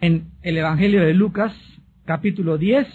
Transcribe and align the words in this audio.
en 0.00 0.32
el 0.42 0.56
Evangelio 0.56 1.02
de 1.02 1.14
Lucas, 1.14 1.54
capítulo 2.06 2.56
10. 2.56 2.86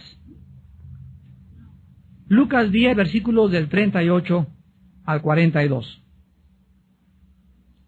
Lucas 2.28 2.72
10, 2.72 2.96
versículos 2.96 3.52
del 3.52 3.70
38 3.70 4.48
al 5.06 5.22
42. 5.22 6.02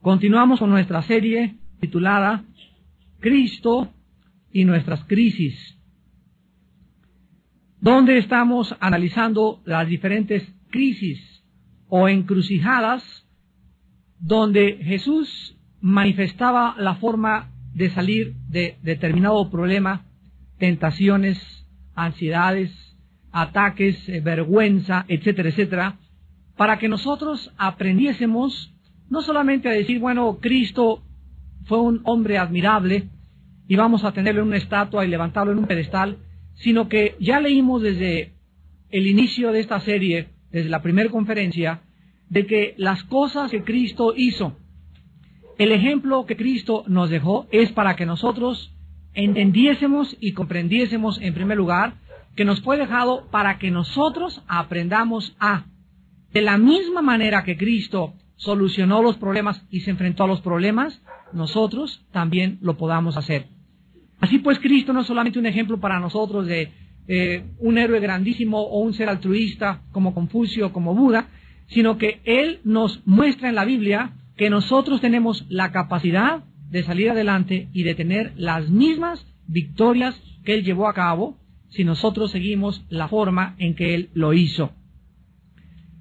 Continuamos 0.02 0.60
con 0.60 0.70
nuestra 0.70 1.02
serie 1.02 1.58
titulada 1.80 2.46
Cristo 3.20 3.92
y 4.52 4.66
nuestras 4.66 5.04
crisis, 5.06 5.80
donde 7.82 8.20
estamos 8.20 8.76
analizando 8.80 9.62
las 9.66 9.88
diferentes 9.88 10.48
crisis 10.70 11.44
o 11.90 12.08
encrucijadas 12.08 13.28
donde 14.20 14.80
Jesús 14.84 15.58
manifestaba 15.82 16.76
la 16.78 16.96
forma 16.96 17.52
de 17.78 17.92
salir 17.92 18.34
de 18.50 18.78
determinado 18.82 19.52
problema, 19.52 20.08
tentaciones, 20.58 21.38
ansiedades, 21.94 22.72
ataques, 23.32 24.10
eh, 24.10 24.20
vergüenza, 24.20 25.06
etcétera, 25.08 25.50
etcétera, 25.50 26.00
para 26.56 26.80
que 26.80 26.90
nosotros 26.90 27.54
aprendiésemos 27.56 28.74
no 29.12 29.22
solamente 29.22 29.70
a 29.70 29.74
decir, 29.74 30.00
bueno, 30.00 30.40
Cristo 30.42 31.04
fue 31.66 31.80
un 31.80 32.02
hombre 32.06 32.40
admirable 32.40 33.10
y 33.68 33.76
vamos 33.76 34.04
a 34.04 34.12
tenerlo 34.12 34.42
en 34.42 34.48
una 34.48 34.58
estatua 34.58 35.06
y 35.06 35.10
levantarlo 35.10 35.52
en 35.52 35.60
un 35.60 35.68
pedestal, 35.68 36.18
sino 36.56 36.90
que 36.90 37.16
ya 37.20 37.40
leímos 37.40 37.84
desde 37.84 38.34
el 38.90 39.06
inicio 39.06 39.52
de 39.52 39.60
esta 39.60 39.80
serie, 39.82 40.30
desde 40.50 40.70
la 40.70 40.82
primera 40.82 41.12
conferencia, 41.12 41.82
de 42.28 42.48
que 42.48 42.74
las 42.78 43.04
cosas 43.04 43.52
que 43.52 43.64
Cristo 43.64 44.16
hizo, 44.18 44.58
el 45.58 45.72
ejemplo 45.72 46.26
que 46.26 46.38
Cristo 46.38 46.84
nos 46.88 47.10
dejó 47.10 47.48
es 47.52 47.72
para 47.72 47.96
que 47.96 48.06
nosotros 48.06 48.74
entendiésemos 49.14 50.16
y 50.20 50.34
comprendiésemos 50.34 51.20
en 51.22 51.34
primer 51.34 51.58
lugar 51.58 51.96
que 52.36 52.46
nos 52.46 52.62
fue 52.62 52.78
dejado 52.78 53.28
para 53.32 53.58
que 53.58 53.72
nosotros 53.72 54.44
aprendamos 54.48 55.36
a, 55.40 55.66
de 56.32 56.42
la 56.44 56.60
misma 56.60 57.02
manera 57.02 57.44
que 57.44 57.58
Cristo 57.58 58.14
solucionó 58.36 59.02
los 59.02 59.18
problemas 59.18 59.66
y 59.72 59.80
se 59.80 59.90
enfrentó 59.90 60.24
a 60.24 60.28
los 60.28 60.42
problemas, 60.42 61.02
nosotros 61.34 62.06
también 62.12 62.60
lo 62.62 62.78
podamos 62.78 63.18
hacer. 63.18 63.48
Así 64.20 64.38
pues, 64.38 64.60
Cristo 64.60 64.94
no 64.94 65.02
es 65.02 65.08
solamente 65.08 65.40
un 65.40 65.48
ejemplo 65.48 65.80
para 65.80 66.00
nosotros 66.00 66.46
de 66.46 66.72
eh, 67.08 67.44
un 67.60 67.80
héroe 67.80 68.00
grandísimo 68.00 68.62
o 68.62 68.82
un 68.82 68.94
ser 68.94 69.10
altruista 69.10 69.82
como 69.92 70.14
Confucio, 70.14 70.72
como 70.72 70.94
Buda, 70.94 71.30
sino 71.68 71.98
que 71.98 72.22
Él 72.24 72.60
nos 72.64 73.02
muestra 73.08 73.50
en 73.50 73.56
la 73.56 73.66
Biblia 73.66 74.14
que 74.38 74.50
nosotros 74.50 75.02
tenemos 75.02 75.46
la 75.50 75.72
capacidad 75.72 76.44
de 76.70 76.84
salir 76.84 77.10
adelante 77.10 77.70
y 77.74 77.84
de 77.84 77.96
tener 77.96 78.34
las 78.36 78.70
mismas 78.70 79.26
victorias 79.48 80.16
que 80.46 80.54
Él 80.54 80.64
llevó 80.64 80.88
a 80.88 80.94
cabo 80.94 81.38
si 81.70 81.84
nosotros 81.84 82.32
seguimos 82.32 82.86
la 82.90 83.08
forma 83.08 83.56
en 83.58 83.76
que 83.76 83.96
Él 83.96 84.10
lo 84.14 84.34
hizo. 84.34 84.72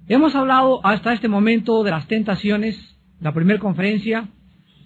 Hemos 0.08 0.34
hablado 0.34 0.84
hasta 0.86 1.12
este 1.12 1.28
momento 1.28 1.82
de 1.82 1.90
las 1.90 2.06
tentaciones, 2.06 2.96
la 3.20 3.32
primera 3.32 3.58
conferencia, 3.58 4.28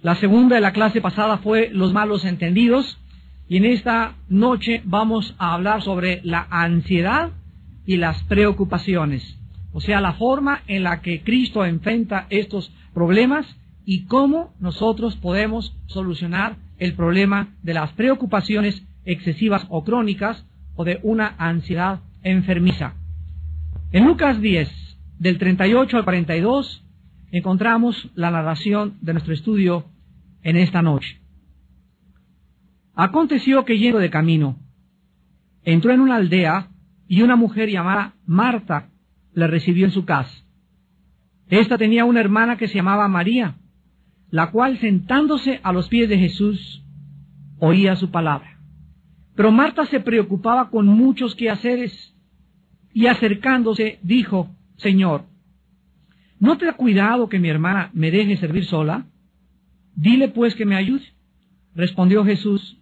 la 0.02 0.14
segunda 0.14 0.54
de 0.54 0.62
la 0.62 0.72
clase 0.72 1.02
pasada 1.02 1.38
fue 1.38 1.68
los 1.72 1.92
malos 1.92 2.24
entendidos 2.24 2.98
y 3.48 3.58
en 3.58 3.66
esta 3.66 4.14
noche 4.28 4.80
vamos 4.84 5.34
a 5.38 5.54
hablar 5.54 5.82
sobre 5.82 6.20
la 6.24 6.46
ansiedad 6.50 7.32
y 7.84 7.96
las 7.96 8.22
preocupaciones. 8.24 9.36
O 9.72 9.80
sea, 9.80 10.00
la 10.00 10.14
forma 10.14 10.62
en 10.68 10.84
la 10.84 11.02
que 11.02 11.22
Cristo 11.22 11.64
enfrenta 11.64 12.26
estos 12.30 12.72
problemas 12.94 13.46
y 13.84 14.04
cómo 14.04 14.54
nosotros 14.60 15.16
podemos 15.16 15.76
solucionar 15.86 16.56
el 16.78 16.94
problema 16.94 17.54
de 17.62 17.74
las 17.74 17.92
preocupaciones 17.92 18.82
excesivas 19.04 19.66
o 19.68 19.84
crónicas 19.84 20.44
o 20.74 20.84
de 20.84 21.00
una 21.02 21.34
ansiedad 21.38 22.00
enfermiza. 22.22 22.94
En 23.92 24.06
Lucas 24.06 24.40
10, 24.40 24.68
del 25.18 25.38
38 25.38 25.96
al 25.96 26.04
42, 26.04 26.84
encontramos 27.32 28.10
la 28.14 28.30
narración 28.30 28.96
de 29.00 29.12
nuestro 29.12 29.34
estudio 29.34 29.84
en 30.42 30.56
esta 30.56 30.82
noche. 30.82 31.20
Aconteció 32.94 33.64
que 33.64 33.78
yendo 33.78 33.98
de 33.98 34.10
camino, 34.10 34.56
entró 35.64 35.92
en 35.92 36.00
una 36.00 36.16
aldea 36.16 36.68
y 37.08 37.22
una 37.22 37.36
mujer 37.36 37.68
llamada 37.68 38.14
Marta 38.26 38.90
le 39.34 39.46
recibió 39.46 39.86
en 39.86 39.92
su 39.92 40.04
casa. 40.04 40.44
Esta 41.50 41.76
tenía 41.76 42.04
una 42.04 42.20
hermana 42.20 42.56
que 42.56 42.68
se 42.68 42.76
llamaba 42.76 43.08
María, 43.08 43.56
la 44.30 44.50
cual 44.50 44.78
sentándose 44.78 45.60
a 45.62 45.72
los 45.72 45.88
pies 45.88 46.08
de 46.08 46.18
Jesús 46.18 46.84
oía 47.58 47.96
su 47.96 48.10
palabra. 48.10 48.58
Pero 49.34 49.50
Marta 49.50 49.84
se 49.86 50.00
preocupaba 50.00 50.70
con 50.70 50.86
muchos 50.86 51.34
quehaceres 51.34 52.14
y 52.92 53.06
acercándose 53.06 53.98
dijo, 54.02 54.48
Señor, 54.76 55.24
¿no 56.38 56.56
te 56.56 56.66
da 56.66 56.72
cuidado 56.74 57.28
que 57.28 57.38
mi 57.38 57.48
hermana 57.48 57.90
me 57.92 58.10
deje 58.10 58.36
servir 58.36 58.64
sola? 58.64 59.06
Dile 59.94 60.28
pues 60.28 60.54
que 60.54 60.64
me 60.64 60.76
ayude. 60.76 61.04
Respondió 61.74 62.24
Jesús. 62.24 62.78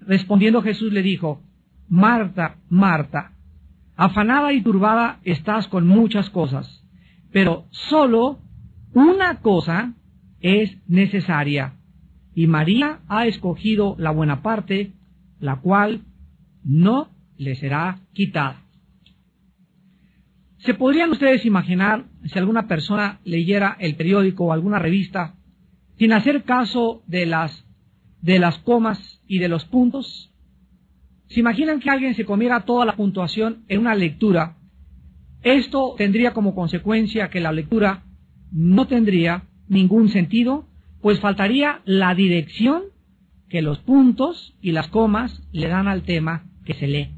Respondiendo 0.00 0.62
Jesús 0.62 0.92
le 0.92 1.02
dijo, 1.02 1.42
Marta, 1.88 2.56
Marta, 2.68 3.32
Afanada 3.96 4.52
y 4.52 4.62
turbada 4.62 5.20
estás 5.22 5.68
con 5.68 5.86
muchas 5.86 6.30
cosas, 6.30 6.81
pero 7.32 7.66
solo 7.70 8.38
una 8.94 9.40
cosa 9.40 9.94
es 10.40 10.76
necesaria. 10.86 11.74
Y 12.34 12.46
María 12.46 13.00
ha 13.08 13.26
escogido 13.26 13.96
la 13.98 14.10
buena 14.10 14.42
parte, 14.42 14.92
la 15.40 15.60
cual 15.60 16.02
no 16.64 17.08
le 17.36 17.54
será 17.54 17.98
quitada. 18.12 18.62
¿Se 20.58 20.74
podrían 20.74 21.10
ustedes 21.10 21.44
imaginar 21.44 22.04
si 22.24 22.38
alguna 22.38 22.68
persona 22.68 23.20
leyera 23.24 23.76
el 23.80 23.96
periódico 23.96 24.44
o 24.44 24.52
alguna 24.52 24.78
revista 24.78 25.34
sin 25.98 26.12
hacer 26.12 26.44
caso 26.44 27.02
de 27.06 27.26
las, 27.26 27.66
de 28.20 28.38
las 28.38 28.58
comas 28.58 29.20
y 29.26 29.38
de 29.38 29.48
los 29.48 29.64
puntos? 29.64 30.32
¿Se 31.28 31.40
imaginan 31.40 31.80
que 31.80 31.90
alguien 31.90 32.14
se 32.14 32.24
comiera 32.24 32.60
toda 32.60 32.84
la 32.84 32.94
puntuación 32.94 33.64
en 33.68 33.80
una 33.80 33.94
lectura? 33.94 34.58
Esto 35.42 35.94
tendría 35.96 36.32
como 36.32 36.54
consecuencia 36.54 37.30
que 37.30 37.40
la 37.40 37.52
lectura 37.52 38.04
no 38.52 38.86
tendría 38.86 39.44
ningún 39.68 40.08
sentido, 40.08 40.66
pues 41.00 41.20
faltaría 41.20 41.80
la 41.84 42.14
dirección 42.14 42.82
que 43.48 43.62
los 43.62 43.78
puntos 43.80 44.54
y 44.60 44.72
las 44.72 44.88
comas 44.88 45.42
le 45.52 45.68
dan 45.68 45.88
al 45.88 46.02
tema 46.02 46.44
que 46.64 46.74
se 46.74 46.86
lee. 46.86 47.10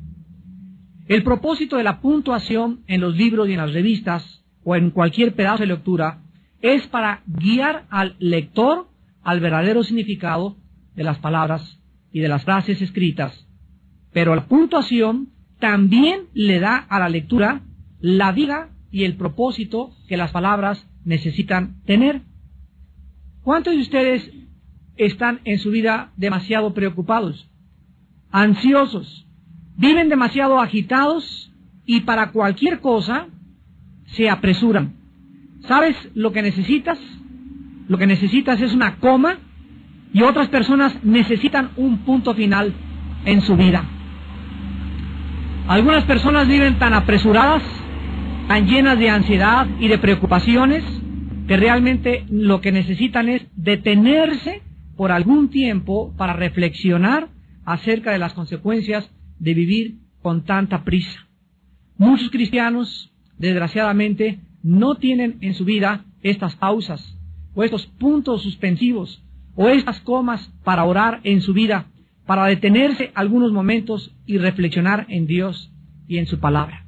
El 1.07 1.23
propósito 1.23 1.77
de 1.77 1.85
la 1.85 2.01
puntuación 2.01 2.81
en 2.87 3.01
los 3.01 3.17
libros 3.17 3.49
y 3.49 3.53
en 3.53 3.59
las 3.59 3.73
revistas 3.73 4.45
o 4.65 4.75
en 4.75 4.91
cualquier 4.91 5.35
pedazo 5.35 5.63
de 5.63 5.67
lectura 5.67 6.23
es 6.63 6.87
para 6.87 7.23
guiar 7.27 7.85
al 7.91 8.17
lector 8.19 8.89
al 9.23 9.41
verdadero 9.41 9.83
significado 9.83 10.57
de 10.95 11.05
las 11.05 11.19
palabras 11.19 11.79
y 12.11 12.21
de 12.21 12.29
las 12.29 12.45
frases 12.45 12.81
escritas 12.81 13.45
pero 14.15 14.35
la 14.35 14.47
puntuación 14.47 15.33
también 15.59 16.29
le 16.33 16.61
da 16.61 16.79
a 16.79 16.99
la 17.01 17.11
lectura 17.11 17.61
la 18.05 18.33
vida 18.33 18.69
y 18.91 19.05
el 19.05 19.17
propósito 19.17 19.91
que 20.09 20.19
las 20.19 20.31
palabras 20.31 20.87
necesitan 21.07 21.81
tener. 21.87 22.21
¿Cuántos 23.43 23.73
de 23.73 23.81
ustedes 23.81 24.31
están 24.99 25.41
en 25.45 25.59
su 25.59 25.71
vida 25.71 26.13
demasiado 26.19 26.75
preocupados, 26.75 27.49
ansiosos, 28.31 29.27
viven 29.79 30.11
demasiado 30.11 30.61
agitados 30.61 31.51
y 31.87 32.01
para 32.01 32.31
cualquier 32.31 32.81
cosa 32.81 33.29
se 34.09 34.29
apresuran? 34.29 34.97
¿Sabes 35.67 35.97
lo 36.13 36.33
que 36.33 36.43
necesitas? 36.43 36.99
Lo 37.89 37.97
que 37.97 38.07
necesitas 38.07 38.61
es 38.61 38.75
una 38.75 38.97
coma 38.97 39.39
y 40.13 40.21
otras 40.21 40.49
personas 40.49 41.03
necesitan 41.03 41.71
un 41.77 42.05
punto 42.05 42.35
final 42.35 42.75
en 43.25 43.41
su 43.41 43.57
vida. 43.57 43.83
Algunas 45.69 46.05
personas 46.05 46.47
viven 46.47 46.79
tan 46.79 46.93
apresuradas, 46.93 47.63
tan 48.49 48.67
llenas 48.67 48.99
de 48.99 49.11
ansiedad 49.11 49.67
y 49.81 49.89
de 49.89 49.99
preocupaciones, 49.99 50.85
que 51.49 51.57
realmente 51.57 52.25
lo 52.31 52.61
que 52.61 52.73
necesitan 52.73 53.29
es 53.29 53.47
detenerse 53.57 54.63
por 54.97 55.13
algún 55.13 55.51
tiempo 55.51 56.15
para 56.17 56.33
reflexionar 56.33 57.29
acerca 57.65 58.13
de 58.13 58.19
las 58.19 58.35
consecuencias 58.35 59.11
de 59.39 59.55
vivir 59.55 59.99
con 60.23 60.45
tanta 60.45 60.85
prisa. 60.85 61.27
Muchos 61.97 62.31
cristianos, 62.31 63.13
desgraciadamente, 63.39 64.41
no 64.63 64.97
tienen 64.97 65.39
en 65.41 65.55
su 65.55 65.65
vida 65.65 66.05
estas 66.23 66.57
pausas 66.57 67.19
o 67.55 67.63
estos 67.63 67.87
puntos 67.87 68.43
suspensivos 68.43 69.23
o 69.55 69.69
estas 69.69 70.01
comas 70.01 70.53
para 70.65 70.85
orar 70.85 71.21
en 71.25 71.41
su 71.41 71.53
vida 71.53 71.87
para 72.27 72.47
detenerse 72.47 73.13
algunos 73.15 73.53
momentos 73.53 74.15
y 74.27 74.39
reflexionar 74.39 75.07
en 75.09 75.27
Dios 75.27 75.71
y 76.09 76.19
en 76.19 76.27
su 76.27 76.41
palabra. 76.41 76.84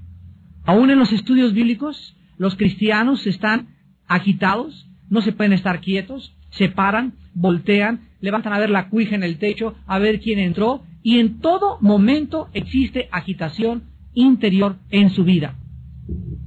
Aún 0.66 0.90
en 0.90 0.98
los 0.98 1.12
estudios 1.12 1.52
bíblicos, 1.54 2.16
los 2.38 2.56
cristianos 2.56 3.26
están 3.26 3.68
agitados, 4.06 4.88
no 5.08 5.22
se 5.22 5.32
pueden 5.32 5.52
estar 5.52 5.80
quietos, 5.80 6.36
se 6.50 6.68
paran, 6.68 7.14
voltean, 7.34 8.08
levantan 8.20 8.52
a 8.52 8.58
ver 8.58 8.70
la 8.70 8.88
cuija 8.88 9.14
en 9.14 9.22
el 9.22 9.38
techo, 9.38 9.74
a 9.86 9.98
ver 9.98 10.20
quién 10.20 10.38
entró, 10.38 10.82
y 11.02 11.20
en 11.20 11.38
todo 11.38 11.78
momento 11.80 12.48
existe 12.52 13.08
agitación 13.12 13.84
interior 14.12 14.76
en 14.90 15.10
su 15.10 15.24
vida. 15.24 15.54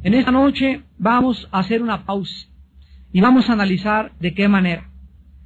En 0.04 0.14
esta 0.14 0.32
noche 0.32 0.84
vamos 0.98 1.48
a 1.52 1.60
hacer 1.60 1.82
una 1.82 2.06
pausa 2.06 2.48
y 3.12 3.22
vamos 3.22 3.50
a 3.50 3.54
analizar 3.54 4.12
de 4.20 4.34
qué 4.34 4.48
manera 4.48 4.90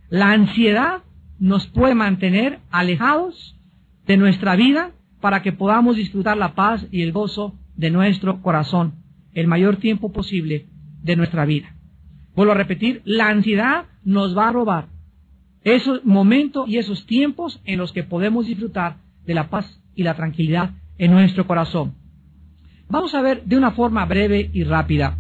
la 0.09 0.31
ansiedad 0.31 1.03
nos 1.39 1.65
puede 1.67 1.95
mantener 1.95 2.59
alejados 2.69 3.55
de 4.05 4.17
nuestra 4.17 4.55
vida 4.55 4.91
para 5.21 5.41
que 5.41 5.53
podamos 5.53 5.95
disfrutar 5.95 6.37
la 6.37 6.53
paz 6.53 6.85
y 6.91 7.01
el 7.01 7.11
gozo 7.11 7.57
de 7.75 7.89
nuestro 7.91 8.41
corazón 8.41 8.95
el 9.33 9.47
mayor 9.47 9.77
tiempo 9.77 10.11
posible 10.11 10.67
de 11.01 11.15
nuestra 11.15 11.45
vida. 11.45 11.75
Vuelvo 12.35 12.53
a 12.53 12.57
repetir, 12.57 13.01
la 13.05 13.29
ansiedad 13.29 13.85
nos 14.03 14.37
va 14.37 14.49
a 14.49 14.51
robar 14.51 14.87
esos 15.63 16.03
momentos 16.03 16.67
y 16.67 16.77
esos 16.77 17.05
tiempos 17.05 17.61
en 17.65 17.79
los 17.79 17.93
que 17.93 18.03
podemos 18.03 18.47
disfrutar 18.47 18.97
de 19.25 19.33
la 19.33 19.49
paz 19.49 19.81
y 19.95 20.03
la 20.03 20.15
tranquilidad 20.15 20.71
en 20.97 21.11
nuestro 21.11 21.47
corazón. 21.47 21.95
Vamos 22.89 23.15
a 23.15 23.21
ver 23.21 23.43
de 23.45 23.57
una 23.57 23.71
forma 23.71 24.05
breve 24.05 24.49
y 24.53 24.63
rápida 24.63 25.17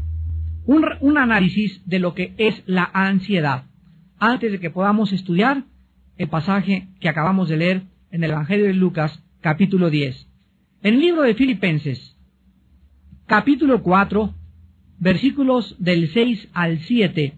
un, 0.65 0.85
un 1.01 1.17
análisis 1.17 1.81
de 1.85 1.99
lo 1.99 2.13
que 2.13 2.33
es 2.37 2.63
la 2.65 2.89
ansiedad 2.93 3.65
antes 4.19 4.51
de 4.51 4.59
que 4.59 4.69
podamos 4.69 5.11
estudiar 5.11 5.63
el 6.17 6.29
pasaje 6.29 6.87
que 6.99 7.09
acabamos 7.09 7.49
de 7.49 7.57
leer 7.57 7.83
en 8.11 8.23
el 8.23 8.31
Evangelio 8.31 8.65
de 8.65 8.73
Lucas, 8.73 9.23
capítulo 9.41 9.89
10. 9.89 10.27
En 10.83 10.93
el 10.95 10.99
libro 11.01 11.23
de 11.23 11.33
Filipenses, 11.33 12.12
capítulo 13.25 13.81
4, 13.81 14.33
versículos 14.99 15.75
del 15.79 16.11
6 16.11 16.49
al 16.53 16.79
7, 16.79 17.33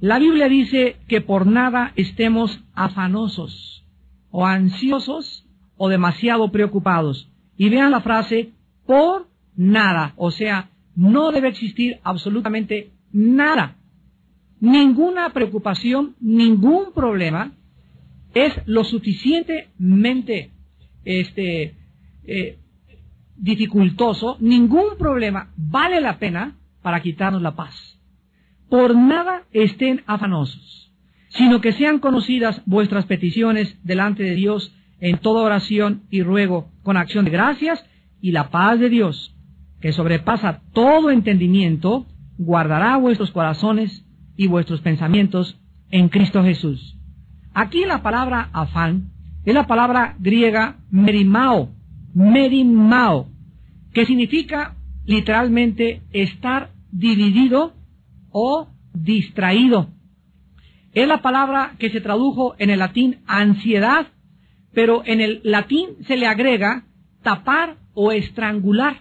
la 0.00 0.18
Biblia 0.18 0.48
dice 0.48 0.96
que 1.06 1.20
por 1.20 1.46
nada 1.46 1.92
estemos 1.96 2.60
afanosos 2.74 3.84
o 4.30 4.46
ansiosos 4.46 5.46
o 5.76 5.88
demasiado 5.88 6.50
preocupados. 6.50 7.30
Y 7.56 7.68
vean 7.68 7.92
la 7.92 8.00
frase, 8.00 8.50
por 8.86 9.28
nada, 9.54 10.14
o 10.16 10.30
sea, 10.30 10.70
no 10.96 11.30
debe 11.30 11.48
existir 11.48 12.00
absolutamente 12.02 12.90
nada. 13.12 13.76
Ninguna 14.60 15.30
preocupación, 15.30 16.16
ningún 16.20 16.92
problema 16.92 17.52
es 18.34 18.52
lo 18.66 18.84
suficientemente 18.84 20.50
este, 21.04 21.74
eh, 22.24 22.58
dificultoso, 23.42 24.36
ningún 24.40 24.96
problema 24.96 25.50
vale 25.56 26.00
la 26.00 26.18
pena 26.18 26.56
para 26.80 27.02
quitarnos 27.02 27.42
la 27.42 27.56
paz. 27.56 27.98
Por 28.70 28.94
nada 28.96 29.42
estén 29.50 30.02
afanosos, 30.06 30.92
sino 31.28 31.60
que 31.60 31.72
sean 31.72 31.98
conocidas 31.98 32.62
vuestras 32.66 33.04
peticiones 33.06 33.76
delante 33.82 34.22
de 34.22 34.36
Dios 34.36 34.72
en 35.00 35.18
toda 35.18 35.42
oración 35.42 36.04
y 36.08 36.22
ruego 36.22 36.70
con 36.84 36.96
acción 36.96 37.24
de 37.24 37.32
gracias 37.32 37.84
y 38.20 38.30
la 38.30 38.50
paz 38.50 38.78
de 38.78 38.88
Dios, 38.88 39.34
que 39.80 39.92
sobrepasa 39.92 40.62
todo 40.72 41.10
entendimiento, 41.10 42.06
guardará 42.38 42.96
vuestros 42.96 43.32
corazones 43.32 44.06
y 44.36 44.46
vuestros 44.46 44.80
pensamientos 44.80 45.58
en 45.90 46.08
Cristo 46.08 46.44
Jesús. 46.44 46.96
Aquí 47.54 47.84
la 47.84 48.02
palabra 48.02 48.50
afán 48.52 49.10
es 49.44 49.52
la 49.52 49.66
palabra 49.66 50.14
griega 50.20 50.76
merimao, 50.92 51.70
merimao, 52.14 53.31
que 53.92 54.06
significa 54.06 54.76
literalmente 55.04 56.02
estar 56.12 56.70
dividido 56.90 57.74
o 58.30 58.68
distraído. 58.94 59.88
Es 60.92 61.08
la 61.08 61.22
palabra 61.22 61.74
que 61.78 61.90
se 61.90 62.00
tradujo 62.00 62.54
en 62.58 62.70
el 62.70 62.78
latín 62.78 63.18
ansiedad, 63.26 64.06
pero 64.72 65.02
en 65.04 65.20
el 65.20 65.40
latín 65.42 65.88
se 66.06 66.16
le 66.16 66.26
agrega 66.26 66.84
tapar 67.22 67.76
o 67.94 68.12
estrangular. 68.12 69.00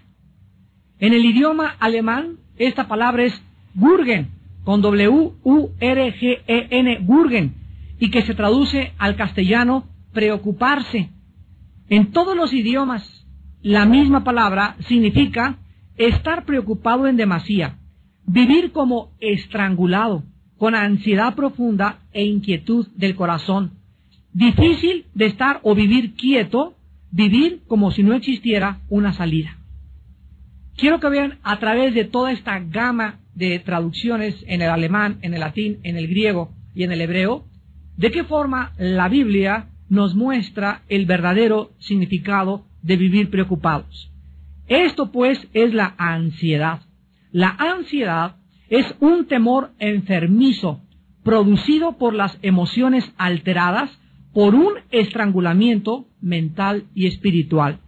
En 0.99 1.13
el 1.13 1.25
idioma 1.25 1.75
alemán 1.79 2.37
esta 2.57 2.87
palabra 2.87 3.23
es 3.23 3.41
Gurgen, 3.73 4.29
con 4.63 4.81
W-U-R-G-E-N, 4.81 5.79
Burgen, 6.99 7.55
y 7.99 8.09
que 8.11 8.21
se 8.21 8.35
traduce 8.35 8.93
al 8.97 9.15
castellano 9.15 9.85
preocuparse. 10.13 11.09
En 11.89 12.11
todos 12.11 12.35
los 12.35 12.53
idiomas, 12.53 13.20
la 13.63 13.85
misma 13.85 14.23
palabra 14.23 14.75
significa 14.87 15.57
estar 15.95 16.45
preocupado 16.45 17.07
en 17.07 17.17
demasía, 17.17 17.77
vivir 18.25 18.71
como 18.71 19.11
estrangulado, 19.19 20.23
con 20.57 20.75
ansiedad 20.75 21.35
profunda 21.35 21.99
e 22.13 22.23
inquietud 22.23 22.87
del 22.95 23.15
corazón. 23.15 23.71
Difícil 24.33 25.05
de 25.13 25.25
estar 25.25 25.59
o 25.63 25.75
vivir 25.75 26.13
quieto, 26.13 26.75
vivir 27.11 27.61
como 27.67 27.91
si 27.91 28.03
no 28.03 28.13
existiera 28.13 28.79
una 28.89 29.13
salida. 29.13 29.57
Quiero 30.77 30.99
que 30.99 31.09
vean 31.09 31.39
a 31.43 31.59
través 31.59 31.93
de 31.93 32.05
toda 32.05 32.31
esta 32.31 32.59
gama 32.59 33.19
de 33.35 33.59
traducciones 33.59 34.43
en 34.47 34.61
el 34.61 34.69
alemán, 34.69 35.19
en 35.21 35.33
el 35.33 35.41
latín, 35.41 35.79
en 35.83 35.97
el 35.97 36.07
griego 36.07 36.51
y 36.73 36.83
en 36.83 36.91
el 36.91 37.01
hebreo, 37.01 37.45
de 37.97 38.11
qué 38.11 38.23
forma 38.23 38.73
la 38.77 39.09
Biblia 39.09 39.67
nos 39.89 40.15
muestra 40.15 40.83
el 40.87 41.05
verdadero 41.05 41.71
significado 41.79 42.65
de 42.81 42.97
vivir 42.97 43.29
preocupados. 43.29 44.11
Esto 44.67 45.11
pues 45.11 45.47
es 45.53 45.73
la 45.73 45.95
ansiedad. 45.97 46.81
La 47.31 47.49
ansiedad 47.49 48.37
es 48.69 48.95
un 48.99 49.25
temor 49.27 49.71
enfermizo 49.79 50.81
producido 51.23 51.97
por 51.97 52.13
las 52.13 52.37
emociones 52.41 53.11
alteradas 53.17 53.91
por 54.33 54.55
un 54.55 54.73
estrangulamiento 54.91 56.07
mental 56.21 56.85
y 56.95 57.07
espiritual. 57.07 57.79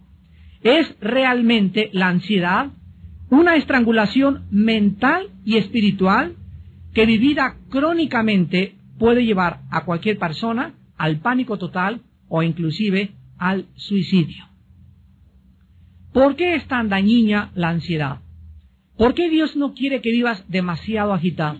Es 0.62 0.94
realmente 1.00 1.90
la 1.92 2.08
ansiedad 2.08 2.70
una 3.30 3.56
estrangulación 3.56 4.44
mental 4.50 5.30
y 5.44 5.56
espiritual 5.56 6.36
que 6.92 7.06
vivida 7.06 7.56
crónicamente 7.70 8.74
puede 8.98 9.24
llevar 9.24 9.62
a 9.70 9.84
cualquier 9.84 10.18
persona 10.18 10.74
al 10.96 11.18
pánico 11.18 11.58
total 11.58 12.02
o 12.28 12.42
inclusive 12.42 13.12
al 13.38 13.66
suicidio. 13.74 14.53
¿Por 16.14 16.36
qué 16.36 16.54
es 16.54 16.66
tan 16.66 16.88
dañina 16.88 17.50
la 17.54 17.68
ansiedad? 17.68 18.20
¿Por 18.96 19.12
qué 19.12 19.28
Dios 19.28 19.54
no 19.56 19.74
quiere 19.74 20.00
que 20.00 20.12
vivas 20.12 20.42
demasiado 20.48 21.12
agitado? 21.12 21.58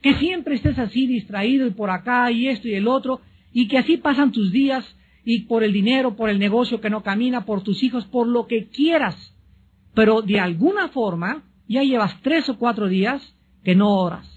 Que 0.00 0.14
siempre 0.14 0.54
estés 0.54 0.78
así 0.78 1.06
distraído 1.06 1.66
y 1.66 1.72
por 1.72 1.90
acá 1.90 2.30
y 2.30 2.48
esto 2.48 2.68
y 2.68 2.74
el 2.74 2.88
otro 2.88 3.20
y 3.52 3.68
que 3.68 3.76
así 3.76 3.98
pasan 3.98 4.32
tus 4.32 4.50
días 4.50 4.96
y 5.26 5.40
por 5.40 5.62
el 5.62 5.74
dinero, 5.74 6.16
por 6.16 6.30
el 6.30 6.38
negocio 6.38 6.80
que 6.80 6.88
no 6.88 7.02
camina, 7.02 7.44
por 7.44 7.62
tus 7.62 7.82
hijos, 7.82 8.06
por 8.06 8.26
lo 8.26 8.46
que 8.46 8.68
quieras 8.68 9.34
pero 9.94 10.22
de 10.22 10.40
alguna 10.40 10.88
forma 10.88 11.42
ya 11.68 11.82
llevas 11.82 12.20
tres 12.22 12.48
o 12.48 12.58
cuatro 12.58 12.88
días 12.88 13.36
que 13.64 13.74
no 13.74 13.90
oras. 13.96 14.28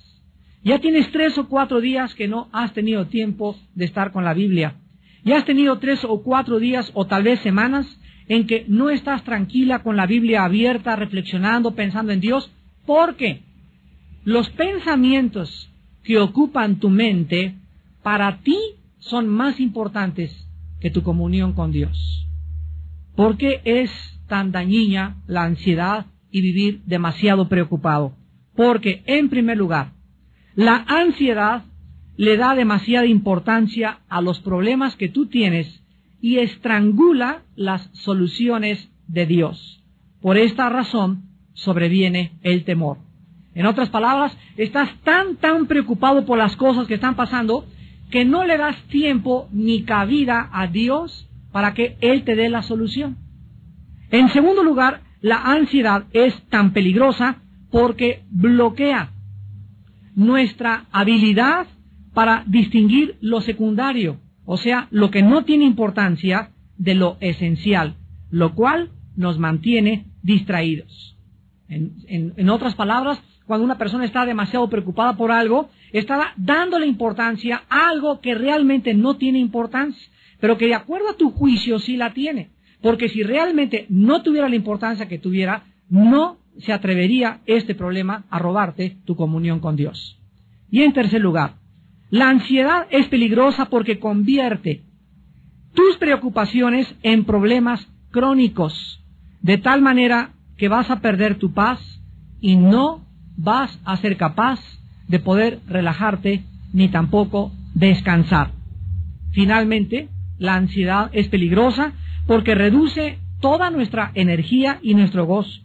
Ya 0.64 0.80
tienes 0.80 1.12
tres 1.12 1.38
o 1.38 1.48
cuatro 1.48 1.82
días 1.82 2.14
que 2.16 2.28
no 2.28 2.50
has 2.52 2.74
tenido 2.74 3.08
tiempo 3.08 3.56
de 3.76 3.86
estar 3.86 4.12
con 4.12 4.24
la 4.24 4.34
Biblia. 4.34 4.80
Ya 5.26 5.38
has 5.38 5.46
tenido 5.46 5.80
tres 5.80 6.04
o 6.04 6.22
cuatro 6.24 6.60
días 6.60 6.92
o 6.94 7.06
tal 7.06 7.24
vez 7.24 7.40
semanas 7.42 7.88
en 8.34 8.48
que 8.48 8.66
no 8.68 8.90
estás 8.90 9.24
tranquila 9.24 9.84
con 9.84 9.96
la 9.96 10.08
Biblia 10.08 10.44
abierta, 10.44 10.96
reflexionando, 10.96 11.76
pensando 11.76 12.12
en 12.12 12.20
Dios, 12.20 12.52
porque 12.84 13.44
los 14.24 14.50
pensamientos 14.50 15.70
que 16.04 16.18
ocupan 16.18 16.80
tu 16.80 16.90
mente 16.90 17.56
para 18.02 18.40
ti 18.40 18.58
son 18.98 19.28
más 19.28 19.60
importantes 19.60 20.32
que 20.80 20.90
tu 20.90 21.04
comunión 21.04 21.54
con 21.54 21.72
Dios. 21.72 22.28
Porque 23.16 23.62
es 23.66 23.92
tan 24.28 24.52
dañina 24.52 25.22
la 25.28 25.44
ansiedad 25.44 26.08
y 26.32 26.42
vivir 26.42 26.82
demasiado 26.86 27.48
preocupado. 27.48 28.16
Porque, 28.56 29.04
en 29.06 29.30
primer 29.30 29.58
lugar, 29.58 29.92
la 30.56 30.84
ansiedad 30.88 31.66
le 32.18 32.38
da 32.38 32.56
demasiada 32.56 33.06
importancia 33.06 34.00
a 34.10 34.22
los 34.22 34.40
problemas 34.40 34.96
que 34.96 35.10
tú 35.10 35.28
tienes 35.28 35.83
y 36.24 36.40
estrangula 36.40 37.42
las 37.54 37.90
soluciones 37.92 38.90
de 39.10 39.26
Dios. 39.26 39.84
Por 40.22 40.38
esta 40.38 40.70
razón 40.70 41.24
sobreviene 41.52 42.40
el 42.44 42.64
temor. 42.64 43.00
En 43.54 43.66
otras 43.66 43.90
palabras, 43.90 44.36
estás 44.56 44.90
tan, 45.04 45.36
tan 45.36 45.66
preocupado 45.68 46.26
por 46.26 46.38
las 46.38 46.56
cosas 46.56 46.88
que 46.88 46.94
están 46.94 47.18
pasando 47.18 47.66
que 48.10 48.24
no 48.24 48.46
le 48.46 48.58
das 48.58 48.82
tiempo 48.84 49.50
ni 49.52 49.84
cabida 49.84 50.50
a 50.54 50.68
Dios 50.68 51.28
para 51.52 51.74
que 51.74 51.98
Él 52.00 52.24
te 52.24 52.38
dé 52.38 52.50
la 52.50 52.64
solución. 52.64 53.18
En 54.10 54.30
segundo 54.30 54.64
lugar, 54.64 55.02
la 55.20 55.44
ansiedad 55.44 56.06
es 56.14 56.42
tan 56.44 56.72
peligrosa 56.72 57.42
porque 57.70 58.24
bloquea 58.30 59.12
nuestra 60.16 60.86
habilidad 60.94 61.68
para 62.14 62.46
distinguir 62.48 63.18
lo 63.20 63.42
secundario, 63.42 64.22
o 64.46 64.58
sea, 64.58 64.88
lo 64.92 65.12
que 65.12 65.24
no 65.24 65.44
tiene 65.46 65.66
importancia 65.66 66.52
de 66.78 66.96
lo 66.96 67.18
esencial, 67.22 67.96
lo 68.30 68.56
cual 68.56 68.92
nos 69.16 69.40
mantiene 69.40 70.08
distraídos. 70.22 71.18
En, 71.70 72.50
otras 72.50 72.76
palabras, 72.76 73.22
cuando 73.48 73.66
una 73.66 73.78
persona 73.78 74.06
está 74.06 74.26
demasiado 74.26 74.70
preocupada 74.70 75.16
por 75.16 75.32
algo, 75.32 75.70
está 75.92 76.34
dándole 76.38 76.86
importancia 76.86 77.64
a 77.70 77.90
algo 77.90 78.20
que 78.20 78.36
realmente 78.36 78.94
no 78.94 79.16
tiene 79.16 79.40
importancia, 79.40 80.08
pero 80.40 80.58
que 80.58 80.68
de 80.68 80.76
acuerdo 80.76 81.10
a 81.10 81.18
tu 81.18 81.32
juicio 81.32 81.80
sí 81.80 81.98
la 81.98 82.14
tiene. 82.14 82.52
Porque 82.82 83.10
si 83.10 83.24
realmente 83.24 83.86
no 83.90 84.22
tuviera 84.24 84.50
la 84.50 84.56
importancia 84.56 85.08
que 85.08 85.18
tuviera, 85.18 85.64
no 85.90 86.38
se 86.60 86.74
atrevería 86.74 87.40
este 87.46 87.76
problema 87.76 88.26
a 88.30 88.40
robarte 88.40 88.98
tu 89.06 89.16
comunión 89.16 89.60
con 89.60 89.76
Dios. 89.76 90.20
Y 90.70 90.82
en 90.82 90.94
tercer 90.94 91.22
lugar, 91.22 91.56
la 92.14 92.30
ansiedad 92.30 92.86
es 92.92 93.08
peligrosa 93.08 93.66
porque 93.72 93.98
convierte 93.98 94.84
tus 95.74 95.98
preocupaciones 95.98 96.94
en 97.02 97.26
problemas 97.26 97.88
crónicos, 98.12 99.04
de 99.42 99.58
tal 99.58 99.82
manera 99.82 100.30
que 100.56 100.68
vas 100.68 100.92
a 100.92 101.00
perder 101.00 101.40
tu 101.40 101.56
paz 101.56 101.80
y 102.40 102.56
no 102.56 103.04
vas 103.36 103.80
a 103.84 103.98
ser 103.98 104.16
capaz 104.16 104.60
de 105.08 105.18
poder 105.18 105.60
relajarte 105.68 106.44
ni 106.72 106.90
tampoco 106.90 107.52
descansar. 107.74 108.52
Finalmente, 109.32 110.10
la 110.38 110.54
ansiedad 110.54 111.10
es 111.14 111.30
peligrosa 111.30 111.94
porque 112.28 112.54
reduce 112.54 113.18
toda 113.42 113.72
nuestra 113.72 114.12
energía 114.14 114.78
y 114.84 114.94
nuestro 114.94 115.26
gozo. 115.26 115.62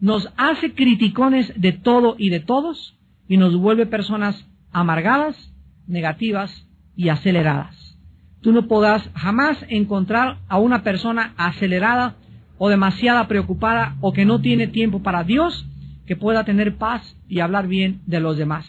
Nos 0.00 0.28
hace 0.36 0.74
criticones 0.74 1.52
de 1.54 1.70
todo 1.70 2.16
y 2.18 2.30
de 2.30 2.40
todos 2.40 2.98
y 3.28 3.36
nos 3.36 3.56
vuelve 3.56 3.86
personas 3.86 4.44
amargadas, 4.72 5.51
negativas 5.86 6.66
y 6.96 7.08
aceleradas. 7.08 7.98
Tú 8.40 8.52
no 8.52 8.66
podrás 8.66 9.08
jamás 9.14 9.64
encontrar 9.68 10.38
a 10.48 10.58
una 10.58 10.82
persona 10.82 11.34
acelerada 11.36 12.16
o 12.58 12.68
demasiada 12.68 13.28
preocupada 13.28 13.96
o 14.00 14.12
que 14.12 14.24
no 14.24 14.40
tiene 14.40 14.66
tiempo 14.66 15.02
para 15.02 15.24
Dios 15.24 15.66
que 16.06 16.16
pueda 16.16 16.44
tener 16.44 16.76
paz 16.76 17.16
y 17.28 17.40
hablar 17.40 17.68
bien 17.68 18.02
de 18.06 18.20
los 18.20 18.36
demás. 18.36 18.66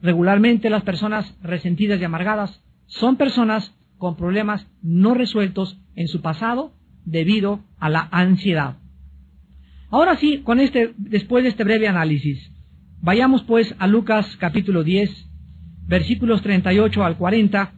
Regularmente 0.00 0.70
las 0.70 0.82
personas 0.82 1.36
resentidas 1.42 2.00
y 2.00 2.04
amargadas 2.04 2.62
son 2.86 3.16
personas 3.16 3.74
con 3.98 4.16
problemas 4.16 4.66
no 4.82 5.14
resueltos 5.14 5.78
en 5.96 6.08
su 6.08 6.20
pasado 6.20 6.72
debido 7.04 7.60
a 7.78 7.88
la 7.88 8.08
ansiedad. 8.12 8.76
Ahora 9.90 10.16
sí, 10.16 10.42
con 10.44 10.60
este, 10.60 10.92
después 10.96 11.44
de 11.44 11.50
este 11.50 11.64
breve 11.64 11.88
análisis, 11.88 12.50
vayamos 13.00 13.44
pues 13.44 13.74
a 13.78 13.86
Lucas 13.86 14.36
capítulo 14.38 14.82
10, 14.82 15.30
versículos 15.86 16.42
38 16.42 17.04
al 17.04 17.16
40, 17.16 17.72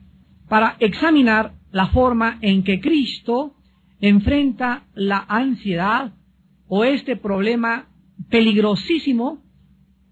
para 0.48 0.76
examinar 0.80 1.52
la 1.72 1.88
forma 1.88 2.38
en 2.40 2.62
que 2.62 2.80
Cristo 2.80 3.54
enfrenta 4.00 4.84
la 4.94 5.24
ansiedad 5.28 6.12
o 6.68 6.84
este 6.84 7.16
problema 7.16 7.86
peligrosísimo 8.30 9.42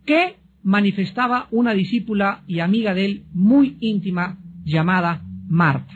que 0.04 0.36
manifestaba 0.62 1.48
una 1.50 1.74
discípula 1.74 2.42
y 2.46 2.60
amiga 2.60 2.94
de 2.94 3.04
él 3.04 3.24
muy 3.32 3.76
íntima 3.80 4.38
llamada 4.64 5.22
Marta. 5.48 5.92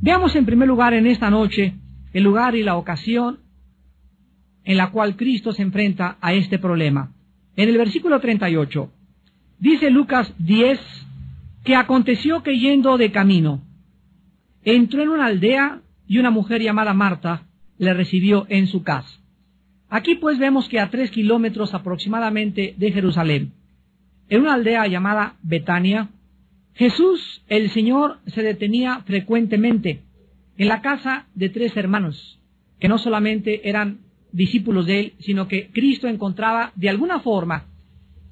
Veamos 0.00 0.36
en 0.36 0.46
primer 0.46 0.68
lugar 0.68 0.94
en 0.94 1.06
esta 1.06 1.30
noche 1.30 1.74
el 2.12 2.22
lugar 2.22 2.54
y 2.54 2.62
la 2.62 2.76
ocasión 2.76 3.40
en 4.64 4.76
la 4.76 4.90
cual 4.90 5.16
Cristo 5.16 5.52
se 5.52 5.62
enfrenta 5.62 6.18
a 6.20 6.34
este 6.34 6.58
problema. 6.58 7.12
En 7.56 7.68
el 7.68 7.78
versículo 7.78 8.20
38 8.20 8.92
dice 9.58 9.90
Lucas 9.90 10.32
10 10.38 10.78
que 11.64 11.76
aconteció 11.76 12.42
que 12.42 12.58
yendo 12.58 12.98
de 12.98 13.12
camino 13.12 13.62
entró 14.62 15.02
en 15.02 15.08
una 15.08 15.26
aldea 15.26 15.80
y 16.06 16.18
una 16.18 16.30
mujer 16.30 16.62
llamada 16.62 16.94
Marta 16.94 17.46
le 17.78 17.94
recibió 17.94 18.46
en 18.48 18.66
su 18.66 18.82
casa. 18.82 19.20
Aquí 19.88 20.16
pues 20.16 20.38
vemos 20.38 20.68
que 20.68 20.80
a 20.80 20.90
tres 20.90 21.10
kilómetros 21.10 21.72
aproximadamente 21.74 22.74
de 22.76 22.92
Jerusalén, 22.92 23.52
en 24.28 24.42
una 24.42 24.54
aldea 24.54 24.86
llamada 24.86 25.36
Betania, 25.42 26.10
Jesús, 26.74 27.42
el 27.48 27.70
Señor, 27.70 28.18
se 28.26 28.42
detenía 28.42 29.02
frecuentemente 29.06 30.02
en 30.58 30.68
la 30.68 30.82
casa 30.82 31.26
de 31.34 31.48
tres 31.48 31.76
hermanos, 31.76 32.38
que 32.78 32.88
no 32.88 32.98
solamente 32.98 33.68
eran 33.68 34.00
discípulos 34.32 34.86
de 34.86 35.00
él, 35.00 35.12
sino 35.20 35.48
que 35.48 35.70
Cristo 35.70 36.08
encontraba 36.08 36.72
de 36.76 36.90
alguna 36.90 37.20
forma, 37.20 37.66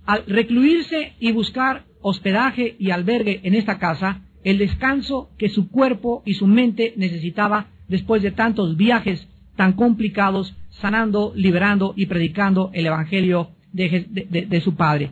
al 0.04 0.25
recluirse 0.26 1.14
y 1.18 1.33
buscar 1.33 1.85
hospedaje 2.08 2.76
y 2.78 2.92
albergue 2.92 3.40
en 3.42 3.56
esta 3.56 3.80
casa, 3.80 4.20
el 4.44 4.58
descanso 4.58 5.28
que 5.38 5.48
su 5.48 5.68
cuerpo 5.68 6.22
y 6.25 6.34
su 6.34 6.46
mente 6.46 6.94
necesitaba 6.96 7.66
después 7.88 8.22
de 8.22 8.30
tantos 8.30 8.76
viajes 8.76 9.26
tan 9.56 9.72
complicados 9.72 10.54
sanando, 10.70 11.32
liberando 11.34 11.94
y 11.96 12.06
predicando 12.06 12.70
el 12.75 12.86
Evangelio 12.86 13.50
de, 13.72 14.60
su 14.62 14.76
Padre. 14.76 15.10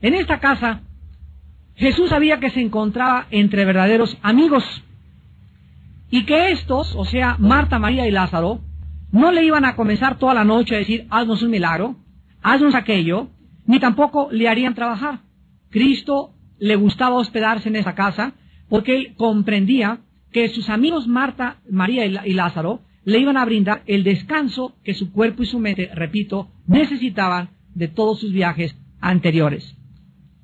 En 0.00 0.14
esta 0.14 0.40
casa, 0.40 0.80
Jesús 1.76 2.10
sabía 2.10 2.40
que 2.40 2.50
se 2.50 2.60
encontraba 2.60 3.28
entre 3.30 3.64
verdaderos 3.64 4.18
amigos 4.20 4.64
y 6.10 6.24
que 6.24 6.50
estos, 6.50 6.96
o 6.96 7.04
sea, 7.04 7.36
Marta, 7.38 7.78
María 7.78 8.08
y 8.08 8.10
Lázaro, 8.10 8.60
no 9.12 9.30
le 9.30 9.44
iban 9.44 9.64
a 9.64 9.76
comenzar 9.76 10.18
toda 10.18 10.34
la 10.34 10.44
noche 10.44 10.74
a 10.74 10.78
decir, 10.78 11.06
haznos 11.10 11.42
un 11.42 11.52
milagro, 11.52 11.94
haznos 12.42 12.74
aquello, 12.74 13.28
ni 13.66 13.78
tampoco 13.78 14.30
le 14.32 14.48
harían 14.48 14.74
trabajar. 14.74 15.23
Cristo 15.74 16.30
le 16.60 16.76
gustaba 16.76 17.16
hospedarse 17.16 17.68
en 17.68 17.74
esa 17.74 17.96
casa 17.96 18.34
porque 18.68 18.96
él 18.96 19.14
comprendía 19.16 20.02
que 20.30 20.48
sus 20.48 20.70
amigos 20.70 21.08
Marta, 21.08 21.56
María 21.68 22.06
y 22.06 22.32
Lázaro 22.32 22.82
le 23.04 23.18
iban 23.18 23.36
a 23.36 23.44
brindar 23.44 23.82
el 23.86 24.04
descanso 24.04 24.76
que 24.84 24.94
su 24.94 25.10
cuerpo 25.10 25.42
y 25.42 25.46
su 25.46 25.58
mente, 25.58 25.90
repito, 25.92 26.48
necesitaban 26.68 27.50
de 27.74 27.88
todos 27.88 28.20
sus 28.20 28.32
viajes 28.32 28.76
anteriores. 29.00 29.76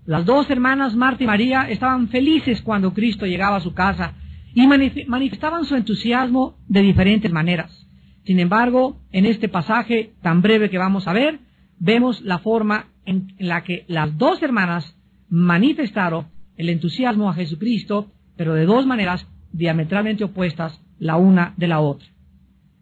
Las 0.04 0.24
dos 0.26 0.50
hermanas 0.50 0.96
Marta 0.96 1.22
y 1.22 1.28
María 1.28 1.70
estaban 1.70 2.08
felices 2.08 2.60
cuando 2.62 2.92
Cristo 2.92 3.24
llegaba 3.24 3.58
a 3.58 3.60
su 3.60 3.72
casa 3.72 4.14
y 4.52 4.66
manifestaban 4.66 5.64
su 5.64 5.76
entusiasmo 5.76 6.56
de 6.66 6.82
diferentes 6.82 7.30
maneras. 7.30 7.86
Sin 8.24 8.40
embargo, 8.40 9.00
en 9.12 9.26
este 9.26 9.48
pasaje 9.48 10.10
tan 10.22 10.42
breve 10.42 10.70
que 10.70 10.78
vamos 10.78 11.06
a 11.06 11.12
ver, 11.12 11.38
vemos 11.78 12.20
la 12.22 12.40
forma 12.40 12.86
en 13.06 13.28
la 13.38 13.62
que 13.62 13.84
las 13.86 14.18
dos 14.18 14.42
hermanas 14.42 14.96
manifestaron 15.30 16.26
el 16.56 16.68
entusiasmo 16.68 17.30
a 17.30 17.34
Jesucristo, 17.34 18.12
pero 18.36 18.54
de 18.54 18.66
dos 18.66 18.86
maneras 18.86 19.26
diametralmente 19.52 20.24
opuestas 20.24 20.80
la 20.98 21.16
una 21.16 21.54
de 21.56 21.68
la 21.68 21.80
otra. 21.80 22.06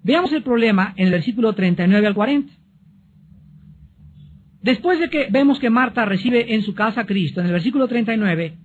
Veamos 0.02 0.32
el 0.32 0.42
problema 0.42 0.94
en 0.96 1.06
el 1.06 1.12
versículo 1.12 1.52
39 1.52 2.06
al 2.06 2.14
40. 2.14 2.52
Después 4.62 4.98
de 4.98 5.08
que 5.08 5.28
vemos 5.30 5.58
que 5.60 5.70
Marta 5.70 6.04
recibe 6.04 6.54
en 6.54 6.62
su 6.62 6.74
casa 6.74 7.02
a 7.02 7.06
Cristo, 7.06 7.40
en 7.40 7.46
el 7.46 7.52
versículo 7.52 7.86
39, 7.86 8.58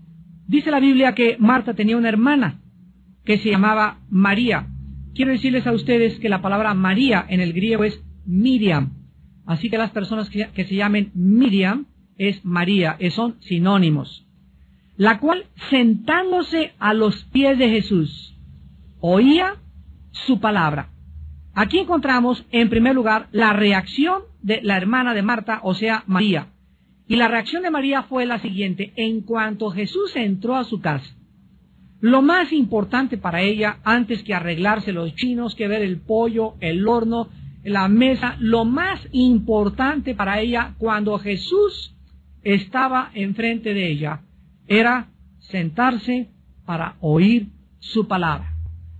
dice 0.48 0.72
la 0.72 0.80
Biblia 0.80 1.14
que 1.14 1.38
Marta 1.40 1.74
tenía 1.74 1.98
una 1.98 2.10
hermana 2.10 2.62
que 3.26 3.38
se 3.38 3.50
llamaba 3.50 4.00
María. 4.10 4.68
Quiero 5.14 5.32
decirles 5.32 5.68
a 5.68 5.72
ustedes 5.72 6.20
que 6.20 6.30
la 6.30 6.42
palabra 6.42 6.74
María 6.74 7.26
en 7.30 7.40
el 7.40 7.54
griego 7.54 7.84
es 7.84 8.04
Miriam. 8.26 8.94
Así 9.46 9.70
que 9.70 9.78
las 9.78 9.92
personas 9.92 10.30
que, 10.30 10.48
se 10.66 10.76
llamen 10.76 11.12
Miriam 11.14 11.86
es 12.18 12.44
María, 12.46 12.98
son 13.12 13.38
sinónimos. 13.42 14.26
La 14.96 15.20
cual, 15.20 15.46
sentándose 15.70 16.74
a 16.80 16.94
los 16.94 17.24
pies 17.26 17.58
de 17.58 17.70
Jesús, 17.70 18.38
oía 19.00 19.56
su 20.12 20.40
palabra. 20.40 20.90
Aquí 21.54 21.80
encontramos, 21.80 22.46
en 22.52 22.70
primer 22.70 22.96
lugar, 22.96 23.28
la 23.32 23.54
reacción 23.54 24.22
de 24.42 24.62
la 24.62 24.78
hermana 24.78 25.14
de 25.14 25.22
Marta, 25.22 25.60
o 25.64 25.74
sea, 25.74 26.04
María. 26.08 26.48
Y 27.08 27.16
la 27.16 27.28
reacción 27.28 27.64
de 27.64 27.72
María 27.72 28.04
fue 28.04 28.26
la 28.26 28.40
siguiente. 28.40 28.94
En 28.96 29.22
cuanto 29.22 29.70
Jesús 29.70 30.16
entró 30.16 30.56
a 30.56 30.64
su 30.64 30.80
casa, 30.80 31.16
lo 32.00 32.22
más 32.22 32.52
importante 32.52 33.18
para 33.18 33.42
ella, 33.42 33.78
antes 33.84 34.24
que 34.24 34.34
arreglarse 34.34 34.92
los 34.92 35.16
chinos, 35.16 35.56
que 35.56 35.68
ver 35.68 35.82
el 35.82 36.02
pollo, 36.02 36.56
el 36.60 36.88
horno, 36.88 37.30
la 37.64 37.88
mesa, 37.88 38.36
lo 38.40 38.66
más 38.66 39.00
importante 39.12 40.14
para 40.14 40.40
ella 40.42 40.76
cuando 40.78 41.18
Jesús 41.18 41.96
estaba 42.44 43.12
enfrente 43.14 43.74
de 43.74 43.90
ella, 43.90 44.22
era 44.68 45.10
sentarse 45.40 46.30
para 46.66 46.96
oír 47.00 47.50
su 47.80 48.08
palabra. 48.08 48.56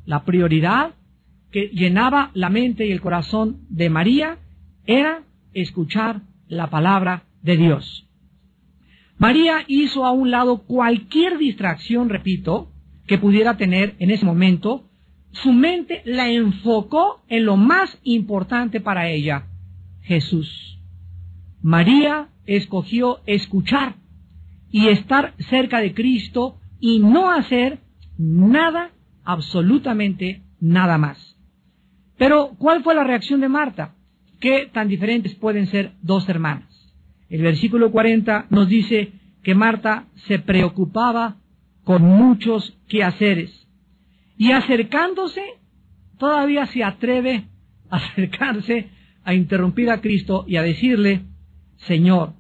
La 0.06 0.24
prioridad 0.26 0.96
que 1.52 1.70
llenaba 1.70 2.32
la 2.34 2.50
mente 2.50 2.86
y 2.86 2.92
el 2.92 3.02
corazón 3.02 3.62
de 3.70 3.90
María 3.90 4.40
era 4.86 5.24
escuchar 5.54 6.22
la 6.48 6.70
palabra 6.70 7.24
de 7.42 7.58
Dios. 7.58 8.10
María 9.18 9.64
hizo 9.68 10.06
a 10.06 10.12
un 10.12 10.32
lado 10.32 10.64
cualquier 10.64 11.38
distracción, 11.38 12.10
repito, 12.10 12.72
que 13.08 13.18
pudiera 13.18 13.58
tener 13.58 13.96
en 14.00 14.12
ese 14.12 14.26
momento. 14.26 14.90
Su 15.32 15.54
mente 15.54 16.02
la 16.06 16.30
enfocó 16.30 17.24
en 17.28 17.46
lo 17.46 17.56
más 17.56 17.98
importante 18.04 18.82
para 18.82 19.10
ella, 19.10 19.48
Jesús. 20.02 20.80
María 21.62 22.30
escogió 22.46 23.20
escuchar 23.26 23.96
y 24.70 24.88
estar 24.88 25.34
cerca 25.50 25.80
de 25.80 25.94
Cristo 25.94 26.58
y 26.80 27.00
no 27.00 27.32
hacer 27.32 27.80
nada, 28.18 28.92
absolutamente 29.24 30.42
nada 30.60 30.98
más. 30.98 31.38
Pero, 32.18 32.56
¿cuál 32.58 32.84
fue 32.84 32.96
la 32.96 33.04
reacción 33.04 33.42
de 33.42 33.50
Marta? 33.50 33.96
¿Qué 34.40 34.70
tan 34.74 34.88
diferentes 34.88 35.36
pueden 35.36 35.68
ser 35.68 35.94
dos 36.02 36.28
hermanas? 36.28 36.70
El 37.30 37.42
versículo 37.42 37.92
40 37.92 38.48
nos 38.50 38.68
dice 38.68 39.14
que 39.42 39.56
Marta 39.56 40.08
se 40.28 40.40
preocupaba 40.40 41.38
con 41.84 42.04
muchos 42.04 42.78
quehaceres. 42.88 43.68
Y 44.38 44.52
acercándose, 44.52 45.42
todavía 46.18 46.66
se 46.68 46.84
atreve 46.84 47.46
a 47.90 47.98
acercarse 47.98 48.90
a 49.24 49.34
interrumpir 49.34 49.90
a 49.90 50.02
Cristo 50.02 50.44
y 50.48 50.58
a 50.58 50.64
decirle, 50.64 51.24
Señor, 51.88 52.34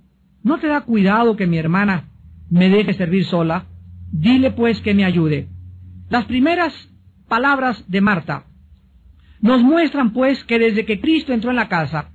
¿no 0.44 0.60
te 0.60 0.68
da 0.68 0.82
cuidado 0.82 1.36
que 1.36 1.48
mi 1.48 1.58
hermana 1.58 2.10
me 2.50 2.70
deje 2.70 2.94
servir 2.94 3.26
sola? 3.26 3.66
Dile 4.12 4.52
pues 4.52 4.82
que 4.82 4.94
me 4.94 5.06
ayude. 5.06 5.48
Las 6.10 6.26
primeras 6.26 6.74
palabras 7.28 7.84
de 7.90 8.02
Marta 8.02 8.46
nos 9.42 9.62
muestran 9.62 10.14
pues 10.14 10.44
que 10.46 10.60
desde 10.60 10.86
que 10.86 11.02
Cristo 11.02 11.34
entró 11.34 11.50
en 11.50 11.58
la 11.58 11.68
casa, 11.68 12.12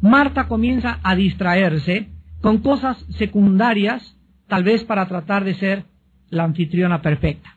Marta 0.00 0.48
comienza 0.48 1.00
a 1.02 1.14
distraerse 1.14 2.08
con 2.40 2.58
cosas 2.58 3.04
secundarias, 3.18 4.16
tal 4.48 4.64
vez 4.64 4.84
para 4.84 5.06
tratar 5.06 5.44
de 5.44 5.54
ser 5.54 5.84
la 6.30 6.44
anfitriona 6.44 7.02
perfecta. 7.02 7.56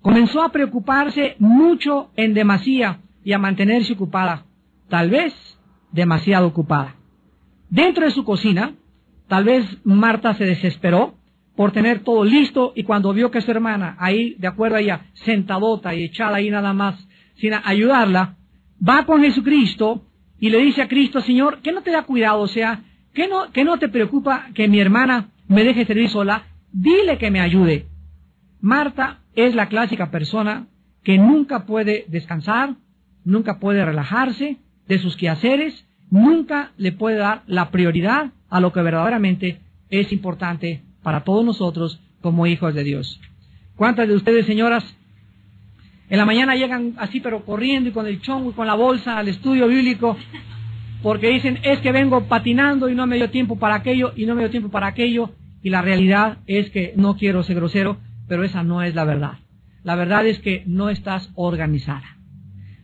Comenzó 0.00 0.42
a 0.42 0.52
preocuparse 0.52 1.34
mucho 1.38 2.10
en 2.16 2.32
demasía 2.34 3.00
y 3.24 3.32
a 3.32 3.38
mantenerse 3.38 3.94
ocupada, 3.94 4.44
tal 4.88 5.10
vez 5.10 5.34
demasiado 5.92 6.46
ocupada. 6.46 6.99
Dentro 7.70 8.04
de 8.04 8.10
su 8.10 8.24
cocina, 8.24 8.74
tal 9.28 9.44
vez 9.44 9.64
Marta 9.84 10.34
se 10.34 10.44
desesperó 10.44 11.14
por 11.54 11.72
tener 11.72 12.00
todo 12.00 12.24
listo 12.24 12.72
y 12.74 12.82
cuando 12.82 13.12
vio 13.12 13.30
que 13.30 13.40
su 13.40 13.50
hermana 13.50 13.96
ahí, 14.00 14.34
de 14.38 14.48
acuerdo 14.48 14.76
a 14.76 14.80
ella, 14.80 15.06
sentadota 15.14 15.94
y 15.94 16.04
echada 16.04 16.36
ahí 16.36 16.50
nada 16.50 16.72
más, 16.72 16.96
sin 17.36 17.54
ayudarla, 17.54 18.36
va 18.86 19.06
con 19.06 19.22
Jesucristo 19.22 20.04
y 20.40 20.50
le 20.50 20.58
dice 20.58 20.82
a 20.82 20.88
Cristo, 20.88 21.20
Señor, 21.20 21.58
que 21.58 21.70
no 21.70 21.82
te 21.82 21.92
da 21.92 22.02
cuidado, 22.02 22.40
o 22.40 22.48
sea, 22.48 22.82
que 23.14 23.28
no, 23.28 23.52
que 23.52 23.64
no 23.64 23.78
te 23.78 23.88
preocupa 23.88 24.48
que 24.54 24.68
mi 24.68 24.80
hermana 24.80 25.28
me 25.48 25.64
deje 25.64 25.84
servir 25.84 26.08
sola, 26.08 26.44
dile 26.72 27.18
que 27.18 27.30
me 27.30 27.40
ayude. 27.40 27.86
Marta 28.60 29.20
es 29.34 29.54
la 29.54 29.68
clásica 29.68 30.10
persona 30.10 30.66
que 31.04 31.18
nunca 31.18 31.66
puede 31.66 32.04
descansar, 32.08 32.76
nunca 33.24 33.58
puede 33.58 33.84
relajarse 33.84 34.56
de 34.88 34.98
sus 34.98 35.16
quehaceres, 35.16 35.86
nunca 36.10 36.72
le 36.76 36.92
puede 36.92 37.16
dar 37.16 37.42
la 37.46 37.70
prioridad 37.70 38.32
a 38.48 38.60
lo 38.60 38.72
que 38.72 38.82
verdaderamente 38.82 39.60
es 39.88 40.12
importante 40.12 40.82
para 41.02 41.24
todos 41.24 41.44
nosotros 41.44 42.00
como 42.20 42.46
hijos 42.46 42.74
de 42.74 42.84
Dios. 42.84 43.20
¿Cuántas 43.76 44.08
de 44.08 44.14
ustedes, 44.14 44.46
señoras, 44.46 44.84
en 46.10 46.18
la 46.18 46.26
mañana 46.26 46.56
llegan 46.56 46.94
así, 46.98 47.20
pero 47.20 47.44
corriendo 47.44 47.88
y 47.88 47.92
con 47.92 48.06
el 48.06 48.20
chongo 48.20 48.50
y 48.50 48.54
con 48.54 48.66
la 48.66 48.74
bolsa 48.74 49.16
al 49.16 49.28
estudio 49.28 49.68
bíblico, 49.68 50.16
porque 51.02 51.30
dicen, 51.30 51.60
es 51.62 51.78
que 51.78 51.92
vengo 51.92 52.24
patinando 52.24 52.88
y 52.88 52.94
no 52.94 53.06
me 53.06 53.16
dio 53.16 53.30
tiempo 53.30 53.58
para 53.58 53.76
aquello 53.76 54.12
y 54.16 54.26
no 54.26 54.34
me 54.34 54.42
dio 54.42 54.50
tiempo 54.50 54.70
para 54.70 54.88
aquello, 54.88 55.30
y 55.62 55.70
la 55.70 55.82
realidad 55.82 56.38
es 56.46 56.70
que 56.70 56.94
no 56.96 57.16
quiero 57.16 57.42
ser 57.42 57.56
grosero, 57.56 57.98
pero 58.28 58.44
esa 58.44 58.62
no 58.62 58.82
es 58.82 58.94
la 58.94 59.04
verdad. 59.04 59.38
La 59.82 59.94
verdad 59.94 60.26
es 60.26 60.40
que 60.40 60.62
no 60.66 60.90
estás 60.90 61.30
organizada. 61.36 62.16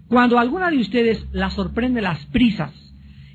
Cuando 0.08 0.38
alguna 0.38 0.70
de 0.70 0.78
ustedes 0.78 1.26
la 1.32 1.50
sorprende 1.50 2.00
las 2.00 2.24
prisas 2.26 2.85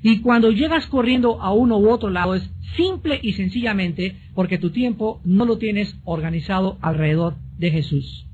y 0.02 0.20
cuando 0.20 0.50
llegas 0.50 0.86
corriendo 0.86 1.40
a 1.40 1.52
uno 1.52 1.78
u 1.78 1.88
otro 1.88 2.10
lado 2.10 2.34
es 2.34 2.50
simple 2.76 3.20
y 3.22 3.34
sencillamente 3.34 4.16
porque 4.34 4.58
tu 4.58 4.70
tiempo 4.70 5.20
no 5.24 5.44
lo 5.44 5.58
tienes 5.58 5.96
organizado 6.04 6.78
alrededor 6.80 7.36
de 7.58 7.70
Jesús. 7.70 8.26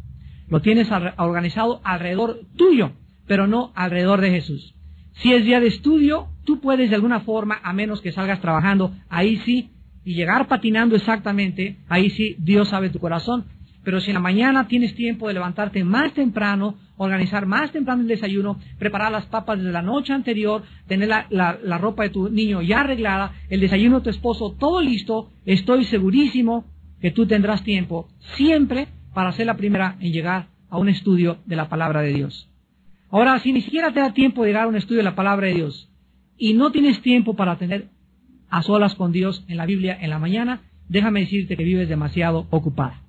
Lo 0.48 0.62
tienes 0.62 0.88
organizado 1.18 1.80
alrededor 1.84 2.40
tuyo, 2.56 2.92
pero 3.26 3.46
no 3.46 3.72
alrededor 3.74 4.22
de 4.22 4.30
Jesús. 4.30 4.74
Si 5.12 5.32
es 5.32 5.44
día 5.44 5.60
de 5.60 5.66
estudio, 5.66 6.28
tú 6.44 6.60
puedes 6.60 6.88
de 6.88 6.96
alguna 6.96 7.20
forma, 7.20 7.60
a 7.62 7.72
menos 7.72 8.00
que 8.00 8.12
salgas 8.12 8.40
trabajando, 8.40 8.92
ahí 9.10 9.36
sí, 9.44 9.70
y 10.04 10.14
llegar 10.14 10.48
patinando 10.48 10.96
exactamente, 10.96 11.76
ahí 11.88 12.08
sí, 12.10 12.36
Dios 12.38 12.68
sabe 12.68 12.88
tu 12.88 12.98
corazón, 12.98 13.44
pero 13.84 14.00
si 14.00 14.10
en 14.10 14.14
la 14.14 14.20
mañana 14.20 14.68
tienes 14.68 14.94
tiempo 14.94 15.28
de 15.28 15.34
levantarte 15.34 15.84
más 15.84 16.14
temprano, 16.14 16.76
organizar 16.98 17.46
más 17.46 17.72
temprano 17.72 18.02
el 18.02 18.08
desayuno, 18.08 18.58
preparar 18.78 19.10
las 19.10 19.26
papas 19.26 19.58
desde 19.58 19.72
la 19.72 19.82
noche 19.82 20.12
anterior, 20.12 20.62
tener 20.86 21.08
la, 21.08 21.78
ropa 21.78 22.02
de 22.02 22.10
tu 22.10 22.28
niño 22.28 22.60
ya 22.60 22.80
arreglada, 22.80 23.32
el 23.48 23.60
desayuno 23.60 23.98
de 23.98 24.04
tu 24.04 24.10
esposo 24.10 24.54
todo 24.58 24.82
listo, 24.82 25.30
estoy 25.46 25.84
segurísimo 25.84 26.66
que 27.00 27.10
tú 27.10 27.26
tendrás 27.26 27.62
tiempo 27.62 28.08
siempre 28.36 28.88
para 29.14 29.32
ser 29.32 29.46
la 29.46 29.56
primera 29.56 29.96
en 30.00 30.12
llegar 30.12 30.48
a 30.68 30.78
un 30.78 30.88
estudio 30.88 31.38
de 31.46 31.56
la 31.56 31.68
palabra 31.68 32.02
de 32.02 32.12
Dios. 32.12 32.50
Ahora, 33.10 33.38
si 33.38 33.52
ni 33.52 33.62
siquiera 33.62 33.92
te 33.92 34.00
da 34.00 34.12
tiempo 34.12 34.42
de 34.42 34.48
llegar 34.48 34.64
a 34.64 34.68
un 34.68 34.76
estudio 34.76 34.98
de 34.98 35.04
la 35.04 35.14
palabra 35.14 35.46
de 35.46 35.54
Dios 35.54 35.88
y 36.36 36.54
no 36.54 36.72
tienes 36.72 37.00
tiempo 37.00 37.34
para 37.34 37.56
tener 37.56 37.88
a 38.50 38.62
solas 38.62 38.94
con 38.94 39.12
Dios 39.12 39.44
en 39.48 39.56
la 39.56 39.66
Biblia 39.66 39.96
en 39.98 40.10
la 40.10 40.18
mañana, 40.18 40.62
déjame 40.88 41.20
decirte 41.20 41.56
que 41.56 41.64
vives 41.64 41.88
demasiado 41.88 42.46
ocupada. 42.50 43.02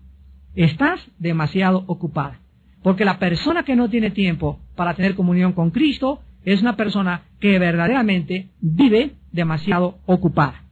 Estás 0.56 1.00
demasiado 1.18 1.84
ocupada. 1.88 2.40
Porque 2.84 3.06
la 3.06 3.20
persona 3.20 3.64
que 3.64 3.76
no 3.76 3.90
tiene 3.90 4.12
tiempo 4.12 4.60
para 4.76 4.94
tener 4.94 5.16
comunión 5.16 5.54
con 5.54 5.72
Cristo 5.72 6.22
es 6.44 6.62
una 6.62 6.76
persona 6.76 7.24
que 7.40 7.60
verdaderamente 7.60 8.50
vive 8.62 9.16
demasiado 9.32 10.00
ocupada. 10.06 10.64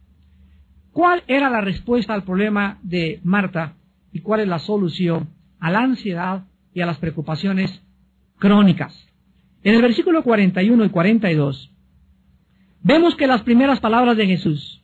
¿Cuál 0.91 1.23
era 1.27 1.49
la 1.49 1.61
respuesta 1.61 2.13
al 2.13 2.23
problema 2.23 2.79
de 2.81 3.19
Marta 3.23 3.75
y 4.11 4.21
cuál 4.21 4.39
es 4.39 4.47
la 4.47 4.59
solución 4.59 5.29
a 5.59 5.69
la 5.69 5.79
ansiedad 5.79 6.45
y 6.73 6.81
a 6.81 6.85
las 6.85 6.97
preocupaciones 6.97 7.83
crónicas? 8.39 9.07
En 9.63 9.75
el 9.75 9.81
versículo 9.81 10.23
41 10.23 10.85
y 10.85 10.89
42 10.89 11.71
vemos 12.81 13.15
que 13.15 13.27
las 13.27 13.41
primeras 13.41 13.79
palabras 13.79 14.15
de 14.17 14.25
Jesús 14.25 14.83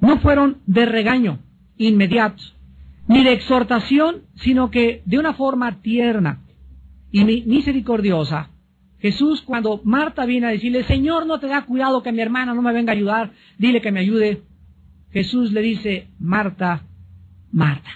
no 0.00 0.18
fueron 0.20 0.58
de 0.66 0.86
regaño 0.86 1.40
inmediato, 1.76 2.42
ni 3.06 3.22
de 3.22 3.32
exhortación, 3.32 4.22
sino 4.36 4.70
que 4.70 5.02
de 5.04 5.18
una 5.18 5.34
forma 5.34 5.80
tierna 5.82 6.40
y 7.14 7.24
misericordiosa, 7.24 8.50
Jesús 8.98 9.40
cuando 9.42 9.80
Marta 9.84 10.26
viene 10.26 10.48
a 10.48 10.50
decirle, 10.50 10.82
Señor, 10.82 11.26
no 11.26 11.38
te 11.38 11.46
da 11.46 11.62
cuidado 11.64 12.02
que 12.02 12.10
mi 12.10 12.20
hermana 12.20 12.54
no 12.54 12.62
me 12.62 12.72
venga 12.72 12.92
a 12.92 12.96
ayudar, 12.96 13.30
dile 13.56 13.80
que 13.80 13.92
me 13.92 14.00
ayude, 14.00 14.42
Jesús 15.12 15.52
le 15.52 15.62
dice, 15.62 16.08
Marta, 16.18 16.82
Marta. 17.52 17.88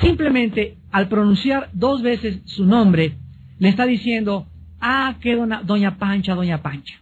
Simplemente 0.00 0.76
al 0.92 1.08
pronunciar 1.08 1.70
dos 1.72 2.02
veces 2.02 2.42
su 2.44 2.64
nombre, 2.64 3.16
le 3.58 3.68
está 3.68 3.84
diciendo, 3.84 4.46
ah, 4.80 5.16
que 5.20 5.34
doña 5.34 5.98
Pancha, 5.98 6.36
doña 6.36 6.62
Pancha. 6.62 7.00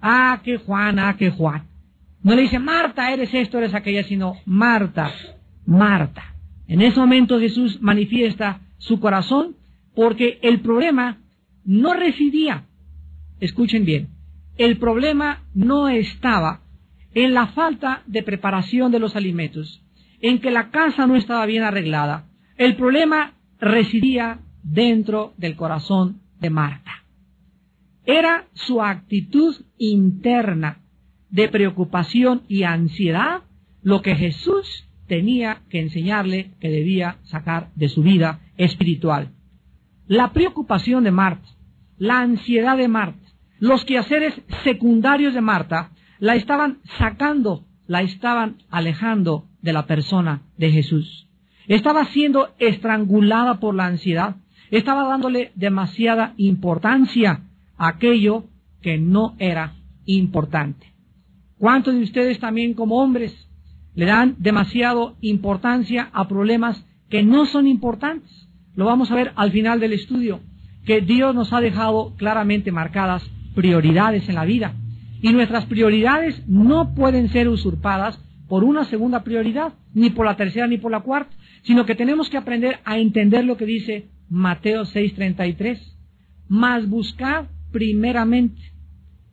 Ah, 0.00 0.42
que 0.44 0.58
Juan, 0.58 1.00
ah, 1.00 1.16
que 1.16 1.30
Juan. 1.30 1.64
No 2.22 2.36
le 2.36 2.42
dice, 2.42 2.60
Marta, 2.60 3.12
eres 3.12 3.34
esto, 3.34 3.58
eres 3.58 3.74
aquella, 3.74 4.04
sino 4.04 4.36
Marta, 4.46 5.10
Marta. 5.66 6.36
En 6.68 6.82
ese 6.82 7.00
momento 7.00 7.40
Jesús 7.40 7.82
manifiesta 7.82 8.60
su 8.78 9.00
corazón 9.00 9.56
porque 9.94 10.38
el 10.42 10.60
problema 10.60 11.22
no 11.64 11.94
residía, 11.94 12.66
escuchen 13.40 13.84
bien, 13.84 14.10
el 14.56 14.78
problema 14.78 15.44
no 15.54 15.88
estaba 15.88 16.62
en 17.14 17.34
la 17.34 17.48
falta 17.48 18.02
de 18.06 18.22
preparación 18.22 18.92
de 18.92 18.98
los 18.98 19.16
alimentos, 19.16 19.82
en 20.20 20.40
que 20.40 20.50
la 20.50 20.70
casa 20.70 21.06
no 21.06 21.16
estaba 21.16 21.46
bien 21.46 21.62
arreglada. 21.62 22.28
El 22.56 22.76
problema 22.76 23.34
residía 23.58 24.40
dentro 24.62 25.34
del 25.36 25.56
corazón 25.56 26.20
de 26.40 26.50
Marta. 26.50 27.04
Era 28.04 28.46
su 28.54 28.82
actitud 28.82 29.54
interna 29.78 30.80
de 31.30 31.48
preocupación 31.48 32.42
y 32.48 32.64
ansiedad 32.64 33.42
lo 33.82 34.02
que 34.02 34.14
Jesús 34.14 34.88
tenía 35.06 35.62
que 35.68 35.80
enseñarle 35.80 36.52
que 36.60 36.70
debía 36.70 37.18
sacar 37.22 37.70
de 37.74 37.88
su 37.88 38.02
vida 38.02 38.40
espiritual. 38.56 39.30
La 40.06 40.32
preocupación 40.32 41.04
de 41.04 41.10
Marta, 41.10 41.48
la 41.98 42.20
ansiedad 42.20 42.76
de 42.76 42.88
Marta, 42.88 43.28
los 43.58 43.84
quehaceres 43.84 44.34
secundarios 44.62 45.34
de 45.34 45.40
Marta 45.40 45.90
la 46.18 46.34
estaban 46.34 46.78
sacando, 46.98 47.64
la 47.86 48.02
estaban 48.02 48.62
alejando 48.70 49.46
de 49.62 49.72
la 49.72 49.86
persona 49.86 50.42
de 50.56 50.70
Jesús. 50.70 51.28
Estaba 51.66 52.04
siendo 52.06 52.50
estrangulada 52.58 53.60
por 53.60 53.74
la 53.74 53.86
ansiedad, 53.86 54.36
estaba 54.70 55.08
dándole 55.08 55.52
demasiada 55.54 56.34
importancia 56.36 57.42
a 57.76 57.88
aquello 57.88 58.44
que 58.82 58.98
no 58.98 59.34
era 59.38 59.74
importante. 60.04 60.92
¿Cuántos 61.58 61.94
de 61.94 62.02
ustedes 62.02 62.38
también 62.38 62.74
como 62.74 62.96
hombres 62.96 63.32
le 63.94 64.06
dan 64.06 64.36
demasiado 64.38 65.16
importancia 65.20 66.10
a 66.12 66.26
problemas 66.26 66.84
que 67.08 67.22
no 67.22 67.46
son 67.46 67.66
importantes. 67.66 68.43
Lo 68.76 68.86
vamos 68.86 69.10
a 69.10 69.14
ver 69.14 69.32
al 69.36 69.52
final 69.52 69.80
del 69.80 69.92
estudio, 69.92 70.40
que 70.84 71.00
Dios 71.00 71.34
nos 71.34 71.52
ha 71.52 71.60
dejado 71.60 72.14
claramente 72.16 72.72
marcadas 72.72 73.22
prioridades 73.54 74.28
en 74.28 74.34
la 74.34 74.44
vida. 74.44 74.74
Y 75.22 75.32
nuestras 75.32 75.66
prioridades 75.66 76.42
no 76.46 76.94
pueden 76.94 77.28
ser 77.28 77.48
usurpadas 77.48 78.20
por 78.48 78.64
una 78.64 78.84
segunda 78.84 79.24
prioridad, 79.24 79.74
ni 79.94 80.10
por 80.10 80.26
la 80.26 80.36
tercera 80.36 80.66
ni 80.66 80.76
por 80.76 80.90
la 80.90 81.00
cuarta, 81.00 81.34
sino 81.62 81.86
que 81.86 81.94
tenemos 81.94 82.28
que 82.28 82.36
aprender 82.36 82.80
a 82.84 82.98
entender 82.98 83.44
lo 83.44 83.56
que 83.56 83.64
dice 83.64 84.08
Mateo 84.28 84.84
6:33. 84.84 85.80
Más 86.48 86.88
buscar 86.88 87.48
primeramente. 87.72 88.60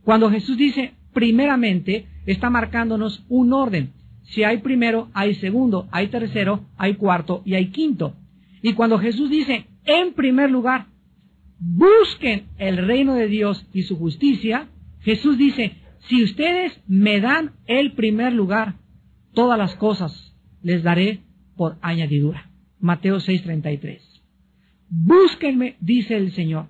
Cuando 0.03 0.31
Jesús 0.31 0.57
dice 0.57 0.93
primeramente, 1.13 2.07
está 2.25 2.49
marcándonos 2.49 3.25
un 3.27 3.51
orden 3.51 3.91
si 4.31 4.45
hay 4.45 4.59
primero, 4.59 5.09
hay 5.13 5.35
segundo, 5.35 5.87
hay 5.91 6.07
tercero, 6.07 6.61
hay 6.77 6.95
cuarto 6.95 7.41
y 7.45 7.55
hay 7.55 7.67
quinto. 7.71 8.15
Y 8.61 8.73
cuando 8.73 8.99
Jesús 8.99 9.29
dice, 9.29 9.65
en 9.85 10.13
primer 10.13 10.51
lugar, 10.51 10.87
busquen 11.59 12.47
el 12.57 12.77
reino 12.77 13.15
de 13.15 13.27
Dios 13.27 13.65
y 13.73 13.83
su 13.83 13.97
justicia, 13.97 14.67
Jesús 15.01 15.37
dice, 15.37 15.73
si 16.07 16.23
ustedes 16.23 16.79
me 16.87 17.19
dan 17.19 17.53
el 17.67 17.93
primer 17.93 18.33
lugar, 18.33 18.75
todas 19.33 19.57
las 19.57 19.75
cosas 19.75 20.35
les 20.61 20.83
daré 20.83 21.21
por 21.55 21.77
añadidura. 21.81 22.49
Mateo 22.79 23.17
6:33. 23.19 23.99
Búsquenme, 24.89 25.77
dice 25.79 26.17
el 26.17 26.31
Señor, 26.33 26.67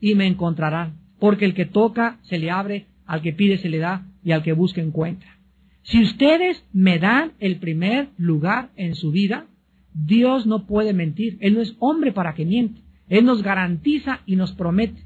y 0.00 0.14
me 0.14 0.26
encontrarán, 0.26 1.00
porque 1.18 1.44
el 1.44 1.54
que 1.54 1.64
toca 1.64 2.18
se 2.22 2.38
le 2.38 2.50
abre, 2.50 2.86
al 3.06 3.22
que 3.22 3.32
pide 3.32 3.58
se 3.58 3.68
le 3.68 3.78
da, 3.78 4.06
y 4.22 4.32
al 4.32 4.42
que 4.42 4.52
busca 4.52 4.80
encuentra. 4.80 5.38
Si 5.82 6.02
ustedes 6.02 6.64
me 6.72 6.98
dan 6.98 7.32
el 7.40 7.56
primer 7.56 8.08
lugar 8.16 8.70
en 8.76 8.94
su 8.94 9.10
vida, 9.10 9.46
Dios 9.94 10.46
no 10.46 10.66
puede 10.66 10.92
mentir. 10.92 11.38
Él 11.40 11.54
no 11.54 11.60
es 11.60 11.76
hombre 11.78 12.12
para 12.12 12.34
que 12.34 12.44
miente. 12.44 12.82
Él 13.08 13.24
nos 13.24 13.42
garantiza 13.42 14.20
y 14.26 14.36
nos 14.36 14.52
promete 14.52 15.02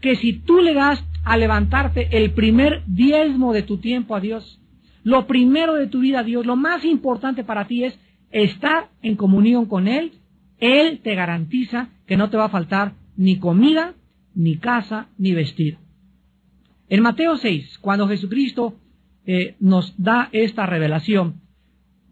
que 0.00 0.16
si 0.16 0.32
tú 0.34 0.60
le 0.60 0.74
das 0.74 1.02
a 1.24 1.36
levantarte 1.36 2.08
el 2.10 2.32
primer 2.32 2.82
diezmo 2.86 3.52
de 3.52 3.62
tu 3.62 3.78
tiempo 3.78 4.16
a 4.16 4.20
Dios, 4.20 4.60
lo 5.04 5.26
primero 5.26 5.74
de 5.74 5.86
tu 5.86 6.00
vida 6.00 6.20
a 6.20 6.24
Dios, 6.24 6.44
lo 6.44 6.56
más 6.56 6.84
importante 6.84 7.44
para 7.44 7.66
ti 7.66 7.84
es 7.84 7.98
estar 8.30 8.90
en 9.02 9.16
comunión 9.16 9.66
con 9.66 9.86
Él, 9.86 10.12
Él 10.58 11.00
te 11.02 11.14
garantiza 11.14 11.90
que 12.06 12.16
no 12.16 12.30
te 12.30 12.36
va 12.36 12.46
a 12.46 12.50
faltar 12.50 12.94
ni 13.16 13.38
comida, 13.38 13.94
ni 14.34 14.56
casa, 14.56 15.08
ni 15.18 15.32
vestido. 15.32 15.78
En 16.88 17.02
Mateo 17.02 17.36
6, 17.36 17.78
cuando 17.78 18.08
Jesucristo 18.08 18.74
eh, 19.24 19.54
nos 19.60 19.94
da 20.02 20.28
esta 20.32 20.66
revelación, 20.66 21.41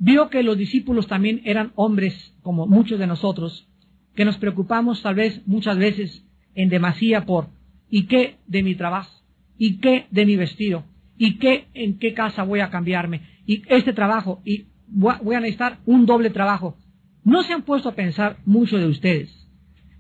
vio 0.01 0.31
que 0.31 0.43
los 0.43 0.57
discípulos 0.57 1.07
también 1.07 1.43
eran 1.45 1.73
hombres 1.77 2.35
como 2.43 2.67
muchos 2.67 2.99
de 2.99 3.07
nosotros, 3.07 3.69
que 4.17 4.25
nos 4.25 4.39
preocupamos 4.39 5.03
tal 5.03 5.15
vez 5.15 5.47
muchas 5.47 5.77
veces 5.77 6.27
en 6.55 6.71
demasía 6.71 7.27
por 7.27 7.49
¿y 7.89 8.07
qué 8.07 8.39
de 8.47 8.63
mi 8.63 8.75
trabajo? 8.75 9.13
¿y 9.59 9.77
qué 9.77 10.07
de 10.11 10.27
mi 10.27 10.37
vestido? 10.37 10.85
¿y 11.19 11.37
qué 11.37 11.69
en 11.75 11.99
qué 11.99 12.15
casa 12.15 12.43
voy 12.43 12.61
a 12.61 12.71
cambiarme? 12.71 13.21
y 13.47 13.63
este 13.69 13.93
trabajo 13.93 14.41
y 14.45 14.67
voy 14.89 15.37
a 15.37 15.41
necesitar 15.41 15.79
un 15.87 16.05
doble 16.07 16.31
trabajo. 16.31 16.77
¿No 17.23 17.43
se 17.45 17.53
han 17.53 17.63
puesto 17.63 17.91
a 17.91 17.95
pensar 17.95 18.39
mucho 18.45 18.79
de 18.79 18.87
ustedes 18.87 19.37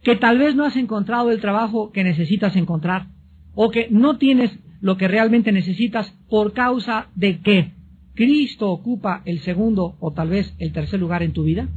que 0.02 0.16
tal 0.16 0.38
vez 0.38 0.54
no 0.54 0.64
has 0.64 0.76
encontrado 0.76 1.30
el 1.30 1.40
trabajo 1.40 1.92
que 1.92 2.04
necesitas 2.04 2.56
encontrar 2.56 3.08
o 3.54 3.70
que 3.70 3.88
no 3.90 4.16
tienes 4.16 4.50
lo 4.80 4.96
que 4.96 5.08
realmente 5.08 5.52
necesitas 5.52 6.10
por 6.30 6.54
causa 6.54 7.08
de 7.14 7.40
que 7.40 7.72
Cristo 8.14 8.70
ocupa 8.70 9.22
el 9.24 9.40
segundo 9.40 9.96
o 10.00 10.12
tal 10.12 10.30
vez 10.30 10.54
el 10.58 10.72
tercer 10.72 11.00
lugar 11.00 11.22
en 11.22 11.32
tu 11.32 11.44
vida? 11.44 11.68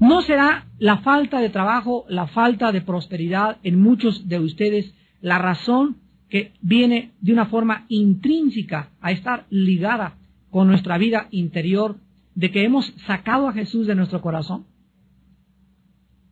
¿No 0.00 0.22
será 0.22 0.66
la 0.78 0.98
falta 0.98 1.40
de 1.40 1.50
trabajo, 1.50 2.06
la 2.08 2.26
falta 2.26 2.72
de 2.72 2.80
prosperidad 2.80 3.58
en 3.62 3.80
muchos 3.80 4.28
de 4.28 4.38
ustedes 4.38 4.94
la 5.20 5.38
razón 5.38 5.98
que 6.30 6.52
viene 6.62 7.12
de 7.20 7.32
una 7.34 7.46
forma 7.46 7.84
intrínseca 7.88 8.90
a 9.00 9.12
estar 9.12 9.46
ligada 9.50 10.16
con 10.48 10.68
nuestra 10.68 10.96
vida 10.96 11.28
interior 11.30 11.96
de 12.34 12.50
que 12.50 12.64
hemos 12.64 12.86
sacado 13.06 13.48
a 13.48 13.52
Jesús 13.52 13.86
de 13.86 13.94
nuestro 13.94 14.22
corazón? 14.22 14.64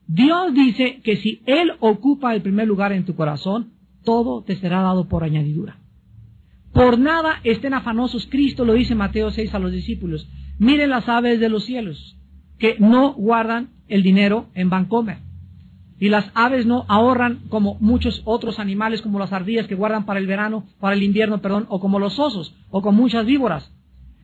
Dios 0.07 0.55
dice 0.55 1.01
que 1.05 1.17
si 1.17 1.43
Él 1.45 1.73
ocupa 1.81 2.35
el 2.35 2.41
primer 2.41 2.67
lugar 2.67 2.93
en 2.93 3.05
tu 3.05 3.15
corazón, 3.15 3.73
todo 4.03 4.43
te 4.43 4.57
será 4.57 4.81
dado 4.81 5.09
por 5.09 5.25
añadidura. 5.25 5.77
Por 6.73 6.99
nada 6.99 7.41
estén 7.45 7.75
afanosos, 7.75 8.27
Cristo 8.27 8.65
lo 8.65 8.75
dice 8.75 8.95
Mateo 8.95 9.31
6 9.31 9.55
a 9.55 9.59
los 9.59 9.73
discípulos. 9.73 10.29
Miren 10.59 10.91
las 10.91 11.09
aves 11.09 11.41
de 11.41 11.49
los 11.49 11.65
cielos, 11.65 12.17
que 12.59 12.77
no 12.79 13.15
guardan 13.15 13.71
el 13.89 14.03
dinero 14.03 14.49
en 14.55 14.71
Bancomer. 14.71 15.19
Y 16.01 16.11
las 16.11 16.31
aves 16.35 16.67
no 16.67 16.85
ahorran 16.89 17.41
como 17.49 17.77
muchos 17.81 18.23
otros 18.25 18.59
animales, 18.61 19.03
como 19.03 19.19
las 19.19 19.33
ardillas 19.33 19.67
que 19.67 19.75
guardan 19.75 20.05
para 20.07 20.21
el 20.21 20.27
verano, 20.27 20.67
para 20.79 20.95
el 20.95 21.03
invierno, 21.03 21.41
perdón, 21.41 21.67
o 21.69 21.81
como 21.81 21.99
los 21.99 22.19
osos, 22.19 22.55
o 22.71 22.83
con 22.83 22.95
muchas 22.95 23.27
víboras. 23.27 23.73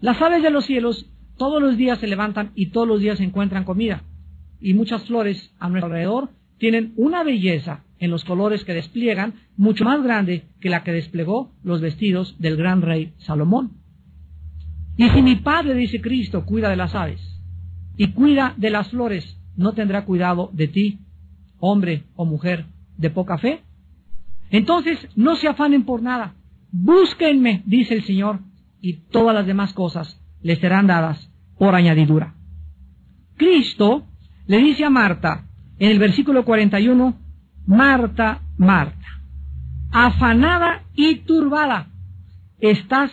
Las 0.00 0.20
aves 0.22 0.42
de 0.42 0.50
los 0.50 0.66
cielos 0.66 1.06
todos 1.36 1.60
los 1.60 1.76
días 1.76 1.98
se 1.98 2.06
levantan 2.06 2.52
y 2.54 2.66
todos 2.66 2.86
los 2.86 3.00
días 3.00 3.20
encuentran 3.20 3.64
comida. 3.64 4.04
Y 4.60 4.74
muchas 4.74 5.04
flores 5.04 5.52
a 5.58 5.68
nuestro 5.68 5.86
alrededor 5.86 6.30
tienen 6.64 6.94
una 6.96 7.22
belleza 7.24 7.84
en 7.98 8.10
los 8.10 8.24
colores 8.24 8.64
que 8.64 8.72
despliegan 8.72 9.34
mucho 9.54 9.84
más 9.84 10.02
grande 10.02 10.46
que 10.62 10.70
la 10.70 10.82
que 10.82 10.92
desplegó 10.92 11.52
los 11.62 11.82
vestidos 11.82 12.36
del 12.38 12.56
gran 12.56 12.80
rey 12.80 13.12
Salomón. 13.18 13.72
Y 14.96 15.10
si 15.10 15.20
mi 15.20 15.36
Padre, 15.36 15.74
dice 15.74 16.00
Cristo, 16.00 16.46
cuida 16.46 16.70
de 16.70 16.76
las 16.76 16.94
aves 16.94 17.20
y 17.98 18.12
cuida 18.12 18.54
de 18.56 18.70
las 18.70 18.88
flores, 18.88 19.38
¿no 19.58 19.74
tendrá 19.74 20.06
cuidado 20.06 20.48
de 20.54 20.68
ti, 20.68 21.00
hombre 21.58 22.04
o 22.16 22.24
mujer 22.24 22.64
de 22.96 23.10
poca 23.10 23.36
fe? 23.36 23.60
Entonces, 24.48 25.06
no 25.16 25.36
se 25.36 25.48
afanen 25.48 25.84
por 25.84 26.00
nada. 26.00 26.34
Búsquenme, 26.72 27.62
dice 27.66 27.92
el 27.92 28.04
Señor, 28.04 28.40
y 28.80 29.02
todas 29.10 29.34
las 29.34 29.46
demás 29.46 29.74
cosas 29.74 30.18
les 30.40 30.60
serán 30.60 30.86
dadas 30.86 31.30
por 31.58 31.74
añadidura. 31.74 32.36
Cristo 33.36 34.06
le 34.46 34.56
dice 34.60 34.86
a 34.86 34.88
Marta, 34.88 35.43
en 35.78 35.90
el 35.90 35.98
versículo 35.98 36.44
41, 36.44 37.16
Marta, 37.66 38.42
Marta, 38.56 39.22
afanada 39.90 40.84
y 40.94 41.16
turbada, 41.20 41.90
estás 42.58 43.10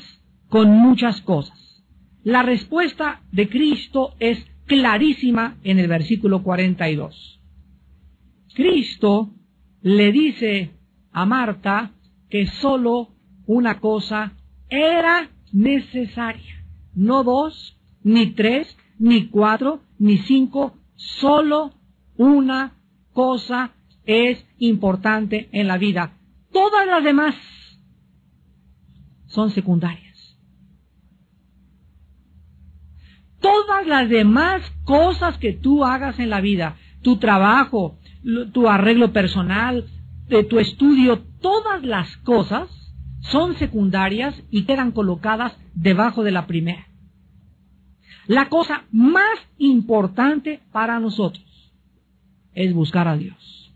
con 0.50 0.72
muchas 0.72 1.22
cosas. 1.22 1.84
La 2.24 2.44
respuesta 2.44 3.22
de 3.32 3.50
Cristo 3.50 4.14
es 4.20 4.46
clarísima 4.66 5.58
en 5.64 5.80
el 5.80 5.88
versículo 5.88 6.44
42. 6.44 7.42
Cristo 8.54 9.32
le 9.82 10.12
dice 10.12 10.72
a 11.12 11.26
Marta 11.26 11.92
que 12.30 12.46
solo 12.48 13.10
una 13.48 13.80
cosa 13.80 14.34
era 14.70 15.30
necesaria. 15.52 16.64
No 16.94 17.24
dos, 17.24 17.78
ni 18.04 18.32
tres, 18.32 18.78
ni 19.00 19.28
cuatro, 19.28 19.82
ni 19.98 20.18
cinco, 20.20 20.78
solo 20.96 21.74
una 22.18 22.74
cosa 23.14 23.72
es 24.06 24.44
importante 24.58 25.50
en 25.52 25.68
la 25.68 25.78
vida. 25.78 26.18
Todas 26.52 26.86
las 26.88 27.04
demás 27.04 27.36
son 29.28 29.52
secundarias. 29.52 30.38
Todas 33.40 33.88
las 33.88 34.10
demás 34.10 34.62
cosas 34.84 35.38
que 35.38 35.54
tú 35.54 35.84
hagas 35.84 36.20
en 36.20 36.30
la 36.30 36.42
vida, 36.42 36.78
tu 37.02 37.18
trabajo, 37.18 37.98
tu 38.54 38.68
arreglo 38.68 39.14
personal, 39.14 39.86
tu 40.50 40.60
estudio, 40.60 41.24
todas 41.42 41.84
las 41.84 42.18
cosas 42.18 42.70
son 43.22 43.56
secundarias 43.56 44.36
y 44.52 44.66
quedan 44.66 44.92
colocadas 44.92 45.58
debajo 45.74 46.24
de 46.24 46.32
la 46.32 46.46
primera. 46.46 46.88
La 48.28 48.50
cosa 48.50 48.84
más 48.92 49.40
importante 49.58 50.62
para 50.72 51.00
nosotros 51.00 51.51
es 52.54 52.74
buscar 52.74 53.08
a 53.08 53.18
Dios. 53.18 53.74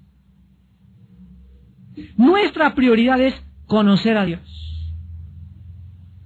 Nuestra 2.17 2.75
prioridad 2.75 3.21
es 3.21 3.33
conocer 3.67 4.17
a 4.17 4.25
Dios. 4.25 4.41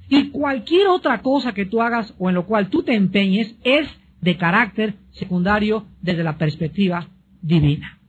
Y 0.09 0.29
cualquier 0.29 0.87
otra 0.87 1.21
cosa 1.21 1.53
que 1.53 1.65
tú 1.65 1.81
hagas 1.81 2.15
o 2.17 2.29
en 2.29 2.35
lo 2.35 2.45
cual 2.45 2.69
tú 2.69 2.83
te 2.83 2.95
empeñes 2.95 3.55
es 3.63 3.87
de 4.21 4.37
carácter 4.37 4.95
secundario 5.11 5.85
desde 6.01 6.23
la 6.23 6.37
perspectiva 6.37 7.07
divina. 7.41 7.99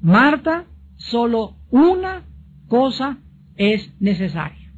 Marta, 0.00 0.64
solo 0.96 1.56
una 1.70 2.24
cosa 2.68 3.18
es 3.56 3.92
necesaria. 4.00 4.72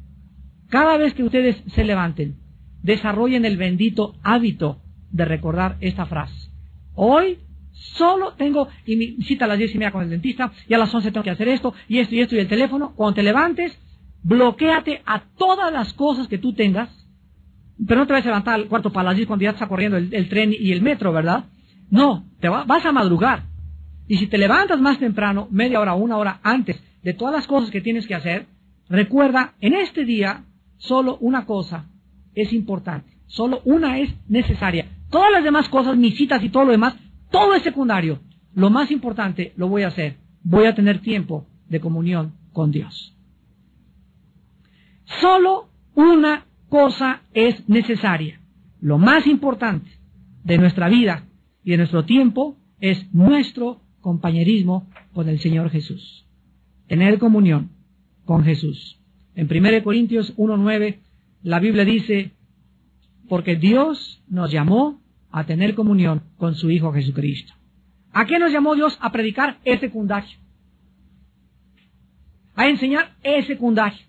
Cada 0.69 0.97
vez 0.97 1.13
que 1.13 1.23
ustedes 1.23 1.61
se 1.67 1.83
levanten, 1.83 2.37
desarrollen 2.81 3.45
el 3.45 3.57
bendito 3.57 4.15
hábito 4.23 4.81
de 5.11 5.25
recordar 5.25 5.77
esta 5.81 6.05
frase. 6.05 6.49
Hoy 6.93 7.39
Solo 7.81 8.33
tengo, 8.33 8.67
y 8.85 8.95
mi 8.95 9.15
cita 9.23 9.45
a 9.45 9.47
las 9.47 9.57
diez 9.57 9.73
y 9.73 9.77
media 9.79 9.91
con 9.91 10.03
el 10.03 10.09
dentista, 10.09 10.51
y 10.67 10.73
a 10.75 10.77
las 10.77 10.93
once 10.93 11.11
tengo 11.11 11.23
que 11.23 11.31
hacer 11.31 11.47
esto, 11.47 11.73
y 11.87 11.97
esto 11.97 12.13
y 12.13 12.21
esto 12.21 12.35
y 12.35 12.39
el 12.39 12.47
teléfono. 12.47 12.93
Cuando 12.95 13.15
te 13.15 13.23
levantes, 13.23 13.75
bloqueate 14.21 15.01
a 15.05 15.23
todas 15.35 15.73
las 15.73 15.91
cosas 15.93 16.27
que 16.27 16.37
tú 16.37 16.53
tengas, 16.53 16.89
pero 17.87 18.01
no 18.01 18.07
te 18.07 18.13
vas 18.13 18.23
a 18.23 18.27
levantar 18.27 18.53
al 18.53 18.67
cuarto 18.67 18.91
para 18.91 19.09
las 19.09 19.15
diez 19.15 19.27
cuando 19.27 19.43
ya 19.43 19.51
está 19.51 19.67
corriendo 19.67 19.97
el, 19.97 20.29
tren 20.29 20.53
y 20.57 20.71
el 20.71 20.83
metro, 20.83 21.11
¿verdad? 21.11 21.45
No, 21.89 22.25
te 22.39 22.49
vas 22.49 22.85
a 22.85 22.91
madrugar. 22.91 23.45
Y 24.07 24.17
si 24.17 24.27
te 24.27 24.37
levantas 24.37 24.79
más 24.79 24.99
temprano, 24.99 25.47
media 25.49 25.79
hora 25.79 25.95
una 25.95 26.17
hora 26.17 26.39
antes 26.43 26.79
de 27.01 27.13
todas 27.13 27.33
las 27.33 27.47
cosas 27.47 27.71
que 27.71 27.81
tienes 27.81 28.05
que 28.05 28.13
hacer, 28.13 28.45
recuerda, 28.89 29.55
en 29.59 29.73
este 29.73 30.05
día, 30.05 30.43
solo 30.77 31.17
una 31.19 31.45
cosa 31.45 31.87
es 32.35 32.53
importante. 32.53 33.09
Solo 33.25 33.61
una 33.65 33.97
es 33.97 34.13
necesaria. 34.27 34.87
Todas 35.09 35.31
las 35.31 35.43
demás 35.43 35.67
cosas, 35.69 35.97
mis 35.97 36.15
citas 36.15 36.43
y 36.43 36.49
todo 36.49 36.65
lo 36.65 36.71
demás, 36.71 36.95
todo 37.31 37.55
es 37.55 37.63
secundario. 37.63 38.19
Lo 38.53 38.69
más 38.69 38.91
importante 38.91 39.53
lo 39.55 39.69
voy 39.69 39.83
a 39.83 39.87
hacer. 39.87 40.17
Voy 40.43 40.65
a 40.65 40.75
tener 40.75 40.99
tiempo 40.99 41.47
de 41.69 41.79
comunión 41.79 42.33
con 42.53 42.71
Dios. 42.71 43.15
Solo 45.19 45.69
una 45.95 46.45
cosa 46.69 47.21
es 47.33 47.67
necesaria. 47.67 48.39
Lo 48.79 48.97
más 48.97 49.27
importante 49.27 49.89
de 50.43 50.57
nuestra 50.57 50.89
vida 50.89 51.25
y 51.63 51.71
de 51.71 51.77
nuestro 51.77 52.05
tiempo 52.05 52.57
es 52.79 53.13
nuestro 53.13 53.81
compañerismo 54.01 54.87
con 55.13 55.29
el 55.29 55.39
Señor 55.39 55.69
Jesús. 55.69 56.25
Tener 56.87 57.19
comunión 57.19 57.71
con 58.25 58.43
Jesús. 58.43 58.99
En 59.35 59.47
1 59.49 59.83
Corintios 59.83 60.35
1.9 60.37 60.99
la 61.43 61.59
Biblia 61.59 61.85
dice, 61.85 62.31
porque 63.27 63.55
Dios 63.55 64.21
nos 64.27 64.51
llamó 64.51 65.00
a 65.31 65.45
tener 65.45 65.75
comunión 65.75 66.23
con 66.37 66.55
su 66.55 66.69
Hijo 66.69 66.91
Jesucristo. 66.93 67.53
¿A 68.13 68.25
qué 68.25 68.39
nos 68.39 68.51
llamó 68.51 68.75
Dios? 68.75 68.97
A 69.01 69.11
predicar 69.11 69.59
es 69.63 69.79
secundario. 69.79 70.37
A 72.55 72.67
enseñar 72.67 73.15
es 73.23 73.47
secundario. 73.47 73.99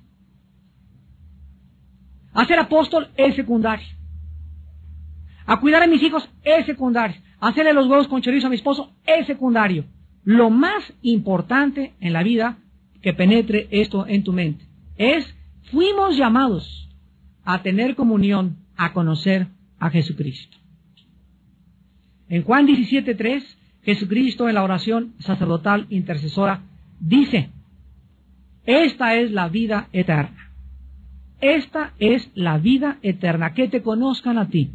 A 2.33 2.45
ser 2.47 2.59
apóstol 2.59 3.09
es 3.17 3.37
secundario. 3.37 3.87
A 5.47 5.61
cuidar 5.61 5.83
a 5.83 5.87
mis 5.87 6.03
hijos 6.03 6.29
es 6.43 6.67
secundario. 6.67 7.21
A 7.41 7.49
hacerle 7.49 7.73
los 7.73 7.87
huevos 7.87 8.09
con 8.09 8.23
chorizo 8.23 8.47
a 8.47 8.51
mi 8.51 8.57
esposo 8.57 8.93
es 9.07 9.27
secundario. 9.27 9.85
Lo 10.25 10.51
más 10.51 10.93
importante 11.03 11.95
en 12.01 12.13
la 12.13 12.23
vida 12.23 12.59
que 13.01 13.13
penetre 13.13 13.69
esto 13.71 14.07
en 14.07 14.23
tu 14.23 14.33
mente 14.33 14.65
es, 14.97 15.35
fuimos 15.71 16.17
llamados 16.17 16.89
a 17.45 17.63
tener 17.63 17.97
comunión, 17.97 18.59
a 18.77 18.93
conocer 18.93 19.49
a 19.79 19.91
Jesucristo. 19.91 20.62
En 22.33 22.45
Juan 22.45 22.67
17.3, 22.67 23.45
Jesucristo 23.83 24.49
en 24.49 24.55
la 24.55 24.65
oración 24.65 25.13
sacerdotal 25.19 25.85
intercesora 25.91 26.63
dice, 26.99 27.51
esta 28.65 29.17
es 29.17 29.31
la 29.33 29.51
vida 29.51 29.91
eterna. 29.93 30.51
Esta 31.43 31.93
es 31.99 32.31
la 32.35 32.57
vida 32.57 32.97
eterna, 33.03 33.53
que 33.53 33.69
te 33.69 33.83
conozcan 33.83 34.39
a 34.39 34.49
ti 34.49 34.71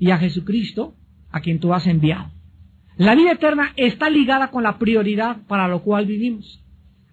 y 0.00 0.10
a 0.10 0.18
Jesucristo, 0.18 0.96
a 1.30 1.38
quien 1.38 1.60
tú 1.60 1.72
has 1.74 1.86
enviado. 1.86 2.32
La 2.96 3.14
vida 3.14 3.30
eterna 3.30 3.72
está 3.76 4.10
ligada 4.10 4.50
con 4.50 4.64
la 4.64 4.78
prioridad 4.78 5.36
para 5.46 5.68
lo 5.68 5.84
cual 5.84 6.06
vivimos. 6.06 6.60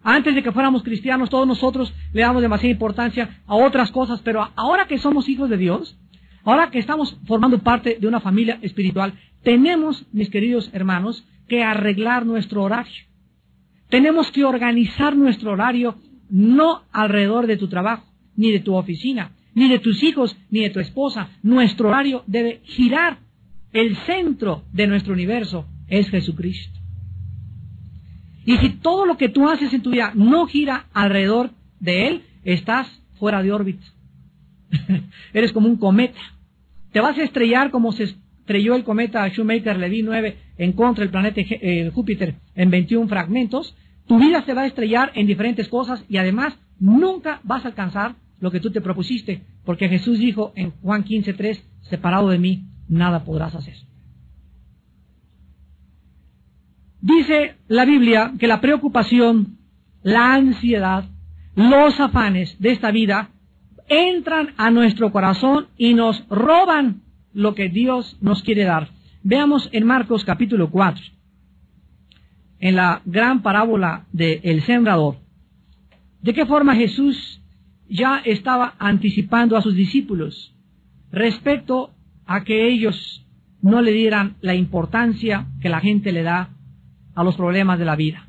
Antes 0.02 0.34
de 0.34 0.42
que 0.42 0.52
fuéramos 0.52 0.82
cristianos, 0.82 1.30
todos 1.30 1.48
nosotros 1.48 1.94
le 2.14 2.24
damos 2.24 2.42
demasiada 2.42 2.72
importancia 2.72 3.42
a 3.46 3.56
otras 3.56 3.92
cosas, 3.92 4.22
pero 4.22 4.50
ahora 4.56 4.88
que 4.88 4.98
somos 4.98 5.30
hijos 5.30 5.52
de 5.52 5.58
Dios, 5.58 5.99
ahora 6.44 6.72
que 6.72 6.80
estamos 6.80 7.18
formando 7.26 7.60
parte 7.60 7.98
de 8.00 8.08
una 8.08 8.20
familia 8.20 8.60
espiritual, 8.62 9.14
tenemos, 9.44 10.06
mis 10.12 10.30
queridos 10.30 10.70
hermanos, 10.74 11.26
que 11.48 11.64
arreglar 11.64 12.26
nuestro 12.26 12.64
horario. 12.64 13.04
Tenemos 13.90 14.32
que 14.32 14.46
organizar 14.46 15.16
nuestro 15.16 15.52
horario 15.52 15.96
no 16.30 16.84
alrededor 16.92 17.48
de 17.48 17.58
tu 17.58 17.68
trabajo, 17.68 18.06
ni 18.36 18.52
de 18.52 18.60
tu 18.60 18.76
oficina, 18.76 19.32
ni 19.56 19.68
de 19.68 19.80
tus 19.80 20.04
hijos, 20.04 20.38
ni 20.52 20.62
de 20.62 20.70
tu 20.70 20.80
esposa. 20.80 21.30
Nuestro 21.42 21.90
horario 21.90 22.24
debe 22.28 22.62
girar. 22.64 23.18
El 23.72 23.96
centro 23.98 24.64
de 24.74 24.88
nuestro 24.88 25.14
universo 25.14 25.66
es 25.88 26.10
Jesucristo. 26.10 26.80
Y 28.46 28.58
si 28.58 28.70
todo 28.70 29.06
lo 29.06 29.18
que 29.18 29.30
tú 29.30 29.48
haces 29.48 29.74
en 29.74 29.84
tu 29.84 29.92
vida 29.92 30.12
no 30.16 30.48
gira 30.48 30.88
alrededor 30.94 31.52
de 31.80 32.08
Él, 32.08 32.24
estás 32.44 32.88
fuera 33.20 33.44
de 33.44 33.52
órbita. 33.52 33.86
Eres 35.34 35.52
como 35.52 35.68
un 35.68 35.78
cometa. 35.78 36.20
Te 36.92 37.00
vas 37.00 37.18
a 37.18 37.24
estrellar 37.24 37.72
como 37.72 37.92
se 37.92 38.04
estrelló 38.04 38.76
el 38.76 38.84
cometa 38.84 39.28
Shoemaker-Levy 39.28 40.04
9 40.04 40.38
en 40.58 40.74
contra 40.74 41.04
del 41.04 41.12
planeta 41.12 41.42
eh, 41.42 41.92
Júpiter 41.94 42.36
en 42.56 42.70
21 42.70 43.08
fragmentos. 43.08 43.76
Tu 44.08 44.18
vida 44.18 44.44
se 44.44 44.54
va 44.54 44.64
a 44.64 44.68
estrellar 44.68 45.12
en 45.16 45.28
diferentes 45.28 45.68
cosas 45.68 46.04
y 46.10 46.18
además 46.18 46.58
nunca 46.80 47.42
vas 47.44 47.64
a 47.66 47.70
alcanzar 47.70 48.16
lo 48.40 48.52
que 48.52 48.60
tú 48.60 48.72
te 48.72 48.82
propusiste, 48.82 49.44
porque 49.66 49.90
Jesús 49.90 50.18
dijo 50.18 50.54
en 50.56 50.72
Juan 50.82 51.04
15.3, 51.04 51.62
separado 51.82 52.30
de 52.30 52.40
mí, 52.40 52.64
nada 52.88 53.24
podrás 53.24 53.54
hacer. 53.54 53.76
Dice 57.02 57.56
la 57.68 57.86
Biblia 57.86 58.34
que 58.40 58.48
la 58.48 58.62
preocupación, 58.62 59.58
la 60.04 60.34
ansiedad, 60.34 61.06
los 61.56 62.00
afanes 62.00 62.60
de 62.60 62.72
esta 62.72 62.92
vida 62.92 63.30
entran 63.90 64.54
a 64.58 64.72
nuestro 64.72 65.12
corazón 65.12 65.68
y 65.78 65.94
nos 65.94 66.24
roban 66.30 67.02
lo 67.34 67.56
que 67.56 67.70
Dios 67.70 68.18
nos 68.22 68.44
quiere 68.44 68.64
dar. 68.64 68.90
Veamos 69.24 69.70
en 69.72 69.86
Marcos 69.86 70.24
capítulo 70.24 70.70
4, 70.70 71.04
en 72.60 72.76
la 72.76 73.02
gran 73.06 73.42
parábola 73.42 74.06
del 74.14 74.40
el 74.44 74.62
sembrador, 74.64 75.18
de 76.22 76.34
qué 76.34 76.46
forma 76.46 76.76
Jesús 76.76 77.42
ya 77.90 78.22
estaba 78.24 78.76
anticipando 78.80 79.58
a 79.58 79.62
sus 79.62 79.76
discípulos 79.76 80.56
respecto 81.12 81.92
a 82.26 82.44
que 82.44 82.68
ellos 82.68 83.26
no 83.62 83.82
le 83.82 83.92
dieran 83.92 84.36
la 84.42 84.56
importancia 84.56 85.48
que 85.62 85.70
la 85.70 85.82
gente 85.82 86.12
le 86.12 86.24
da 86.24 86.50
a 87.16 87.24
los 87.24 87.36
problemas 87.36 87.80
de 87.80 87.86
la 87.86 87.96
vida. 87.96 88.28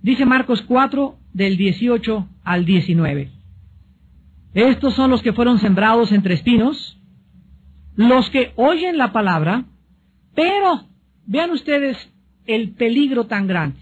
Dice 0.00 0.24
Marcos 0.24 0.62
4 0.62 1.16
del 1.32 1.56
18 1.56 2.28
al 2.42 2.64
19. 2.64 3.41
Estos 4.54 4.94
son 4.94 5.10
los 5.10 5.22
que 5.22 5.32
fueron 5.32 5.58
sembrados 5.58 6.12
entre 6.12 6.34
espinos, 6.34 6.98
los 7.96 8.28
que 8.30 8.52
oyen 8.56 8.98
la 8.98 9.12
palabra, 9.12 9.64
pero 10.34 10.86
vean 11.26 11.50
ustedes 11.50 11.96
el 12.46 12.72
peligro 12.72 13.26
tan 13.26 13.46
grande. 13.46 13.80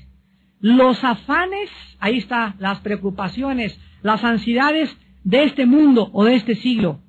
Los 0.60 1.02
afanes, 1.02 1.70
ahí 1.98 2.18
está, 2.18 2.54
las 2.58 2.80
preocupaciones, 2.80 3.78
las 4.02 4.22
ansiedades 4.24 4.96
de 5.24 5.44
este 5.44 5.66
mundo 5.66 6.10
o 6.12 6.24
de 6.24 6.36
este 6.36 6.54
siglo, 6.54 7.00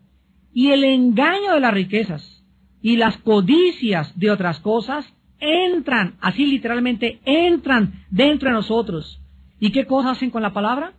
y 0.54 0.72
el 0.72 0.84
engaño 0.84 1.54
de 1.54 1.60
las 1.60 1.74
riquezas 1.74 2.44
y 2.82 2.98
las 2.98 3.18
codicias 3.18 4.18
de 4.18 4.32
otras 4.32 4.60
cosas 4.60 5.06
entran, 5.40 6.16
así 6.22 6.46
literalmente, 6.46 7.20
entran 7.26 8.06
dentro 8.10 8.50
de 8.50 8.56
nosotros. 8.56 9.22
¿Y 9.60 9.72
qué 9.72 9.86
cosas 9.86 10.14
hacen 10.14 10.32
con 10.32 10.42
la 10.42 10.54
palabra? 10.54 10.94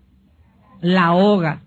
La 0.80 1.06
ahoga. 1.06 1.62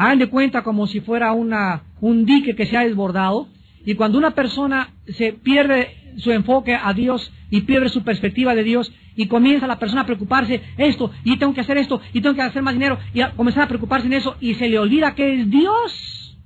Hagan 0.00 0.18
de 0.18 0.30
cuenta 0.30 0.62
como 0.62 0.86
si 0.86 1.00
fuera 1.00 1.34
una, 1.34 1.82
un 2.00 2.24
dique 2.24 2.56
que 2.56 2.64
se 2.64 2.74
ha 2.74 2.84
desbordado. 2.84 3.48
Y 3.84 3.96
cuando 3.96 4.16
una 4.16 4.30
persona 4.30 4.94
se 5.04 5.34
pierde 5.34 5.94
su 6.16 6.32
enfoque 6.32 6.74
a 6.74 6.94
Dios 6.94 7.30
y 7.50 7.60
pierde 7.60 7.90
su 7.90 8.02
perspectiva 8.02 8.54
de 8.54 8.64
Dios 8.64 8.90
y 9.14 9.26
comienza 9.26 9.66
la 9.66 9.78
persona 9.78 10.00
a 10.00 10.06
preocuparse 10.06 10.62
esto 10.78 11.10
y 11.22 11.36
tengo 11.36 11.52
que 11.52 11.60
hacer 11.60 11.76
esto 11.76 12.00
y 12.14 12.22
tengo 12.22 12.34
que 12.34 12.40
hacer 12.40 12.62
más 12.62 12.72
dinero 12.72 12.98
y 13.12 13.20
a 13.20 13.32
comenzar 13.32 13.64
a 13.64 13.68
preocuparse 13.68 14.06
en 14.06 14.14
eso 14.14 14.36
y 14.40 14.54
se 14.54 14.70
le 14.70 14.78
olvida 14.78 15.14
que 15.14 15.34
es 15.34 15.50
Dios 15.50 16.38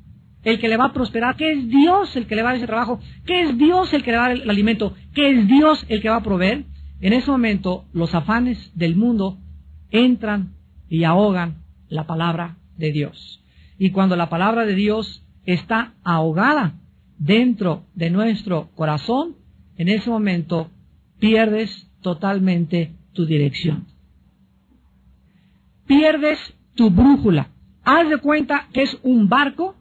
el 0.42 0.58
que 0.58 0.68
le 0.68 0.76
va 0.76 0.86
a 0.86 0.92
prosperar, 0.92 1.36
que 1.36 1.52
es 1.52 1.68
Dios 1.68 2.16
el 2.16 2.26
que 2.26 2.34
le 2.34 2.42
va 2.42 2.48
a 2.48 2.52
dar 2.54 2.58
ese 2.58 2.66
trabajo, 2.66 2.98
que 3.24 3.40
es 3.42 3.56
Dios 3.56 3.92
el 3.92 4.02
que 4.02 4.10
le 4.10 4.16
va 4.16 4.24
a 4.24 4.28
dar 4.30 4.36
el 4.36 4.50
alimento, 4.50 4.96
que 5.14 5.30
es 5.30 5.46
Dios 5.46 5.86
el 5.88 6.02
que 6.02 6.08
va 6.08 6.16
a 6.16 6.22
proveer, 6.24 6.64
en 7.00 7.12
ese 7.12 7.30
momento 7.30 7.84
los 7.92 8.16
afanes 8.16 8.72
del 8.74 8.96
mundo 8.96 9.38
entran 9.92 10.54
y 10.88 11.04
ahogan 11.04 11.62
la 11.88 12.08
palabra 12.08 12.56
de 12.76 12.90
Dios. 12.90 13.43
Y 13.78 13.90
cuando 13.90 14.16
la 14.16 14.28
palabra 14.28 14.64
de 14.64 14.74
Dios 14.74 15.24
está 15.46 15.94
ahogada 16.04 16.74
dentro 17.18 17.84
de 17.94 18.10
nuestro 18.10 18.70
corazón, 18.74 19.36
en 19.76 19.88
ese 19.88 20.10
momento 20.10 20.70
pierdes 21.18 21.90
totalmente 22.00 22.92
tu 23.12 23.26
dirección. 23.26 23.86
Pierdes 25.86 26.38
tu 26.74 26.90
brújula. 26.90 27.48
Haz 27.84 28.08
de 28.08 28.18
cuenta 28.18 28.68
que 28.72 28.82
es 28.82 28.98
un 29.02 29.28
barco 29.28 29.74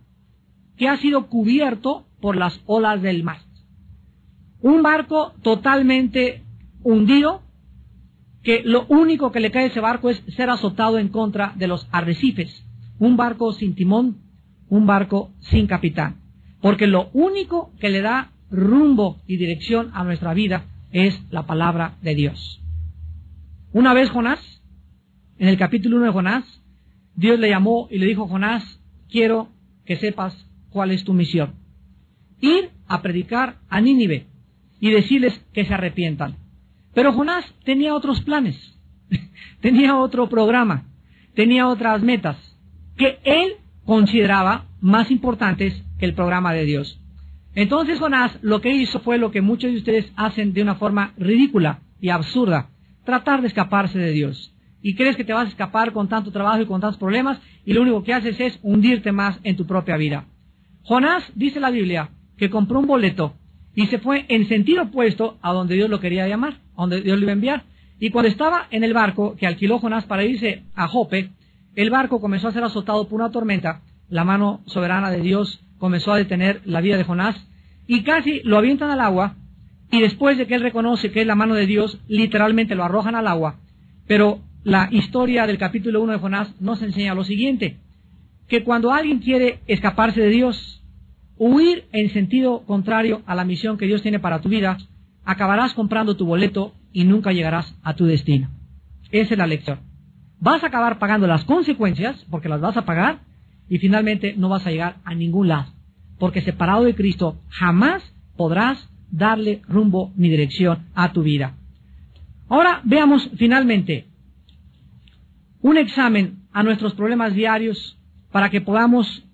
que 0.77 0.87
ha 0.87 0.97
sido 0.97 1.27
cubierto 1.27 2.05
por 2.19 2.35
las 2.35 2.59
olas 2.65 3.01
del 3.01 3.23
mar. 3.23 3.39
Un 4.61 4.81
barco 4.81 5.33
totalmente 5.41 6.43
hundido, 6.83 7.41
que 8.43 8.61
lo 8.63 8.85
único 8.87 9.31
que 9.31 9.39
le 9.39 9.51
cae 9.51 9.65
a 9.65 9.67
ese 9.67 9.79
barco 9.79 10.09
es 10.09 10.21
ser 10.35 10.49
azotado 10.49 10.97
en 10.97 11.09
contra 11.09 11.53
de 11.55 11.67
los 11.67 11.87
arrecifes. 11.91 12.63
Un 13.03 13.17
barco 13.17 13.51
sin 13.51 13.75
timón, 13.75 14.21
un 14.69 14.85
barco 14.85 15.33
sin 15.41 15.67
capitán. 15.67 16.21
Porque 16.61 16.87
lo 16.87 17.09
único 17.11 17.73
que 17.81 17.89
le 17.89 17.99
da 17.99 18.31
rumbo 18.49 19.21
y 19.27 19.35
dirección 19.35 19.91
a 19.93 20.05
nuestra 20.05 20.33
vida 20.33 20.67
es 20.93 21.21
la 21.29 21.45
palabra 21.45 21.97
de 22.01 22.15
Dios. 22.15 22.63
Una 23.73 23.93
vez 23.93 24.09
Jonás, 24.09 24.39
en 25.37 25.49
el 25.49 25.57
capítulo 25.57 25.97
1 25.97 26.05
de 26.05 26.11
Jonás, 26.13 26.63
Dios 27.13 27.37
le 27.41 27.49
llamó 27.49 27.89
y 27.91 27.97
le 27.97 28.05
dijo, 28.05 28.25
Jonás, 28.25 28.63
quiero 29.09 29.49
que 29.85 29.97
sepas 29.97 30.33
cuál 30.69 30.91
es 30.91 31.03
tu 31.03 31.13
misión. 31.13 31.55
Ir 32.39 32.69
a 32.87 33.01
predicar 33.01 33.57
a 33.67 33.81
Nínive 33.81 34.27
y 34.79 34.91
decirles 34.91 35.37
que 35.51 35.65
se 35.65 35.73
arrepientan. 35.73 36.37
Pero 36.93 37.11
Jonás 37.11 37.43
tenía 37.65 37.95
otros 37.95 38.21
planes, 38.21 38.79
tenía 39.59 39.97
otro 39.97 40.29
programa, 40.29 40.85
tenía 41.35 41.67
otras 41.67 42.01
metas 42.01 42.52
que 42.97 43.19
él 43.23 43.53
consideraba 43.85 44.65
más 44.81 45.11
importantes 45.11 45.83
que 45.99 46.05
el 46.05 46.13
programa 46.13 46.53
de 46.53 46.65
Dios. 46.65 46.99
Entonces 47.55 47.99
Jonás 47.99 48.37
lo 48.41 48.61
que 48.61 48.73
hizo 48.73 48.99
fue 49.01 49.17
lo 49.17 49.31
que 49.31 49.41
muchos 49.41 49.71
de 49.71 49.77
ustedes 49.77 50.11
hacen 50.15 50.53
de 50.53 50.61
una 50.61 50.75
forma 50.75 51.13
ridícula 51.17 51.79
y 52.01 52.09
absurda, 52.09 52.69
tratar 53.05 53.41
de 53.41 53.47
escaparse 53.47 53.99
de 53.99 54.11
Dios. 54.11 54.53
Y 54.81 54.95
crees 54.95 55.15
que 55.15 55.23
te 55.23 55.33
vas 55.33 55.45
a 55.45 55.49
escapar 55.49 55.93
con 55.93 56.09
tanto 56.09 56.31
trabajo 56.31 56.61
y 56.61 56.65
con 56.65 56.81
tantos 56.81 56.99
problemas 56.99 57.39
y 57.65 57.73
lo 57.73 57.81
único 57.81 58.03
que 58.03 58.13
haces 58.13 58.39
es 58.39 58.59
hundirte 58.63 59.11
más 59.11 59.39
en 59.43 59.55
tu 59.55 59.65
propia 59.65 59.97
vida. 59.97 60.25
Jonás, 60.81 61.23
dice 61.35 61.59
la 61.59 61.69
Biblia, 61.69 62.09
que 62.37 62.49
compró 62.49 62.79
un 62.79 62.87
boleto 62.87 63.33
y 63.75 63.87
se 63.87 63.99
fue 63.99 64.25
en 64.27 64.47
sentido 64.47 64.83
opuesto 64.83 65.37
a 65.41 65.53
donde 65.53 65.75
Dios 65.75 65.89
lo 65.89 65.99
quería 65.99 66.27
llamar, 66.27 66.59
a 66.75 66.81
donde 66.81 67.01
Dios 67.01 67.17
lo 67.17 67.23
iba 67.23 67.31
a 67.31 67.33
enviar. 67.33 67.63
Y 67.99 68.09
cuando 68.09 68.29
estaba 68.29 68.67
en 68.71 68.83
el 68.83 68.93
barco 68.93 69.35
que 69.37 69.47
alquiló 69.47 69.79
Jonás 69.79 70.05
para 70.05 70.25
irse 70.25 70.63
a 70.75 70.87
Jope, 70.87 71.29
el 71.75 71.89
barco 71.89 72.21
comenzó 72.21 72.47
a 72.47 72.53
ser 72.53 72.63
azotado 72.63 73.07
por 73.07 73.19
una 73.19 73.31
tormenta, 73.31 73.81
la 74.09 74.23
mano 74.23 74.61
soberana 74.65 75.09
de 75.09 75.21
Dios 75.21 75.63
comenzó 75.77 76.13
a 76.13 76.17
detener 76.17 76.61
la 76.65 76.81
vida 76.81 76.97
de 76.97 77.03
Jonás 77.03 77.35
y 77.87 78.03
casi 78.03 78.41
lo 78.43 78.57
avientan 78.57 78.91
al 78.91 79.01
agua 79.01 79.35
y 79.91 80.01
después 80.01 80.37
de 80.37 80.47
que 80.47 80.55
él 80.55 80.61
reconoce 80.61 81.11
que 81.11 81.21
es 81.21 81.27
la 81.27 81.35
mano 81.35 81.55
de 81.55 81.67
Dios, 81.67 81.99
literalmente 82.07 82.75
lo 82.75 82.83
arrojan 82.83 83.15
al 83.15 83.27
agua. 83.27 83.59
Pero 84.07 84.39
la 84.63 84.87
historia 84.91 85.45
del 85.45 85.57
capítulo 85.57 86.01
1 86.01 86.13
de 86.13 86.19
Jonás 86.19 86.61
nos 86.61 86.81
enseña 86.81 87.13
lo 87.13 87.23
siguiente, 87.23 87.77
que 88.47 88.63
cuando 88.63 88.91
alguien 88.91 89.19
quiere 89.19 89.59
escaparse 89.67 90.21
de 90.21 90.29
Dios, 90.29 90.83
huir 91.37 91.85
en 91.91 92.09
sentido 92.11 92.65
contrario 92.65 93.21
a 93.25 93.35
la 93.35 93.45
misión 93.45 93.77
que 93.77 93.85
Dios 93.85 94.01
tiene 94.01 94.19
para 94.19 94.41
tu 94.41 94.49
vida, 94.49 94.77
acabarás 95.25 95.73
comprando 95.73 96.15
tu 96.17 96.25
boleto 96.25 96.73
y 96.91 97.03
nunca 97.03 97.31
llegarás 97.31 97.75
a 97.83 97.95
tu 97.95 98.05
destino. 98.05 98.49
Esa 99.11 99.33
es 99.33 99.37
la 99.37 99.47
lección. 99.47 99.92
Vas 100.43 100.61
a 100.61 100.67
acabar 100.67 100.99
pagando 100.99 101.25
las 101.25 101.45
consecuencias, 101.45 102.25
porque 102.29 102.49
las 102.49 102.59
vas 102.59 102.75
a 102.75 102.83
pagar, 102.83 103.21
y 103.69 103.77
finalmente 103.77 104.35
no 104.35 104.49
vas 104.49 104.67
a 104.67 104.71
llegar 104.71 104.97
a 105.05 105.15
ningún 105.15 105.47
lado, 105.47 105.71
porque 106.19 106.41
separado 106.41 106.83
de 106.83 106.95
Cristo 106.95 107.39
jamás 107.47 108.03
podrás 108.35 108.89
darle 109.09 109.61
rumbo 109.69 110.11
ni 110.17 110.27
dirección 110.27 110.89
a 110.95 111.13
tu 111.13 111.23
vida. 111.23 111.55
Ahora 112.49 112.81
veamos 112.83 113.31
finalmente 113.37 114.07
un 115.61 115.77
examen 115.77 116.39
a 116.51 116.61
nuestros 116.61 116.93
problemas 116.93 117.33
diarios 117.33 117.97
para 118.33 118.49
que 118.49 118.59
podamos, 118.59 119.25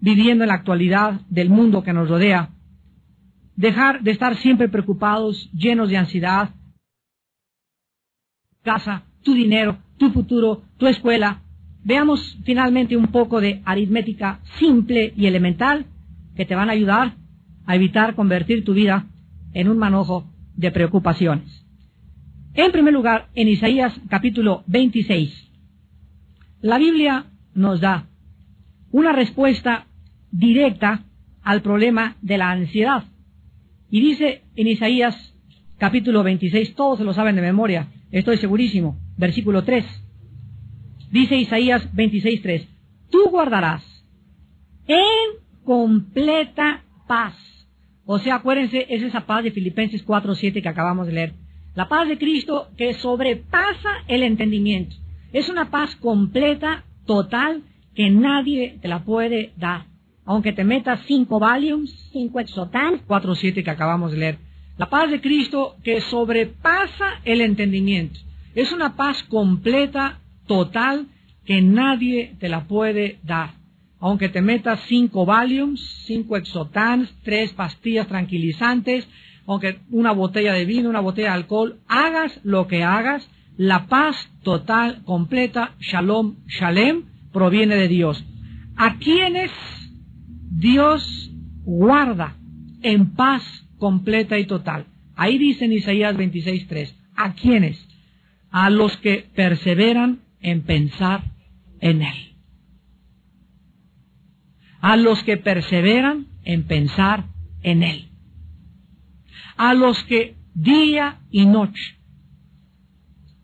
viviendo 0.00 0.44
en 0.44 0.48
la 0.48 0.54
actualidad 0.54 1.20
del 1.28 1.50
mundo 1.50 1.82
que 1.82 1.92
nos 1.92 2.08
rodea, 2.08 2.48
dejar 3.54 4.00
de 4.00 4.12
estar 4.12 4.34
siempre 4.36 4.70
preocupados, 4.70 5.50
llenos 5.52 5.90
de 5.90 5.98
ansiedad, 5.98 6.54
casa, 8.62 9.04
tu 9.22 9.34
dinero, 9.34 9.78
tu 9.98 10.10
futuro, 10.10 10.62
tu 10.76 10.86
escuela. 10.86 11.42
Veamos 11.84 12.38
finalmente 12.44 12.96
un 12.96 13.08
poco 13.08 13.40
de 13.40 13.62
aritmética 13.64 14.40
simple 14.58 15.12
y 15.16 15.26
elemental 15.26 15.86
que 16.36 16.44
te 16.44 16.54
van 16.54 16.68
a 16.68 16.72
ayudar 16.72 17.16
a 17.66 17.76
evitar 17.76 18.14
convertir 18.14 18.64
tu 18.64 18.74
vida 18.74 19.06
en 19.52 19.68
un 19.68 19.78
manojo 19.78 20.30
de 20.56 20.70
preocupaciones. 20.70 21.64
En 22.54 22.72
primer 22.72 22.92
lugar, 22.92 23.28
en 23.34 23.48
Isaías 23.48 23.98
capítulo 24.08 24.64
26, 24.66 25.50
la 26.62 26.78
Biblia 26.78 27.26
nos 27.54 27.80
da 27.80 28.08
una 28.90 29.12
respuesta 29.12 29.86
directa 30.30 31.04
al 31.42 31.62
problema 31.62 32.16
de 32.22 32.38
la 32.38 32.50
ansiedad. 32.50 33.04
Y 33.90 34.00
dice 34.00 34.42
en 34.56 34.66
Isaías 34.66 35.34
capítulo 35.78 36.22
26, 36.22 36.74
todos 36.74 36.98
se 36.98 37.04
lo 37.04 37.14
saben 37.14 37.36
de 37.36 37.42
memoria, 37.42 37.88
estoy 38.10 38.36
segurísimo, 38.36 38.98
versículo 39.20 39.62
3. 39.62 39.84
Dice 41.12 41.36
Isaías 41.36 41.94
26, 41.94 42.42
3, 42.42 42.68
tú 43.10 43.30
guardarás 43.30 43.84
en 44.86 45.40
completa 45.64 46.82
paz. 47.06 47.36
O 48.04 48.18
sea, 48.18 48.36
acuérdense, 48.36 48.86
es 48.88 49.02
esa 49.02 49.26
paz 49.26 49.44
de 49.44 49.52
Filipenses 49.52 50.02
4, 50.02 50.34
7 50.34 50.62
que 50.62 50.68
acabamos 50.68 51.06
de 51.06 51.12
leer. 51.12 51.34
La 51.74 51.88
paz 51.88 52.08
de 52.08 52.18
Cristo 52.18 52.68
que 52.76 52.94
sobrepasa 52.94 53.90
el 54.08 54.24
entendimiento. 54.24 54.96
Es 55.32 55.48
una 55.48 55.70
paz 55.70 55.94
completa, 55.96 56.84
total, 57.06 57.62
que 57.94 58.10
nadie 58.10 58.78
te 58.80 58.88
la 58.88 59.04
puede 59.04 59.52
dar. 59.56 59.86
Aunque 60.24 60.52
te 60.52 60.64
metas 60.64 61.00
cinco 61.06 61.38
volumes, 61.38 61.90
cinco 62.12 62.40
exotans, 62.40 63.02
cuatro 63.06 63.34
siete 63.34 63.62
que 63.62 63.70
acabamos 63.70 64.12
de 64.12 64.18
leer. 64.18 64.38
La 64.76 64.88
paz 64.88 65.10
de 65.10 65.20
Cristo 65.20 65.76
que 65.84 66.00
sobrepasa 66.00 67.20
el 67.24 67.40
entendimiento. 67.40 68.18
Es 68.60 68.72
una 68.72 68.94
paz 68.94 69.22
completa, 69.30 70.20
total, 70.46 71.06
que 71.46 71.62
nadie 71.62 72.36
te 72.40 72.50
la 72.50 72.64
puede 72.64 73.18
dar. 73.22 73.52
Aunque 74.00 74.28
te 74.28 74.42
metas 74.42 74.80
cinco 74.86 75.24
volumes, 75.24 75.80
cinco 76.04 76.36
exotans, 76.36 77.10
tres 77.22 77.54
pastillas 77.54 78.06
tranquilizantes, 78.06 79.08
aunque 79.46 79.78
una 79.90 80.12
botella 80.12 80.52
de 80.52 80.66
vino, 80.66 80.90
una 80.90 81.00
botella 81.00 81.28
de 81.28 81.34
alcohol, 81.36 81.78
hagas 81.88 82.38
lo 82.42 82.66
que 82.66 82.84
hagas, 82.84 83.26
la 83.56 83.86
paz 83.86 84.14
total, 84.42 85.04
completa, 85.06 85.74
shalom, 85.80 86.36
shalem, 86.46 87.04
proviene 87.32 87.76
de 87.76 87.88
Dios. 87.88 88.22
A 88.76 88.98
quienes 88.98 89.50
Dios 90.50 91.30
guarda 91.64 92.36
en 92.82 93.14
paz 93.14 93.42
completa 93.78 94.38
y 94.38 94.44
total. 94.44 94.84
Ahí 95.16 95.38
dice 95.38 95.64
en 95.64 95.72
Isaías 95.72 96.14
26.3, 96.14 96.92
¿a 97.16 97.32
quienes? 97.32 97.89
A 98.50 98.70
los 98.70 98.96
que 98.98 99.28
perseveran 99.34 100.20
en 100.40 100.62
pensar 100.62 101.24
en 101.80 102.02
Él. 102.02 102.36
A 104.80 104.96
los 104.96 105.22
que 105.22 105.36
perseveran 105.36 106.26
en 106.44 106.64
pensar 106.64 107.26
en 107.62 107.82
Él. 107.82 108.08
A 109.56 109.74
los 109.74 110.02
que 110.04 110.36
día 110.54 111.20
y 111.30 111.46
noche 111.46 112.00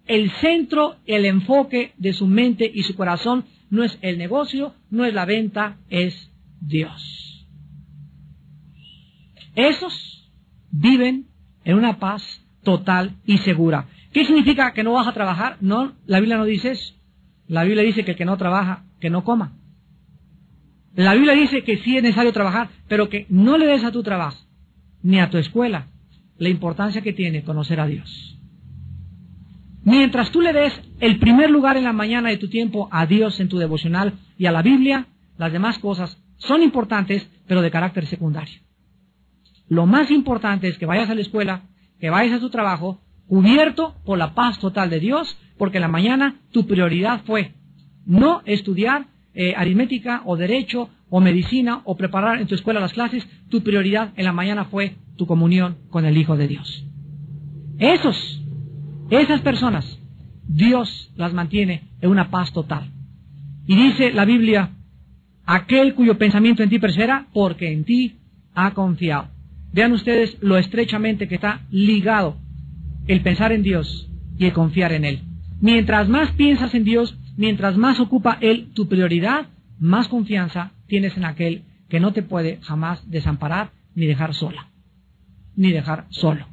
el 0.07 0.31
centro, 0.31 0.97
el 1.07 1.25
enfoque 1.25 1.93
de 1.99 2.13
su 2.13 2.27
mente 2.27 2.71
y 2.73 2.83
su 2.85 2.95
corazón 2.95 3.45
no 3.71 3.83
es 3.83 3.99
el 4.03 4.19
negocio, 4.19 4.75
no 4.91 5.05
es 5.05 5.13
la 5.13 5.25
venta, 5.25 5.79
es 5.91 6.31
Dios. 6.61 7.47
Esos 9.55 10.31
viven 10.71 11.27
en 11.65 11.77
una 11.77 11.99
paz 11.99 12.23
total 12.63 13.17
y 13.25 13.39
segura. 13.39 13.89
¿Qué 14.17 14.25
significa 14.25 14.73
que 14.73 14.83
no 14.83 14.95
vas 14.95 15.07
a 15.07 15.13
trabajar? 15.13 15.59
No, 15.61 15.93
la 16.07 16.21
Biblia 16.21 16.39
no 16.39 16.47
dice 16.47 16.71
eso. 16.71 16.95
La 17.49 17.65
Biblia 17.65 17.83
dice 17.83 18.03
que 18.03 18.13
el 18.13 18.17
que 18.17 18.25
no 18.25 18.39
trabaja, 18.39 18.87
que 18.99 19.11
no 19.11 19.25
coma. 19.25 19.59
La 20.95 21.13
Biblia 21.13 21.35
dice 21.35 21.65
que 21.65 21.77
sí 21.77 21.99
es 21.99 22.03
necesario 22.03 22.33
trabajar, 22.33 22.71
pero 22.89 23.11
que 23.11 23.27
no 23.29 23.59
le 23.59 23.67
des 23.67 23.85
a 23.85 23.93
tu 23.93 24.03
trabajo, 24.03 24.39
ni 25.03 25.21
a 25.21 25.29
tu 25.29 25.37
escuela, 25.37 25.89
la 26.39 26.49
importancia 26.49 27.03
que 27.03 27.13
tiene 27.13 27.45
conocer 27.45 27.79
a 27.79 27.87
Dios. 27.87 28.39
Mientras 29.85 30.31
tú 30.31 30.41
le 30.41 30.55
des 30.55 30.73
el 31.01 31.19
primer 31.19 31.51
lugar 31.51 31.77
en 31.77 31.85
la 31.85 31.93
mañana 31.93 32.31
de 32.31 32.39
tu 32.39 32.49
tiempo 32.49 32.89
a 32.91 33.05
Dios 33.05 33.39
en 33.39 33.51
tu 33.51 33.59
devocional 33.59 34.15
y 34.39 34.47
a 34.47 34.51
la 34.51 34.63
Biblia, 34.63 35.09
las 35.37 35.53
demás 35.53 35.79
cosas 35.79 36.17
son 36.39 36.63
importantes, 36.63 37.29
pero 37.47 37.61
de 37.61 37.71
carácter 37.71 38.07
secundario. 38.07 38.61
Lo 39.69 39.85
más 39.85 40.11
importante 40.11 40.69
es 40.69 40.79
que 40.79 40.87
vayas 40.87 41.11
a 41.11 41.15
la 41.15 41.21
escuela, 41.21 41.65
que 42.01 42.09
vayas 42.09 42.39
a 42.39 42.41
tu 42.41 42.49
trabajo, 42.49 43.03
cubierto 43.29 43.95
por 44.05 44.19
la 44.19 44.35
paz 44.35 44.59
total 44.59 44.91
de 44.91 45.01
Dios, 45.01 45.37
porque 45.59 45.79
en 45.79 45.83
la 45.83 45.89
mañana 45.89 46.41
tu 46.53 46.67
prioridad 46.67 47.23
fue 47.25 47.55
no 48.05 48.43
estudiar 48.45 49.07
eh, 49.35 49.55
aritmética 49.57 50.23
o 50.25 50.37
derecho 50.37 50.91
o 51.09 51.21
medicina 51.21 51.83
o 51.85 51.97
preparar 51.97 52.41
en 52.41 52.47
tu 52.47 52.55
escuela 52.55 52.81
las 52.81 52.93
clases, 52.93 53.27
tu 53.49 53.63
prioridad 53.63 54.13
en 54.17 54.25
la 54.25 54.33
mañana 54.33 54.65
fue 54.67 54.97
tu 55.17 55.27
comunión 55.27 55.77
con 55.91 56.05
el 56.05 56.17
Hijo 56.17 56.37
de 56.37 56.49
Dios. 56.49 56.85
Esos 57.79 58.43
esas 59.11 59.41
personas, 59.43 60.01
Dios 60.49 61.13
las 61.17 61.33
mantiene 61.33 61.85
en 62.01 62.11
una 62.11 62.31
paz 62.31 62.53
total. 62.53 62.91
Y 63.67 63.77
dice 63.77 64.13
la 64.13 64.25
Biblia, 64.25 64.71
aquel 65.45 65.95
cuyo 65.95 66.19
pensamiento 66.19 66.63
en 66.63 66.71
ti 66.71 66.79
persevera, 66.79 67.29
porque 67.33 67.73
en 67.73 67.85
ti 67.85 68.17
ha 68.55 68.73
confiado. 68.73 69.29
Vean 69.73 69.93
ustedes 69.93 70.37
lo 70.41 70.57
estrechamente 70.57 71.29
que 71.29 71.37
está 71.37 71.67
ligado 71.71 72.37
el 73.07 73.23
pensar 73.23 73.53
en 73.53 73.63
Dios 73.63 74.11
y 74.39 74.47
el 74.47 74.53
confiar 74.53 74.93
en 74.93 75.05
Él. 75.05 75.23
Mientras 75.61 76.09
más 76.09 76.33
piensas 76.33 76.75
en 76.75 76.85
Dios, 76.85 77.17
mientras 77.37 77.77
más 77.77 78.01
ocupa 78.01 78.39
Él 78.41 78.71
tu 78.75 78.89
prioridad, 78.89 79.49
más 79.79 80.09
confianza 80.09 80.73
tienes 80.87 81.17
en 81.17 81.25
aquel 81.25 81.65
que 81.89 82.01
no 82.01 82.13
te 82.13 82.23
puede 82.23 82.59
jamás 82.63 83.09
desamparar 83.11 83.71
ni 83.95 84.07
dejar 84.07 84.35
sola, 84.35 84.69
ni 85.55 85.73
dejar 85.73 86.07
solo. 86.11 86.47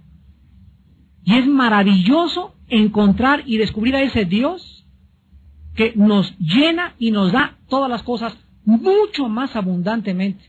Y 1.23 1.35
es 1.35 1.47
maravilloso 1.47 2.55
encontrar 2.67 3.43
y 3.45 3.57
descubrir 3.57 3.95
a 3.95 4.01
ese 4.01 4.25
Dios 4.25 4.85
que 5.75 5.93
nos 5.95 6.37
llena 6.37 6.95
y 6.99 7.11
nos 7.11 7.31
da 7.31 7.57
todas 7.67 7.89
las 7.89 8.03
cosas 8.03 8.37
mucho 8.65 9.27
más 9.27 9.55
abundantemente. 9.55 10.43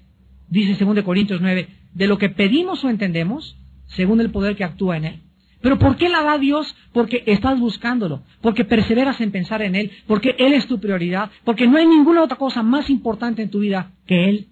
Dice 0.48 0.84
2 0.84 1.02
Corintios 1.02 1.40
9, 1.40 1.68
de 1.94 2.06
lo 2.06 2.18
que 2.18 2.28
pedimos 2.28 2.84
o 2.84 2.90
entendemos, 2.90 3.56
según 3.86 4.20
el 4.20 4.30
poder 4.30 4.56
que 4.56 4.64
actúa 4.64 4.96
en 4.96 5.04
Él. 5.04 5.23
Pero 5.64 5.78
¿por 5.78 5.96
qué 5.96 6.10
la 6.10 6.22
da 6.22 6.36
Dios? 6.36 6.76
Porque 6.92 7.22
estás 7.24 7.58
buscándolo, 7.58 8.20
porque 8.42 8.66
perseveras 8.66 9.18
en 9.22 9.30
pensar 9.30 9.62
en 9.62 9.74
Él, 9.74 9.92
porque 10.06 10.36
Él 10.38 10.52
es 10.52 10.66
tu 10.66 10.78
prioridad, 10.78 11.30
porque 11.42 11.66
no 11.66 11.78
hay 11.78 11.86
ninguna 11.86 12.22
otra 12.22 12.36
cosa 12.36 12.62
más 12.62 12.90
importante 12.90 13.40
en 13.40 13.48
tu 13.48 13.60
vida 13.60 13.92
que 14.06 14.28
Él. 14.28 14.48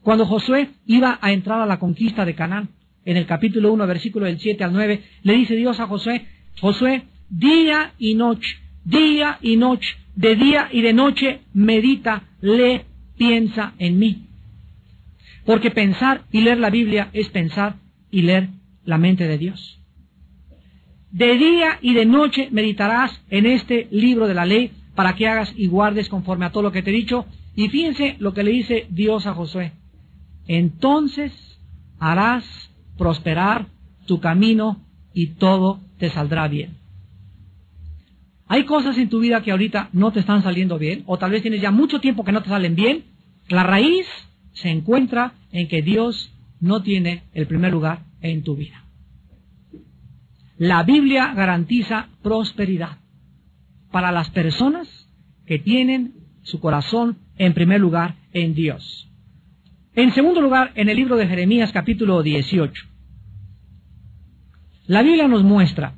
Cuando 0.00 0.24
Josué 0.24 0.70
iba 0.86 1.18
a 1.20 1.32
entrar 1.32 1.60
a 1.60 1.66
la 1.66 1.78
conquista 1.78 2.24
de 2.24 2.34
Canaán, 2.34 2.70
en 3.04 3.18
el 3.18 3.26
capítulo 3.26 3.74
1, 3.74 3.86
versículo 3.86 4.24
del 4.24 4.40
7 4.40 4.64
al 4.64 4.72
9, 4.72 5.02
le 5.22 5.34
dice 5.34 5.54
Dios 5.54 5.78
a 5.80 5.86
Josué, 5.86 6.24
Josué, 6.58 7.02
día 7.28 7.92
y 7.98 8.14
noche, 8.14 8.56
día 8.86 9.36
y 9.42 9.58
noche, 9.58 9.98
de 10.16 10.34
día 10.34 10.70
y 10.72 10.80
de 10.80 10.94
noche, 10.94 11.40
medita, 11.52 12.22
lee 12.40 12.80
piensa 13.18 13.74
en 13.78 13.98
mí. 13.98 14.28
Porque 15.44 15.70
pensar 15.70 16.22
y 16.32 16.40
leer 16.40 16.56
la 16.56 16.70
Biblia 16.70 17.10
es 17.12 17.28
pensar 17.28 17.74
y 18.10 18.22
leer 18.22 18.48
la 18.86 18.96
mente 18.96 19.28
de 19.28 19.36
Dios. 19.36 19.79
De 21.10 21.36
día 21.36 21.78
y 21.82 21.94
de 21.94 22.06
noche 22.06 22.48
meditarás 22.52 23.20
en 23.30 23.46
este 23.46 23.88
libro 23.90 24.28
de 24.28 24.34
la 24.34 24.46
ley 24.46 24.72
para 24.94 25.16
que 25.16 25.26
hagas 25.26 25.52
y 25.56 25.66
guardes 25.66 26.08
conforme 26.08 26.46
a 26.46 26.52
todo 26.52 26.62
lo 26.62 26.72
que 26.72 26.82
te 26.82 26.90
he 26.90 26.94
dicho. 26.94 27.26
Y 27.56 27.68
fíjense 27.68 28.16
lo 28.20 28.32
que 28.32 28.44
le 28.44 28.52
dice 28.52 28.86
Dios 28.90 29.26
a 29.26 29.34
Josué. 29.34 29.72
Entonces 30.46 31.32
harás 31.98 32.44
prosperar 32.96 33.66
tu 34.06 34.20
camino 34.20 34.80
y 35.12 35.28
todo 35.28 35.80
te 35.98 36.10
saldrá 36.10 36.48
bien. 36.48 36.76
Hay 38.46 38.64
cosas 38.64 38.98
en 38.98 39.08
tu 39.08 39.20
vida 39.20 39.42
que 39.42 39.52
ahorita 39.52 39.90
no 39.92 40.12
te 40.12 40.20
están 40.20 40.42
saliendo 40.42 40.76
bien, 40.76 41.04
o 41.06 41.18
tal 41.18 41.30
vez 41.30 41.42
tienes 41.42 41.60
ya 41.60 41.70
mucho 41.70 42.00
tiempo 42.00 42.24
que 42.24 42.32
no 42.32 42.42
te 42.42 42.48
salen 42.48 42.74
bien. 42.74 43.04
La 43.48 43.62
raíz 43.62 44.06
se 44.54 44.70
encuentra 44.70 45.34
en 45.52 45.68
que 45.68 45.82
Dios 45.82 46.32
no 46.60 46.82
tiene 46.82 47.22
el 47.32 47.46
primer 47.46 47.70
lugar 47.70 48.00
en 48.20 48.42
tu 48.42 48.56
vida. 48.56 48.79
La 50.60 50.82
Biblia 50.82 51.32
garantiza 51.32 52.10
prosperidad 52.22 52.98
para 53.90 54.12
las 54.12 54.28
personas 54.28 54.86
que 55.46 55.58
tienen 55.58 56.12
su 56.42 56.60
corazón 56.60 57.16
en 57.38 57.54
primer 57.54 57.80
lugar 57.80 58.16
en 58.34 58.54
Dios. 58.54 59.08
En 59.94 60.12
segundo 60.12 60.42
lugar, 60.42 60.72
en 60.74 60.90
el 60.90 60.98
libro 60.98 61.16
de 61.16 61.26
Jeremías 61.26 61.72
capítulo 61.72 62.22
18, 62.22 62.84
la 64.84 65.00
Biblia 65.00 65.28
nos 65.28 65.44
muestra 65.44 65.94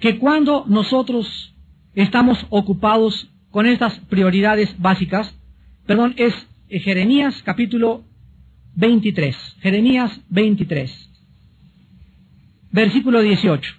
que 0.00 0.18
cuando 0.18 0.64
nosotros 0.66 1.54
estamos 1.94 2.46
ocupados 2.48 3.30
con 3.50 3.66
estas 3.66 3.98
prioridades 4.08 4.74
básicas, 4.80 5.38
perdón, 5.86 6.14
es 6.16 6.34
Jeremías 6.70 7.42
capítulo 7.44 8.02
23, 8.76 9.36
Jeremías 9.60 10.22
23, 10.30 11.08
versículo 12.70 13.20
18, 13.20 13.74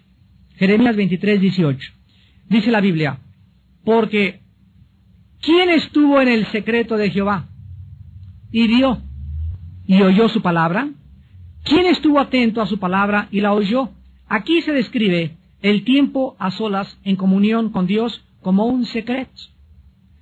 Jeremías 0.55 0.95
23, 0.95 1.41
18. 1.41 1.91
Dice 2.49 2.71
la 2.71 2.81
Biblia, 2.81 3.19
porque 3.83 4.41
¿quién 5.41 5.69
estuvo 5.69 6.19
en 6.21 6.27
el 6.27 6.45
secreto 6.47 6.97
de 6.97 7.11
Jehová 7.11 7.49
y 8.51 8.67
vio 8.67 9.01
y 9.85 10.01
oyó 10.01 10.29
su 10.29 10.41
palabra? 10.41 10.89
¿Quién 11.63 11.85
estuvo 11.85 12.19
atento 12.19 12.61
a 12.61 12.67
su 12.67 12.79
palabra 12.79 13.27
y 13.31 13.41
la 13.41 13.53
oyó? 13.53 13.89
Aquí 14.27 14.61
se 14.61 14.71
describe 14.71 15.37
el 15.61 15.83
tiempo 15.83 16.35
a 16.39 16.51
solas 16.51 16.97
en 17.03 17.15
comunión 17.15 17.69
con 17.69 17.85
Dios 17.85 18.23
como 18.41 18.65
un 18.65 18.85
secreto, 18.85 19.41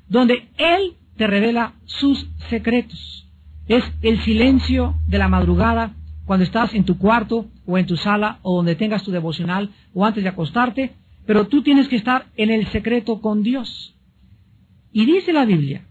donde 0.10 0.50
Él 0.58 0.96
te 1.16 1.28
revela 1.28 1.74
sus 1.86 2.28
secretos. 2.50 3.28
Es 3.68 3.84
el 4.02 4.20
silencio 4.22 4.96
de 5.08 5.18
la 5.18 5.28
madrugada 5.28 5.94
cuando 6.26 6.44
estás 6.44 6.74
en 6.74 6.86
tu 6.86 6.98
cuarto 6.98 7.48
o 7.68 7.78
en 7.78 7.86
tu 7.86 7.98
sala 7.98 8.40
o 8.42 8.56
donde 8.56 8.76
tengas 8.76 9.04
tu 9.04 9.12
devocional 9.12 9.70
o 9.94 10.06
antes 10.06 10.24
de 10.24 10.30
acostarte 10.30 10.96
pero 11.28 11.48
tú 11.48 11.62
tienes 11.62 11.90
que 11.90 11.98
estar 11.98 12.28
en 12.38 12.50
el 12.50 12.66
secreto 12.68 13.22
con 13.22 13.44
Dios. 13.44 13.94
Y 14.92 15.06
dice 15.06 15.34
la 15.34 15.46
Biblia 15.46 15.86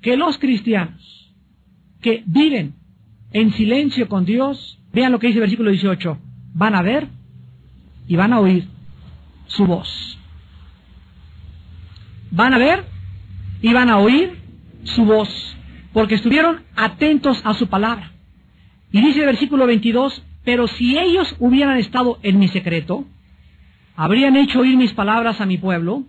que 0.00 0.16
los 0.16 0.38
cristianos 0.38 1.32
que 2.00 2.24
viven 2.26 2.74
en 3.32 3.52
silencio 3.52 4.08
con 4.08 4.24
Dios, 4.24 4.78
vean 4.92 5.12
lo 5.12 5.18
que 5.18 5.28
dice 5.28 5.38
el 5.38 5.42
versículo 5.42 5.70
18, 5.70 6.18
van 6.54 6.74
a 6.74 6.82
ver 6.82 7.08
y 8.08 8.16
van 8.16 8.32
a 8.32 8.40
oír 8.40 8.66
su 9.46 9.66
voz. 9.66 10.18
Van 12.30 12.54
a 12.54 12.58
ver 12.58 12.84
y 13.60 13.72
van 13.72 13.90
a 13.90 13.98
oír 13.98 14.38
su 14.84 15.04
voz, 15.04 15.56
porque 15.92 16.14
estuvieron 16.14 16.62
atentos 16.74 17.40
a 17.44 17.54
su 17.54 17.68
palabra. 17.68 18.12
Y 18.92 19.00
dice 19.00 19.20
el 19.20 19.26
versículo 19.26 19.66
22, 19.66 20.22
pero 20.44 20.66
si 20.68 20.98
ellos 20.98 21.34
hubieran 21.38 21.78
estado 21.78 22.18
en 22.22 22.38
mi 22.38 22.48
secreto, 22.48 23.06
habrían 23.96 24.36
hecho 24.36 24.60
oír 24.60 24.76
mis 24.76 24.92
palabras 24.92 25.40
a 25.40 25.46
mi 25.46 25.58
pueblo 25.58 26.04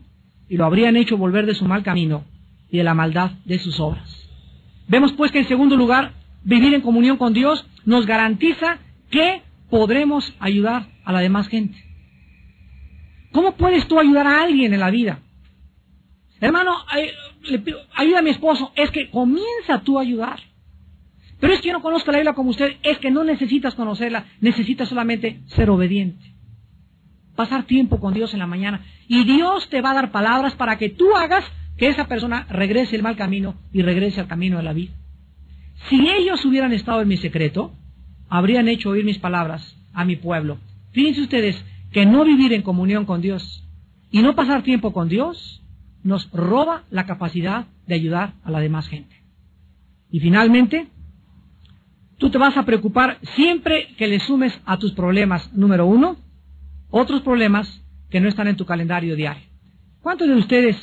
y 0.49 0.57
lo 0.57 0.65
habrían 0.65 0.97
hecho 0.97 1.17
volver 1.17 1.45
de 1.45 1.55
su 1.55 1.65
mal 1.65 1.83
camino 1.83 2.25
y 2.69 2.77
de 2.77 2.83
la 2.83 2.93
maldad 2.93 3.31
de 3.45 3.59
sus 3.59 3.79
obras. 3.79 4.29
Vemos 4.87 5.13
pues 5.13 5.31
que 5.31 5.39
en 5.39 5.47
segundo 5.47 5.75
lugar, 5.75 6.13
vivir 6.43 6.73
en 6.73 6.81
comunión 6.81 7.17
con 7.17 7.33
Dios 7.33 7.65
nos 7.85 8.05
garantiza 8.05 8.79
que 9.09 9.41
podremos 9.69 10.35
ayudar 10.39 10.87
a 11.03 11.11
la 11.11 11.19
demás 11.19 11.47
gente. 11.47 11.77
¿Cómo 13.31 13.55
puedes 13.55 13.87
tú 13.87 13.99
ayudar 13.99 14.27
a 14.27 14.43
alguien 14.43 14.73
en 14.73 14.79
la 14.79 14.91
vida? 14.91 15.19
Hermano, 16.39 16.73
ayuda 17.95 18.19
a 18.19 18.21
mi 18.21 18.29
esposo. 18.29 18.71
Es 18.75 18.91
que 18.91 19.09
comienza 19.09 19.81
tú 19.83 19.97
a 19.97 20.01
ayudar. 20.01 20.39
Pero 21.39 21.53
es 21.53 21.61
que 21.61 21.67
yo 21.67 21.73
no 21.73 21.81
conozco 21.81 22.11
la 22.11 22.19
Biblia 22.19 22.33
como 22.33 22.49
usted. 22.49 22.77
Es 22.83 22.97
que 22.99 23.11
no 23.11 23.23
necesitas 23.23 23.75
conocerla. 23.75 24.25
Necesitas 24.41 24.89
solamente 24.89 25.41
ser 25.47 25.69
obediente 25.69 26.35
pasar 27.35 27.65
tiempo 27.65 27.99
con 27.99 28.13
Dios 28.13 28.33
en 28.33 28.39
la 28.39 28.47
mañana. 28.47 28.83
Y 29.07 29.23
Dios 29.25 29.69
te 29.69 29.81
va 29.81 29.91
a 29.91 29.95
dar 29.95 30.11
palabras 30.11 30.55
para 30.55 30.77
que 30.77 30.89
tú 30.89 31.15
hagas 31.15 31.45
que 31.77 31.89
esa 31.89 32.07
persona 32.07 32.47
regrese 32.49 32.95
el 32.95 33.03
mal 33.03 33.17
camino 33.17 33.55
y 33.73 33.81
regrese 33.81 34.21
al 34.21 34.27
camino 34.27 34.57
de 34.57 34.63
la 34.63 34.73
vida. 34.73 34.93
Si 35.89 36.09
ellos 36.09 36.43
hubieran 36.45 36.73
estado 36.73 37.01
en 37.01 37.09
mi 37.09 37.17
secreto, 37.17 37.73
habrían 38.29 38.67
hecho 38.67 38.89
oír 38.89 39.03
mis 39.03 39.19
palabras 39.19 39.77
a 39.93 40.05
mi 40.05 40.15
pueblo. 40.15 40.57
Fíjense 40.91 41.21
ustedes 41.21 41.63
que 41.91 42.05
no 42.05 42.23
vivir 42.23 42.53
en 42.53 42.61
comunión 42.61 43.05
con 43.05 43.21
Dios 43.21 43.63
y 44.09 44.21
no 44.21 44.35
pasar 44.35 44.63
tiempo 44.63 44.93
con 44.93 45.09
Dios 45.09 45.61
nos 46.03 46.31
roba 46.31 46.83
la 46.89 47.05
capacidad 47.05 47.67
de 47.87 47.95
ayudar 47.95 48.33
a 48.43 48.51
la 48.51 48.59
demás 48.59 48.87
gente. 48.87 49.15
Y 50.09 50.19
finalmente, 50.19 50.87
tú 52.17 52.29
te 52.29 52.37
vas 52.37 52.57
a 52.57 52.63
preocupar 52.63 53.19
siempre 53.35 53.89
que 53.97 54.07
le 54.07 54.19
sumes 54.19 54.59
a 54.65 54.77
tus 54.77 54.93
problemas, 54.93 55.53
número 55.53 55.85
uno, 55.85 56.17
otros 56.89 57.21
problemas 57.21 57.81
que 58.09 58.19
no 58.19 58.29
están 58.29 58.47
en 58.47 58.55
tu 58.55 58.65
calendario 58.65 59.15
diario. 59.15 59.43
¿Cuántos 60.01 60.27
de 60.27 60.35
ustedes 60.35 60.77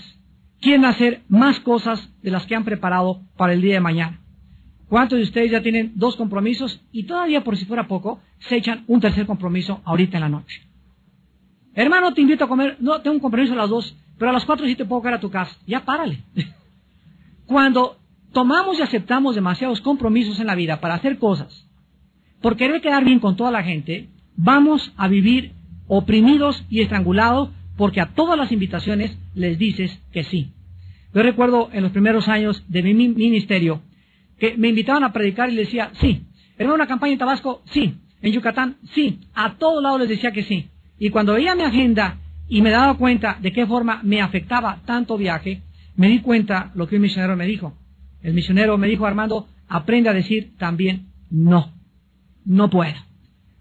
quieren 0.60 0.84
hacer 0.84 1.22
más 1.28 1.60
cosas 1.60 2.10
de 2.22 2.30
las 2.30 2.46
que 2.46 2.54
han 2.54 2.64
preparado 2.64 3.22
para 3.36 3.52
el 3.52 3.62
día 3.62 3.74
de 3.74 3.80
mañana? 3.80 4.20
¿Cuántos 4.88 5.18
de 5.18 5.24
ustedes 5.24 5.50
ya 5.50 5.62
tienen 5.62 5.92
dos 5.94 6.16
compromisos 6.16 6.82
y 6.92 7.04
todavía 7.04 7.42
por 7.42 7.56
si 7.56 7.64
fuera 7.64 7.88
poco 7.88 8.20
se 8.40 8.56
echan 8.56 8.84
un 8.86 9.00
tercer 9.00 9.24
compromiso 9.24 9.80
ahorita 9.84 10.18
en 10.18 10.20
la 10.20 10.28
noche? 10.28 10.62
Hermano, 11.74 12.12
te 12.12 12.20
invito 12.20 12.44
a 12.44 12.48
comer, 12.48 12.76
no, 12.80 13.00
tengo 13.00 13.14
un 13.14 13.22
compromiso 13.22 13.54
a 13.54 13.56
las 13.56 13.70
dos, 13.70 13.96
pero 14.18 14.30
a 14.30 14.34
las 14.34 14.44
cuatro 14.44 14.66
sí 14.66 14.76
te 14.76 14.84
puedo 14.84 15.00
caer 15.00 15.14
a 15.14 15.20
tu 15.20 15.30
casa. 15.30 15.56
Ya 15.66 15.84
párale. 15.84 16.22
Cuando 17.46 18.01
tomamos 18.32 18.78
y 18.78 18.82
aceptamos 18.82 19.34
demasiados 19.34 19.80
compromisos 19.80 20.40
en 20.40 20.46
la 20.46 20.54
vida 20.54 20.80
para 20.80 20.94
hacer 20.94 21.18
cosas, 21.18 21.68
por 22.40 22.56
querer 22.56 22.80
quedar 22.80 23.04
bien 23.04 23.20
con 23.20 23.36
toda 23.36 23.50
la 23.50 23.62
gente, 23.62 24.08
vamos 24.36 24.92
a 24.96 25.08
vivir 25.08 25.52
oprimidos 25.86 26.64
y 26.68 26.80
estrangulados 26.80 27.50
porque 27.76 28.00
a 28.00 28.14
todas 28.14 28.38
las 28.38 28.52
invitaciones 28.52 29.16
les 29.34 29.58
dices 29.58 30.00
que 30.12 30.24
sí. 30.24 30.52
Yo 31.14 31.22
recuerdo 31.22 31.68
en 31.72 31.82
los 31.82 31.92
primeros 31.92 32.28
años 32.28 32.64
de 32.68 32.82
mi 32.82 32.94
ministerio 32.94 33.82
que 34.38 34.56
me 34.56 34.68
invitaban 34.68 35.04
a 35.04 35.12
predicar 35.12 35.50
y 35.50 35.54
les 35.54 35.66
decía, 35.66 35.90
sí. 36.00 36.24
¿En 36.58 36.70
una 36.70 36.86
campaña 36.86 37.12
en 37.12 37.18
Tabasco? 37.18 37.62
Sí. 37.66 37.96
¿En 38.22 38.32
Yucatán? 38.32 38.76
Sí. 38.92 39.20
A 39.34 39.54
todos 39.54 39.82
lados 39.82 40.00
les 40.00 40.08
decía 40.08 40.32
que 40.32 40.42
sí. 40.44 40.68
Y 40.98 41.10
cuando 41.10 41.34
veía 41.34 41.54
mi 41.54 41.62
agenda 41.62 42.18
y 42.48 42.62
me 42.62 42.70
daba 42.70 42.94
cuenta 42.94 43.38
de 43.40 43.52
qué 43.52 43.66
forma 43.66 44.00
me 44.02 44.20
afectaba 44.20 44.80
tanto 44.86 45.18
viaje, 45.18 45.62
me 45.96 46.08
di 46.08 46.20
cuenta 46.20 46.70
lo 46.74 46.88
que 46.88 46.96
un 46.96 47.02
misionero 47.02 47.36
me 47.36 47.46
dijo. 47.46 47.76
El 48.22 48.34
misionero 48.34 48.78
me 48.78 48.88
dijo, 48.88 49.06
Armando, 49.06 49.48
aprende 49.68 50.08
a 50.08 50.14
decir 50.14 50.52
también 50.58 51.08
no. 51.30 51.72
No 52.44 52.70
puedo. 52.70 52.94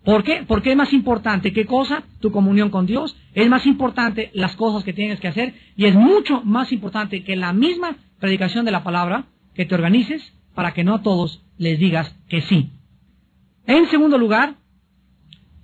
¿Por 0.03 0.24
qué? 0.24 0.43
Porque 0.47 0.72
es 0.72 0.78
más 0.78 0.93
importante 0.93 1.53
qué 1.53 1.66
cosa, 1.66 2.03
tu 2.20 2.32
comunión 2.32 2.70
con 2.70 2.88
Dios, 2.88 3.16
es 3.34 3.47
más 3.49 3.68
importante 3.68 4.32
las 4.34 4.55
cosas 4.55 4.84
que 4.84 4.93
tienes 4.93 5.20
que 5.20 5.28
hacer 5.28 5.53
y 5.76 5.86
es 5.86 5.93
mucho 5.93 6.41
más 6.43 6.72
importante 6.72 7.24
que 7.24 7.36
la 7.36 7.53
misma 7.53 7.97
predicación 8.20 8.66
de 8.66 8.72
la 8.72 8.84
palabra 8.84 9.26
que 9.53 9.66
te 9.66 9.76
organices 9.76 10.34
para 10.55 10.74
que 10.74 10.84
no 10.84 10.95
a 10.95 11.01
todos 11.01 11.43
les 11.57 11.78
digas 11.78 12.16
que 12.28 12.41
sí. 12.41 12.72
En 13.68 13.88
segundo 13.89 14.18
lugar, 14.18 14.55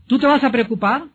tú 0.05 0.19
te 0.19 0.27
vas 0.27 0.43
a 0.43 0.51
preocupar 0.51 1.05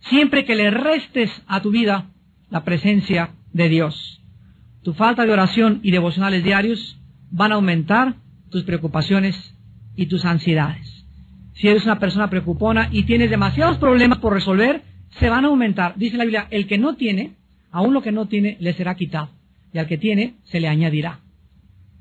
siempre 0.00 0.44
que 0.44 0.54
le 0.54 0.70
restes 0.70 1.30
a 1.48 1.60
tu 1.60 1.70
vida 1.70 2.06
la 2.48 2.64
presencia 2.64 3.30
de 3.52 3.68
Dios. 3.68 4.22
Tu 4.84 4.94
falta 4.94 5.26
de 5.26 5.32
oración 5.32 5.80
y 5.82 5.90
devocionales 5.90 6.44
diarios 6.44 6.97
van 7.30 7.52
a 7.52 7.56
aumentar 7.56 8.16
tus 8.50 8.64
preocupaciones 8.64 9.54
y 9.96 10.06
tus 10.06 10.24
ansiedades 10.24 10.98
si 11.58 11.66
eres 11.66 11.84
una 11.84 11.98
persona 11.98 12.30
preocupona 12.30 12.88
y 12.92 13.02
tienes 13.02 13.30
demasiados 13.30 13.78
problemas 13.78 14.18
por 14.18 14.32
resolver, 14.32 14.82
se 15.18 15.28
van 15.28 15.44
a 15.44 15.48
aumentar. 15.48 15.96
Dice 15.96 16.16
la 16.16 16.24
Biblia, 16.24 16.46
el 16.50 16.68
que 16.68 16.78
no 16.78 16.94
tiene, 16.94 17.32
aún 17.72 17.94
lo 17.94 18.00
que 18.00 18.12
no 18.12 18.26
tiene, 18.26 18.56
le 18.60 18.74
será 18.74 18.94
quitado. 18.94 19.30
Y 19.72 19.78
al 19.78 19.88
que 19.88 19.98
tiene, 19.98 20.36
se 20.44 20.60
le 20.60 20.68
añadirá. 20.68 21.18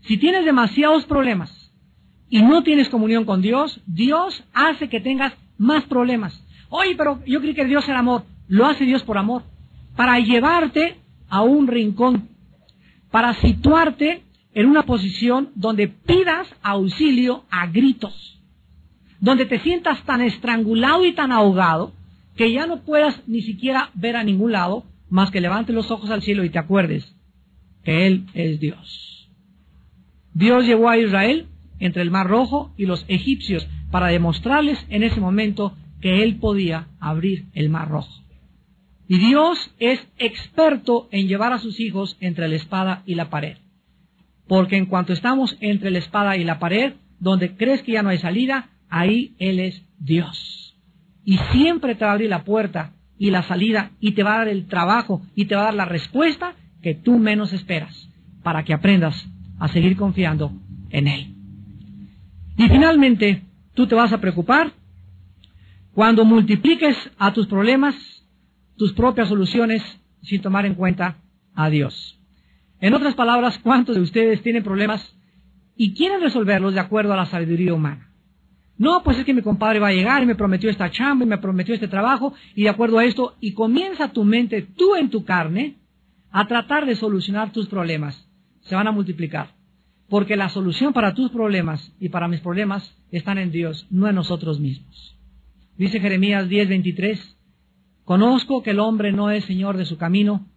Si 0.01 0.17
tienes 0.17 0.45
demasiados 0.45 1.05
problemas 1.05 1.71
y 2.30 2.43
no 2.43 2.61
tienes 2.61 2.88
comunión 2.89 3.25
con 3.25 3.41
Dios, 3.41 3.82
Dios 3.88 4.43
hace 4.53 4.89
que 4.89 5.01
tengas 5.01 5.34
más 5.57 5.84
problemas. 5.86 6.39
Oye, 6.69 6.93
pero 6.95 7.23
yo 7.25 7.41
creí 7.41 7.55
que 7.55 7.65
Dios 7.65 7.88
era 7.89 7.99
amor. 7.99 8.25
Lo 8.47 8.67
hace 8.67 8.86
Dios 8.86 9.03
por 9.03 9.17
amor. 9.17 9.41
Para 9.95 10.19
llevarte 10.19 10.97
a 11.30 11.41
un 11.41 11.65
rincón. 11.65 12.30
Para 13.09 13.34
situarte 13.34 14.21
en 14.58 14.66
una 14.66 14.88
posición 14.88 15.51
donde 15.53 15.88
pidas 15.88 16.47
auxilio 16.64 17.43
a 17.51 17.68
gritos, 17.68 18.41
donde 19.20 19.45
te 19.45 19.60
sientas 19.60 20.03
tan 20.03 20.20
estrangulado 20.22 21.05
y 21.05 21.14
tan 21.14 21.32
ahogado 21.32 21.93
que 22.36 22.51
ya 22.51 22.66
no 22.66 22.82
puedas 22.82 23.22
ni 23.28 23.43
siquiera 23.43 23.91
ver 23.93 24.16
a 24.16 24.24
ningún 24.24 24.53
lado 24.53 24.84
más 25.12 25.30
que 25.30 25.41
levante 25.41 25.74
los 25.74 25.91
ojos 25.91 26.10
al 26.10 26.24
cielo 26.24 26.43
y 26.43 26.49
te 26.49 26.58
acuerdes 26.58 27.16
que 27.84 28.08
Él 28.08 28.26
es 28.34 28.60
Dios. 28.60 29.30
Dios 30.34 30.66
llevó 30.66 30.89
a 30.89 30.97
Israel 30.97 31.45
entre 31.78 32.01
el 32.01 32.10
Mar 32.10 32.26
Rojo 32.26 32.74
y 32.78 32.88
los 32.88 33.05
egipcios 33.10 33.68
para 33.91 34.08
demostrarles 34.08 34.84
en 34.89 35.03
ese 35.03 35.22
momento 35.22 35.78
que 36.01 36.24
Él 36.24 36.38
podía 36.38 36.88
abrir 36.99 37.45
el 37.53 37.70
Mar 37.70 37.89
Rojo. 37.89 38.24
Y 39.08 39.20
Dios 39.20 39.70
es 39.78 39.99
experto 40.18 41.10
en 41.12 41.28
llevar 41.28 41.53
a 41.53 41.60
sus 41.60 41.80
hijos 41.80 42.18
entre 42.22 42.47
la 42.47 42.55
espada 42.55 43.03
y 43.05 43.14
la 43.14 43.30
pared. 43.30 43.58
Porque 44.48 44.78
en 44.78 44.86
cuanto 44.86 45.14
estamos 45.14 45.58
entre 45.60 45.91
la 45.91 46.00
espada 46.00 46.38
y 46.38 46.43
la 46.43 46.60
pared, 46.60 46.93
donde 47.20 47.56
crees 47.56 47.82
que 47.84 47.93
ya 47.93 48.04
no 48.04 48.10
hay 48.10 48.18
salida, 48.18 48.70
ahí 48.89 49.36
Él 49.39 49.60
es 49.60 49.84
Dios. 50.00 50.76
Y 51.26 51.38
siempre 51.52 51.95
te 51.95 52.06
va 52.06 52.12
a 52.12 52.14
abrir 52.14 52.30
la 52.30 52.43
puerta 52.43 52.93
y 53.18 53.32
la 53.32 53.43
salida 53.43 53.91
y 54.00 54.12
te 54.12 54.24
va 54.24 54.36
a 54.36 54.38
dar 54.39 54.48
el 54.48 54.68
trabajo 54.68 55.22
y 55.36 55.45
te 55.45 55.56
va 55.56 55.62
a 55.62 55.66
dar 55.66 55.74
la 55.74 55.86
respuesta 55.86 56.54
que 56.82 56.93
tú 56.93 57.18
menos 57.18 57.52
esperas 57.54 58.10
para 58.43 58.64
que 58.64 58.74
aprendas 58.74 59.28
a 59.60 59.68
seguir 59.68 59.98
confiando 59.98 60.52
en 60.89 61.08
Él. 61.08 61.34
Y 62.58 62.68
finalmente, 62.70 63.43
tú 63.74 63.88
te 63.88 63.95
vas 63.95 64.14
a 64.14 64.22
preocupar 64.22 64.72
cuando 65.93 66.26
multipliques 66.26 66.95
a 67.18 67.34
tus 67.34 67.48
problemas 67.48 67.95
tus 68.78 68.93
propias 68.93 69.28
soluciones 69.28 69.84
sin 70.22 70.41
tomar 70.41 70.66
en 70.66 70.76
cuenta 70.76 71.18
a 71.56 71.70
Dios. 71.70 72.20
En 72.80 72.93
otras 72.93 73.15
palabras, 73.15 73.59
¿cuántos 73.63 73.95
de 73.95 74.01
ustedes 74.01 74.41
tienen 74.43 74.63
problemas 74.63 75.15
y 75.75 75.93
quieren 75.93 76.21
resolverlos 76.21 76.73
de 76.73 76.80
acuerdo 76.80 77.13
a 77.13 77.17
la 77.17 77.25
sabiduría 77.25 77.73
humana? 77.73 78.11
No, 78.78 79.01
pues 79.03 79.17
es 79.17 79.25
que 79.25 79.34
mi 79.34 79.41
compadre 79.41 79.80
va 79.80 79.88
a 79.88 79.93
llegar 79.93 80.21
y 80.21 80.28
me 80.28 80.36
prometió 80.36 80.69
esta 80.69 80.91
chamba 80.91 81.25
y 81.25 81.28
me 81.28 81.39
prometió 81.39 81.73
este 81.73 81.88
trabajo 81.88 82.34
y 82.55 82.63
de 82.63 82.69
acuerdo 82.69 82.99
a 82.99 83.05
esto, 83.05 83.36
y 83.39 83.53
comienza 83.53 84.13
tu 84.13 84.23
mente, 84.23 84.61
tú 84.61 84.95
en 84.95 85.09
tu 85.09 85.25
carne, 85.25 85.78
a 86.30 86.47
tratar 86.47 86.86
de 86.86 86.95
solucionar 86.95 87.51
tus 87.51 87.67
problemas. 87.67 88.30
Se 88.61 88.75
van 88.75 88.88
a 88.88 88.91
multiplicar. 88.91 89.55
Porque 90.07 90.38
la 90.38 90.49
solución 90.49 90.93
para 90.93 91.15
tus 91.15 91.32
problemas 91.32 91.93
y 91.99 92.09
para 92.09 92.28
mis 92.28 92.41
problemas 92.41 92.95
están 93.11 93.39
en 93.39 93.51
Dios, 93.51 93.88
no 93.89 94.07
en 94.07 94.15
nosotros 94.15 94.59
mismos. 94.59 95.17
Dice 95.78 95.99
Jeremías 95.99 96.47
10:23, 96.47 97.36
Conozco 98.03 98.61
que 98.63 98.71
el 98.71 98.80
hombre 98.80 99.11
no 99.11 99.32
es 99.32 99.43
señor 99.45 99.75
de 99.75 99.86
su 99.86 99.97
camino, 99.97 100.47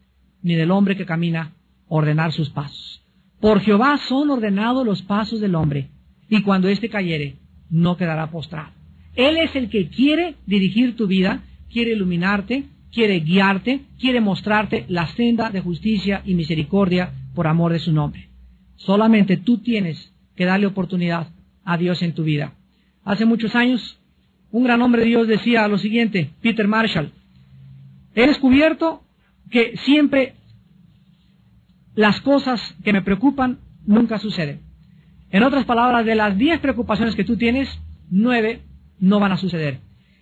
ni 0.43 0.55
del 0.55 0.71
hombre 0.71 0.97
que 0.97 1.07
camina 1.07 1.55
ordenar 1.91 2.33
sus 2.33 2.49
pasos. 2.49 3.03
Por 3.41 3.61
Jehová 3.61 3.99
son 4.09 4.31
ordenados 4.31 4.87
los 4.87 5.03
pasos 5.03 5.41
del 5.41 5.55
hombre, 5.55 5.91
y 6.31 6.41
cuando 6.41 6.69
éste 6.69 6.89
cayere, 6.89 7.37
no 7.69 7.99
quedará 7.99 8.31
postrado. 8.31 8.71
Él 9.15 9.37
es 9.37 9.55
el 9.55 9.69
que 9.69 9.89
quiere 9.89 10.37
dirigir 10.47 10.97
tu 10.97 11.07
vida, 11.07 11.43
quiere 11.71 11.93
iluminarte, 11.93 12.65
quiere 12.91 13.21
guiarte, 13.21 13.81
quiere 13.99 14.21
mostrarte 14.21 14.87
la 14.89 15.07
senda 15.09 15.51
de 15.51 15.61
justicia 15.61 16.23
y 16.25 16.35
misericordia 16.35 17.13
por 17.35 17.47
amor 17.47 17.73
de 17.73 17.81
su 17.81 17.93
nombre. 17.93 18.29
Solamente 18.77 19.37
tú 19.37 19.59
tienes 19.59 20.13
que 20.37 20.47
darle 20.47 20.67
oportunidad 20.67 21.29
a 21.65 21.77
Dios 21.77 22.01
en 22.03 22.15
tu 22.15 22.23
vida. 22.23 22.55
Hace 23.05 23.27
muchos 23.27 23.55
años, 23.55 23.99
un 24.51 24.65
gran 24.65 24.81
hombre 24.81 25.03
de 25.03 25.09
Dios 25.09 25.29
decía 25.29 25.69
lo 25.69 25.79
siguiente, 25.79 26.31
Peter 26.41 26.67
Marshall, 26.67 27.13
He 28.15 28.27
descubierto 28.27 29.03
que 29.51 29.77
siempre 29.79 30.35
las 31.95 32.21
cosas 32.21 32.61
que 32.85 32.93
me 32.93 33.03
preocupan 33.03 33.59
nunca 33.87 34.19
suceden. 34.19 34.61
En 35.31 35.43
otras 35.43 35.65
palabras, 35.65 36.05
de 36.05 36.15
las 36.15 36.37
diez 36.37 36.61
preocupaciones 36.61 37.15
que 37.15 37.25
tú 37.25 37.37
tienes, 37.37 37.69
nueve 38.11 38.63
no 38.99 39.21
van 39.21 39.33
a 39.33 39.37
suceder. 39.37 39.81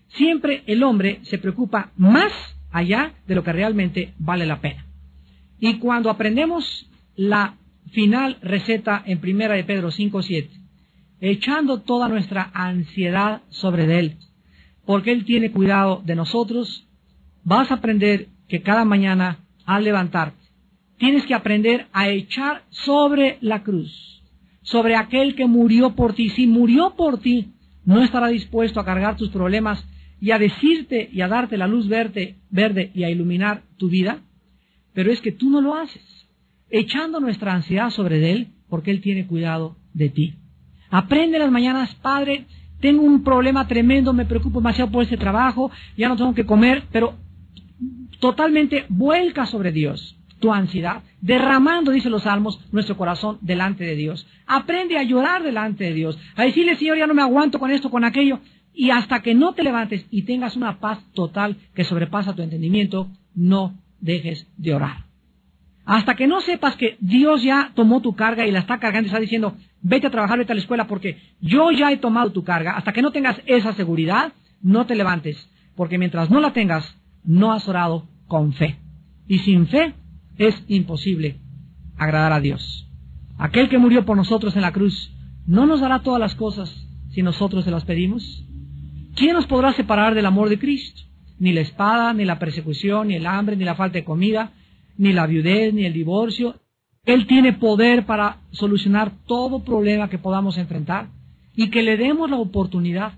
Siempre 0.08 0.62
el 0.66 0.82
hombre 0.82 1.20
se 1.24 1.38
preocupa 1.38 1.92
más 1.96 2.32
allá 2.70 3.12
de 3.26 3.34
lo 3.34 3.44
que 3.44 3.52
realmente 3.52 4.14
vale 4.18 4.46
la 4.46 4.60
pena. 4.60 4.84
Y 5.58 5.78
cuando 5.78 6.10
aprendemos 6.10 6.88
la 7.16 7.56
final 7.90 8.38
receta 8.42 9.02
en 9.04 9.18
primera 9.18 9.54
de 9.54 9.64
Pedro 9.64 9.90
5.7, 9.90 10.48
echando 11.20 11.80
toda 11.80 12.08
nuestra 12.08 12.50
ansiedad 12.54 13.42
sobre 13.48 13.98
él, 13.98 14.16
porque 14.86 15.12
él 15.12 15.24
tiene 15.24 15.50
cuidado 15.50 16.02
de 16.04 16.14
nosotros, 16.14 16.86
vas 17.44 17.70
a 17.70 17.74
aprender 17.74 18.28
que 18.48 18.62
cada 18.62 18.84
mañana 18.84 19.38
al 19.66 19.84
levantarte, 19.84 20.37
tienes 20.98 21.24
que 21.26 21.34
aprender 21.34 21.86
a 21.92 22.08
echar 22.08 22.62
sobre 22.70 23.38
la 23.40 23.62
cruz, 23.62 24.22
sobre 24.62 24.96
aquel 24.96 25.34
que 25.34 25.46
murió 25.46 25.94
por 25.94 26.14
ti. 26.14 26.28
Si 26.30 26.46
murió 26.46 26.94
por 26.96 27.20
ti, 27.20 27.52
no 27.84 28.02
estará 28.02 28.28
dispuesto 28.28 28.80
a 28.80 28.84
cargar 28.84 29.16
tus 29.16 29.30
problemas 29.30 29.84
y 30.20 30.32
a 30.32 30.38
decirte 30.38 31.08
y 31.12 31.20
a 31.20 31.28
darte 31.28 31.56
la 31.56 31.68
luz 31.68 31.88
verde, 31.88 32.36
verde 32.50 32.90
y 32.94 33.04
a 33.04 33.10
iluminar 33.10 33.62
tu 33.76 33.88
vida, 33.88 34.18
pero 34.92 35.12
es 35.12 35.20
que 35.20 35.32
tú 35.32 35.48
no 35.48 35.60
lo 35.60 35.74
haces, 35.76 36.02
echando 36.68 37.20
nuestra 37.20 37.54
ansiedad 37.54 37.90
sobre 37.90 38.32
él, 38.32 38.48
porque 38.68 38.90
él 38.90 39.00
tiene 39.00 39.26
cuidado 39.26 39.76
de 39.94 40.08
ti. 40.08 40.34
Aprende 40.90 41.38
las 41.38 41.52
mañanas, 41.52 41.94
Padre, 41.96 42.46
tengo 42.80 43.02
un 43.02 43.22
problema 43.22 43.68
tremendo, 43.68 44.12
me 44.12 44.26
preocupo 44.26 44.58
demasiado 44.58 44.90
por 44.90 45.04
ese 45.04 45.16
trabajo, 45.16 45.70
ya 45.96 46.08
no 46.08 46.16
tengo 46.16 46.34
que 46.34 46.46
comer, 46.46 46.84
pero 46.90 47.14
totalmente 48.18 48.86
vuelca 48.88 49.46
sobre 49.46 49.70
Dios 49.70 50.17
tu 50.38 50.52
ansiedad, 50.52 51.02
derramando, 51.20 51.90
dice 51.90 52.10
los 52.10 52.22
salmos, 52.22 52.60
nuestro 52.72 52.96
corazón 52.96 53.38
delante 53.40 53.84
de 53.84 53.96
Dios. 53.96 54.26
Aprende 54.46 54.98
a 54.98 55.02
llorar 55.02 55.42
delante 55.42 55.84
de 55.84 55.94
Dios, 55.94 56.18
a 56.36 56.44
decirle, 56.44 56.76
Señor, 56.76 56.98
ya 56.98 57.06
no 57.06 57.14
me 57.14 57.22
aguanto 57.22 57.58
con 57.58 57.70
esto, 57.70 57.90
con 57.90 58.04
aquello, 58.04 58.40
y 58.72 58.90
hasta 58.90 59.22
que 59.22 59.34
no 59.34 59.54
te 59.54 59.64
levantes 59.64 60.06
y 60.10 60.22
tengas 60.22 60.56
una 60.56 60.78
paz 60.78 61.00
total 61.12 61.56
que 61.74 61.84
sobrepasa 61.84 62.34
tu 62.34 62.42
entendimiento, 62.42 63.08
no 63.34 63.74
dejes 64.00 64.46
de 64.56 64.74
orar. 64.74 65.08
Hasta 65.84 66.14
que 66.14 66.26
no 66.26 66.40
sepas 66.42 66.76
que 66.76 66.96
Dios 67.00 67.42
ya 67.42 67.72
tomó 67.74 68.02
tu 68.02 68.14
carga 68.14 68.46
y 68.46 68.50
la 68.50 68.60
está 68.60 68.78
cargando 68.78 69.06
y 69.06 69.08
está 69.08 69.20
diciendo, 69.20 69.56
vete 69.80 70.06
a 70.06 70.10
trabajar, 70.10 70.38
vete 70.38 70.52
a 70.52 70.54
la 70.54 70.60
escuela 70.60 70.86
porque 70.86 71.18
yo 71.40 71.70
ya 71.70 71.90
he 71.90 71.96
tomado 71.96 72.30
tu 72.30 72.44
carga, 72.44 72.76
hasta 72.76 72.92
que 72.92 73.02
no 73.02 73.10
tengas 73.10 73.40
esa 73.46 73.72
seguridad, 73.72 74.32
no 74.60 74.86
te 74.86 74.94
levantes, 74.94 75.48
porque 75.74 75.98
mientras 75.98 76.30
no 76.30 76.40
la 76.40 76.52
tengas, 76.52 76.96
no 77.24 77.52
has 77.52 77.66
orado 77.68 78.06
con 78.26 78.52
fe. 78.52 78.76
Y 79.26 79.38
sin 79.40 79.66
fe 79.66 79.94
es 80.38 80.54
imposible 80.68 81.36
agradar 81.96 82.32
a 82.32 82.40
Dios. 82.40 82.88
Aquel 83.36 83.68
que 83.68 83.78
murió 83.78 84.04
por 84.04 84.16
nosotros 84.16 84.56
en 84.56 84.62
la 84.62 84.72
cruz, 84.72 85.12
¿no 85.46 85.66
nos 85.66 85.80
dará 85.80 86.02
todas 86.02 86.20
las 86.20 86.34
cosas 86.34 86.74
si 87.10 87.22
nosotros 87.22 87.64
se 87.64 87.70
las 87.70 87.84
pedimos? 87.84 88.44
¿Quién 89.14 89.34
nos 89.34 89.46
podrá 89.46 89.72
separar 89.72 90.14
del 90.14 90.26
amor 90.26 90.48
de 90.48 90.58
Cristo? 90.58 91.02
Ni 91.38 91.52
la 91.52 91.60
espada, 91.60 92.12
ni 92.14 92.24
la 92.24 92.38
persecución, 92.38 93.08
ni 93.08 93.14
el 93.14 93.26
hambre, 93.26 93.56
ni 93.56 93.64
la 93.64 93.74
falta 93.74 93.98
de 93.98 94.04
comida, 94.04 94.52
ni 94.96 95.12
la 95.12 95.26
viudez, 95.26 95.74
ni 95.74 95.84
el 95.84 95.92
divorcio. 95.92 96.56
Él 97.04 97.26
tiene 97.26 97.52
poder 97.52 98.06
para 98.06 98.38
solucionar 98.50 99.12
todo 99.26 99.64
problema 99.64 100.08
que 100.08 100.18
podamos 100.18 100.58
enfrentar 100.58 101.08
y 101.54 101.70
que 101.70 101.82
le 101.82 101.96
demos 101.96 102.30
la 102.30 102.36
oportunidad, 102.36 103.14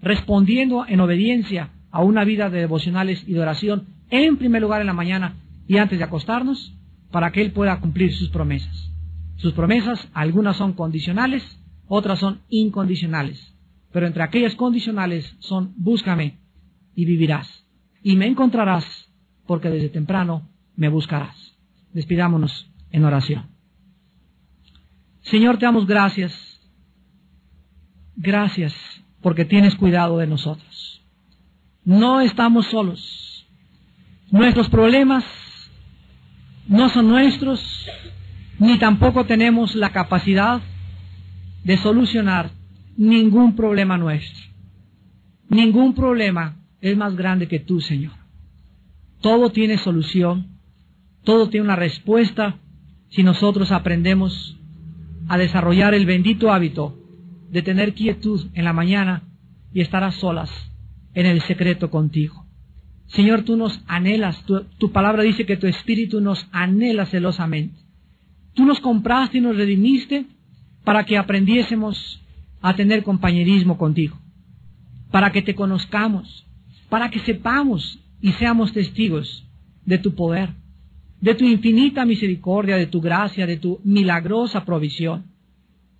respondiendo 0.00 0.84
en 0.86 1.00
obediencia 1.00 1.70
a 1.90 2.02
una 2.02 2.24
vida 2.24 2.50
de 2.50 2.60
devocionales 2.60 3.24
y 3.26 3.32
de 3.32 3.40
oración, 3.40 3.86
en 4.10 4.36
primer 4.36 4.62
lugar 4.62 4.80
en 4.80 4.88
la 4.88 4.92
mañana 4.92 5.36
y 5.70 5.78
antes 5.78 6.00
de 6.00 6.04
acostarnos, 6.04 6.74
para 7.12 7.30
que 7.30 7.40
Él 7.40 7.52
pueda 7.52 7.78
cumplir 7.78 8.12
sus 8.12 8.28
promesas. 8.30 8.90
Sus 9.36 9.52
promesas, 9.52 10.08
algunas 10.14 10.56
son 10.56 10.72
condicionales, 10.72 11.44
otras 11.86 12.18
son 12.18 12.40
incondicionales. 12.48 13.54
Pero 13.92 14.08
entre 14.08 14.24
aquellas 14.24 14.56
condicionales 14.56 15.32
son, 15.38 15.72
búscame 15.76 16.40
y 16.96 17.04
vivirás. 17.04 17.64
Y 18.02 18.16
me 18.16 18.26
encontrarás, 18.26 18.84
porque 19.46 19.70
desde 19.70 19.90
temprano 19.90 20.48
me 20.74 20.88
buscarás. 20.88 21.36
Despidámonos 21.92 22.68
en 22.90 23.04
oración. 23.04 23.46
Señor, 25.20 25.58
te 25.58 25.66
damos 25.66 25.86
gracias. 25.86 26.34
Gracias 28.16 28.74
porque 29.22 29.44
tienes 29.44 29.76
cuidado 29.76 30.18
de 30.18 30.26
nosotros. 30.26 31.06
No 31.84 32.20
estamos 32.20 32.66
solos. 32.66 33.46
Nuestros 34.32 34.68
problemas 34.68 35.24
no 36.68 36.88
son 36.88 37.08
nuestros, 37.08 37.60
ni 38.58 38.78
tampoco 38.78 39.24
tenemos 39.26 39.74
la 39.74 39.90
capacidad 39.90 40.60
de 41.64 41.76
solucionar 41.78 42.50
ningún 42.96 43.56
problema 43.56 43.96
nuestro. 43.96 44.44
Ningún 45.48 45.94
problema 45.94 46.56
es 46.80 46.96
más 46.96 47.16
grande 47.16 47.48
que 47.48 47.58
tú, 47.58 47.80
Señor. 47.80 48.12
Todo 49.20 49.50
tiene 49.50 49.78
solución, 49.78 50.58
todo 51.24 51.48
tiene 51.48 51.64
una 51.64 51.76
respuesta 51.76 52.56
si 53.10 53.22
nosotros 53.22 53.72
aprendemos 53.72 54.56
a 55.28 55.36
desarrollar 55.38 55.94
el 55.94 56.06
bendito 56.06 56.52
hábito 56.52 56.96
de 57.50 57.62
tener 57.62 57.94
quietud 57.94 58.46
en 58.54 58.64
la 58.64 58.72
mañana 58.72 59.24
y 59.72 59.80
estar 59.80 60.04
a 60.04 60.12
solas 60.12 60.50
en 61.14 61.26
el 61.26 61.40
secreto 61.42 61.90
contigo. 61.90 62.46
Señor, 63.10 63.42
tú 63.42 63.56
nos 63.56 63.82
anhelas, 63.88 64.44
tu, 64.44 64.92
palabra 64.92 65.24
dice 65.24 65.44
que 65.44 65.56
tu 65.56 65.66
espíritu 65.66 66.20
nos 66.20 66.46
anhela 66.52 67.06
celosamente. 67.06 67.80
Tú 68.54 68.64
nos 68.64 68.80
compraste 68.80 69.38
y 69.38 69.40
nos 69.40 69.56
redimiste 69.56 70.26
para 70.84 71.04
que 71.04 71.18
aprendiésemos 71.18 72.22
a 72.60 72.74
tener 72.76 73.02
compañerismo 73.02 73.78
contigo, 73.78 74.16
para 75.10 75.32
que 75.32 75.42
te 75.42 75.54
conozcamos, 75.54 76.46
para 76.88 77.10
que 77.10 77.18
sepamos 77.20 77.98
y 78.20 78.32
seamos 78.32 78.72
testigos 78.72 79.44
de 79.84 79.98
tu 79.98 80.14
poder, 80.14 80.50
de 81.20 81.34
tu 81.34 81.44
infinita 81.44 82.04
misericordia, 82.04 82.76
de 82.76 82.86
tu 82.86 83.00
gracia, 83.00 83.46
de 83.46 83.56
tu 83.56 83.80
milagrosa 83.82 84.64
provisión. 84.64 85.24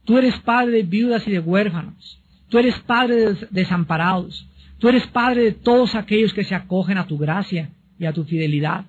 Tú 0.05 0.17
eres 0.17 0.39
padre 0.41 0.79
de 0.79 0.83
viudas 0.85 1.27
y 1.27 1.33
de 1.33 1.41
huérfanos. 1.41 2.21
Tú 2.49 2.59
eres 2.59 2.79
padre 2.81 3.35
de 3.35 3.49
desamparados. 3.51 4.47
Tú 4.81 4.89
eres 4.89 5.07
padre 5.09 5.45
de 5.45 5.53
todos 5.53 5.95
aquellos 5.95 6.35
que 6.35 6.43
se 6.43 6.55
acogen 6.55 6.99
a 6.99 7.07
tu 7.07 7.19
gracia 7.19 7.71
y 7.99 8.07
a 8.07 8.13
tu 8.13 8.25
fidelidad. 8.25 8.87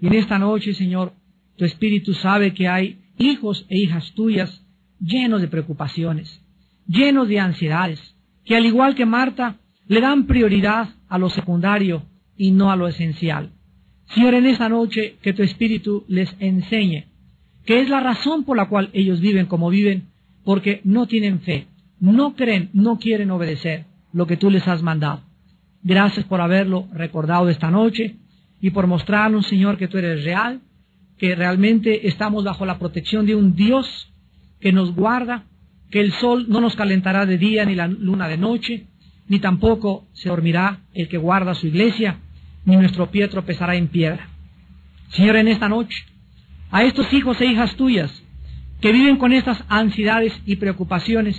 Y 0.00 0.08
en 0.08 0.14
esta 0.14 0.38
noche, 0.38 0.74
Señor, 0.74 1.12
tu 1.56 1.64
Espíritu 1.64 2.14
sabe 2.14 2.54
que 2.54 2.66
hay 2.68 2.98
hijos 3.18 3.64
e 3.68 3.78
hijas 3.78 4.12
tuyas 4.14 4.62
llenos 4.98 5.42
de 5.42 5.48
preocupaciones, 5.48 6.42
llenos 6.88 7.28
de 7.28 7.38
ansiedades, 7.38 8.16
que 8.44 8.56
al 8.56 8.66
igual 8.66 8.94
que 8.94 9.06
Marta, 9.06 9.56
le 9.86 10.00
dan 10.00 10.26
prioridad 10.26 10.88
a 11.08 11.18
lo 11.18 11.28
secundario 11.28 12.02
y 12.36 12.50
no 12.50 12.70
a 12.70 12.76
lo 12.76 12.88
esencial. 12.88 13.52
Señor, 14.06 14.34
en 14.34 14.46
esta 14.46 14.68
noche 14.68 15.16
que 15.22 15.32
tu 15.32 15.42
Espíritu 15.42 16.04
les 16.08 16.34
enseñe 16.40 17.06
que 17.66 17.80
es 17.80 17.90
la 17.90 18.00
razón 18.00 18.44
por 18.44 18.56
la 18.56 18.68
cual 18.68 18.90
ellos 18.92 19.20
viven 19.20 19.46
como 19.46 19.68
viven, 19.68 20.08
porque 20.44 20.80
no 20.84 21.06
tienen 21.06 21.40
fe, 21.40 21.66
no 21.98 22.36
creen, 22.36 22.70
no 22.72 22.98
quieren 22.98 23.32
obedecer 23.32 23.84
lo 24.12 24.26
que 24.26 24.36
tú 24.36 24.50
les 24.50 24.66
has 24.68 24.82
mandado. 24.82 25.25
Gracias 25.86 26.26
por 26.26 26.40
haberlo 26.40 26.88
recordado 26.92 27.48
esta 27.48 27.70
noche 27.70 28.16
y 28.60 28.70
por 28.70 28.88
mostrarnos, 28.88 29.46
Señor, 29.46 29.78
que 29.78 29.86
tú 29.86 29.98
eres 29.98 30.24
real, 30.24 30.60
que 31.16 31.36
realmente 31.36 32.08
estamos 32.08 32.42
bajo 32.42 32.66
la 32.66 32.80
protección 32.80 33.24
de 33.24 33.36
un 33.36 33.54
Dios 33.54 34.12
que 34.58 34.72
nos 34.72 34.96
guarda, 34.96 35.44
que 35.92 36.00
el 36.00 36.10
sol 36.14 36.46
no 36.48 36.60
nos 36.60 36.74
calentará 36.74 37.24
de 37.24 37.38
día 37.38 37.64
ni 37.64 37.76
la 37.76 37.86
luna 37.86 38.26
de 38.26 38.36
noche, 38.36 38.88
ni 39.28 39.38
tampoco 39.38 40.08
se 40.12 40.28
dormirá 40.28 40.80
el 40.92 41.06
que 41.06 41.18
guarda 41.18 41.54
su 41.54 41.68
iglesia, 41.68 42.18
ni 42.64 42.74
nuestro 42.74 43.12
pie 43.12 43.28
tropezará 43.28 43.76
en 43.76 43.86
piedra. 43.86 44.28
Señor, 45.10 45.36
en 45.36 45.46
esta 45.46 45.68
noche, 45.68 46.04
a 46.72 46.82
estos 46.82 47.12
hijos 47.12 47.40
e 47.40 47.46
hijas 47.46 47.76
tuyas 47.76 48.10
que 48.80 48.90
viven 48.90 49.18
con 49.18 49.32
estas 49.32 49.62
ansiedades 49.68 50.32
y 50.46 50.56
preocupaciones, 50.56 51.36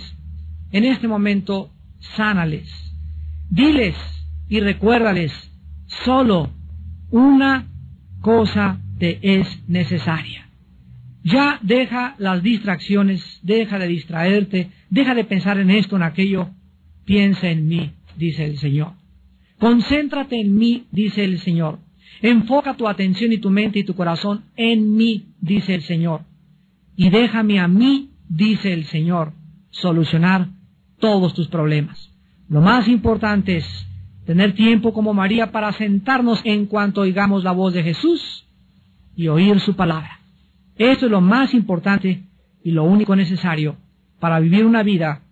en 0.72 0.84
este 0.86 1.06
momento, 1.06 1.70
sánales. 2.16 2.66
Diles 3.50 3.94
y 4.48 4.60
recuérdales, 4.60 5.32
solo 6.04 6.50
una 7.10 7.68
cosa 8.20 8.80
te 8.98 9.18
es 9.22 9.46
necesaria. 9.68 10.48
Ya 11.22 11.58
deja 11.62 12.14
las 12.18 12.42
distracciones, 12.42 13.40
deja 13.42 13.78
de 13.78 13.88
distraerte, 13.88 14.70
deja 14.88 15.14
de 15.14 15.24
pensar 15.24 15.58
en 15.58 15.70
esto, 15.70 15.96
en 15.96 16.02
aquello, 16.02 16.50
piensa 17.04 17.48
en 17.48 17.68
mí, 17.68 17.92
dice 18.16 18.44
el 18.44 18.58
Señor. 18.58 18.92
Concéntrate 19.58 20.40
en 20.40 20.56
mí, 20.56 20.86
dice 20.92 21.24
el 21.24 21.40
Señor. 21.40 21.80
Enfoca 22.22 22.74
tu 22.74 22.88
atención 22.88 23.32
y 23.32 23.38
tu 23.38 23.50
mente 23.50 23.80
y 23.80 23.84
tu 23.84 23.94
corazón 23.94 24.44
en 24.56 24.96
mí, 24.96 25.34
dice 25.40 25.74
el 25.74 25.82
Señor. 25.82 26.22
Y 26.96 27.10
déjame 27.10 27.60
a 27.60 27.68
mí, 27.68 28.10
dice 28.28 28.72
el 28.72 28.84
Señor, 28.84 29.32
solucionar 29.70 30.48
todos 30.98 31.34
tus 31.34 31.48
problemas. 31.48 32.10
Lo 32.48 32.60
más 32.60 32.88
importante 32.88 33.58
es 33.58 33.87
tener 34.28 34.54
tiempo 34.54 34.92
como 34.92 35.14
María 35.14 35.52
para 35.52 35.72
sentarnos 35.72 36.42
en 36.44 36.66
cuanto 36.66 37.00
oigamos 37.00 37.44
la 37.44 37.52
voz 37.52 37.72
de 37.72 37.82
Jesús 37.82 38.44
y 39.16 39.26
oír 39.28 39.58
su 39.58 39.74
palabra. 39.74 40.20
Esto 40.76 41.06
es 41.06 41.10
lo 41.10 41.22
más 41.22 41.54
importante 41.54 42.24
y 42.62 42.72
lo 42.72 42.84
único 42.84 43.16
necesario 43.16 43.76
para 44.20 44.38
vivir 44.38 44.66
una 44.66 44.82
vida 44.82 45.22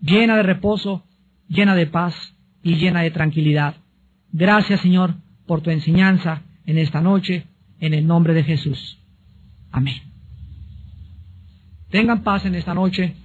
llena 0.00 0.36
de 0.36 0.44
reposo, 0.44 1.02
llena 1.48 1.74
de 1.74 1.88
paz 1.88 2.14
y 2.62 2.76
llena 2.76 3.00
de 3.00 3.10
tranquilidad. 3.10 3.74
Gracias, 4.30 4.82
Señor, 4.82 5.16
por 5.48 5.60
tu 5.60 5.70
enseñanza 5.70 6.42
en 6.64 6.78
esta 6.78 7.00
noche, 7.00 7.48
en 7.80 7.92
el 7.92 8.06
nombre 8.06 8.34
de 8.34 8.44
Jesús. 8.44 9.00
Amén. 9.72 10.00
Tengan 11.90 12.22
paz 12.22 12.44
en 12.44 12.54
esta 12.54 12.72
noche 12.72 13.16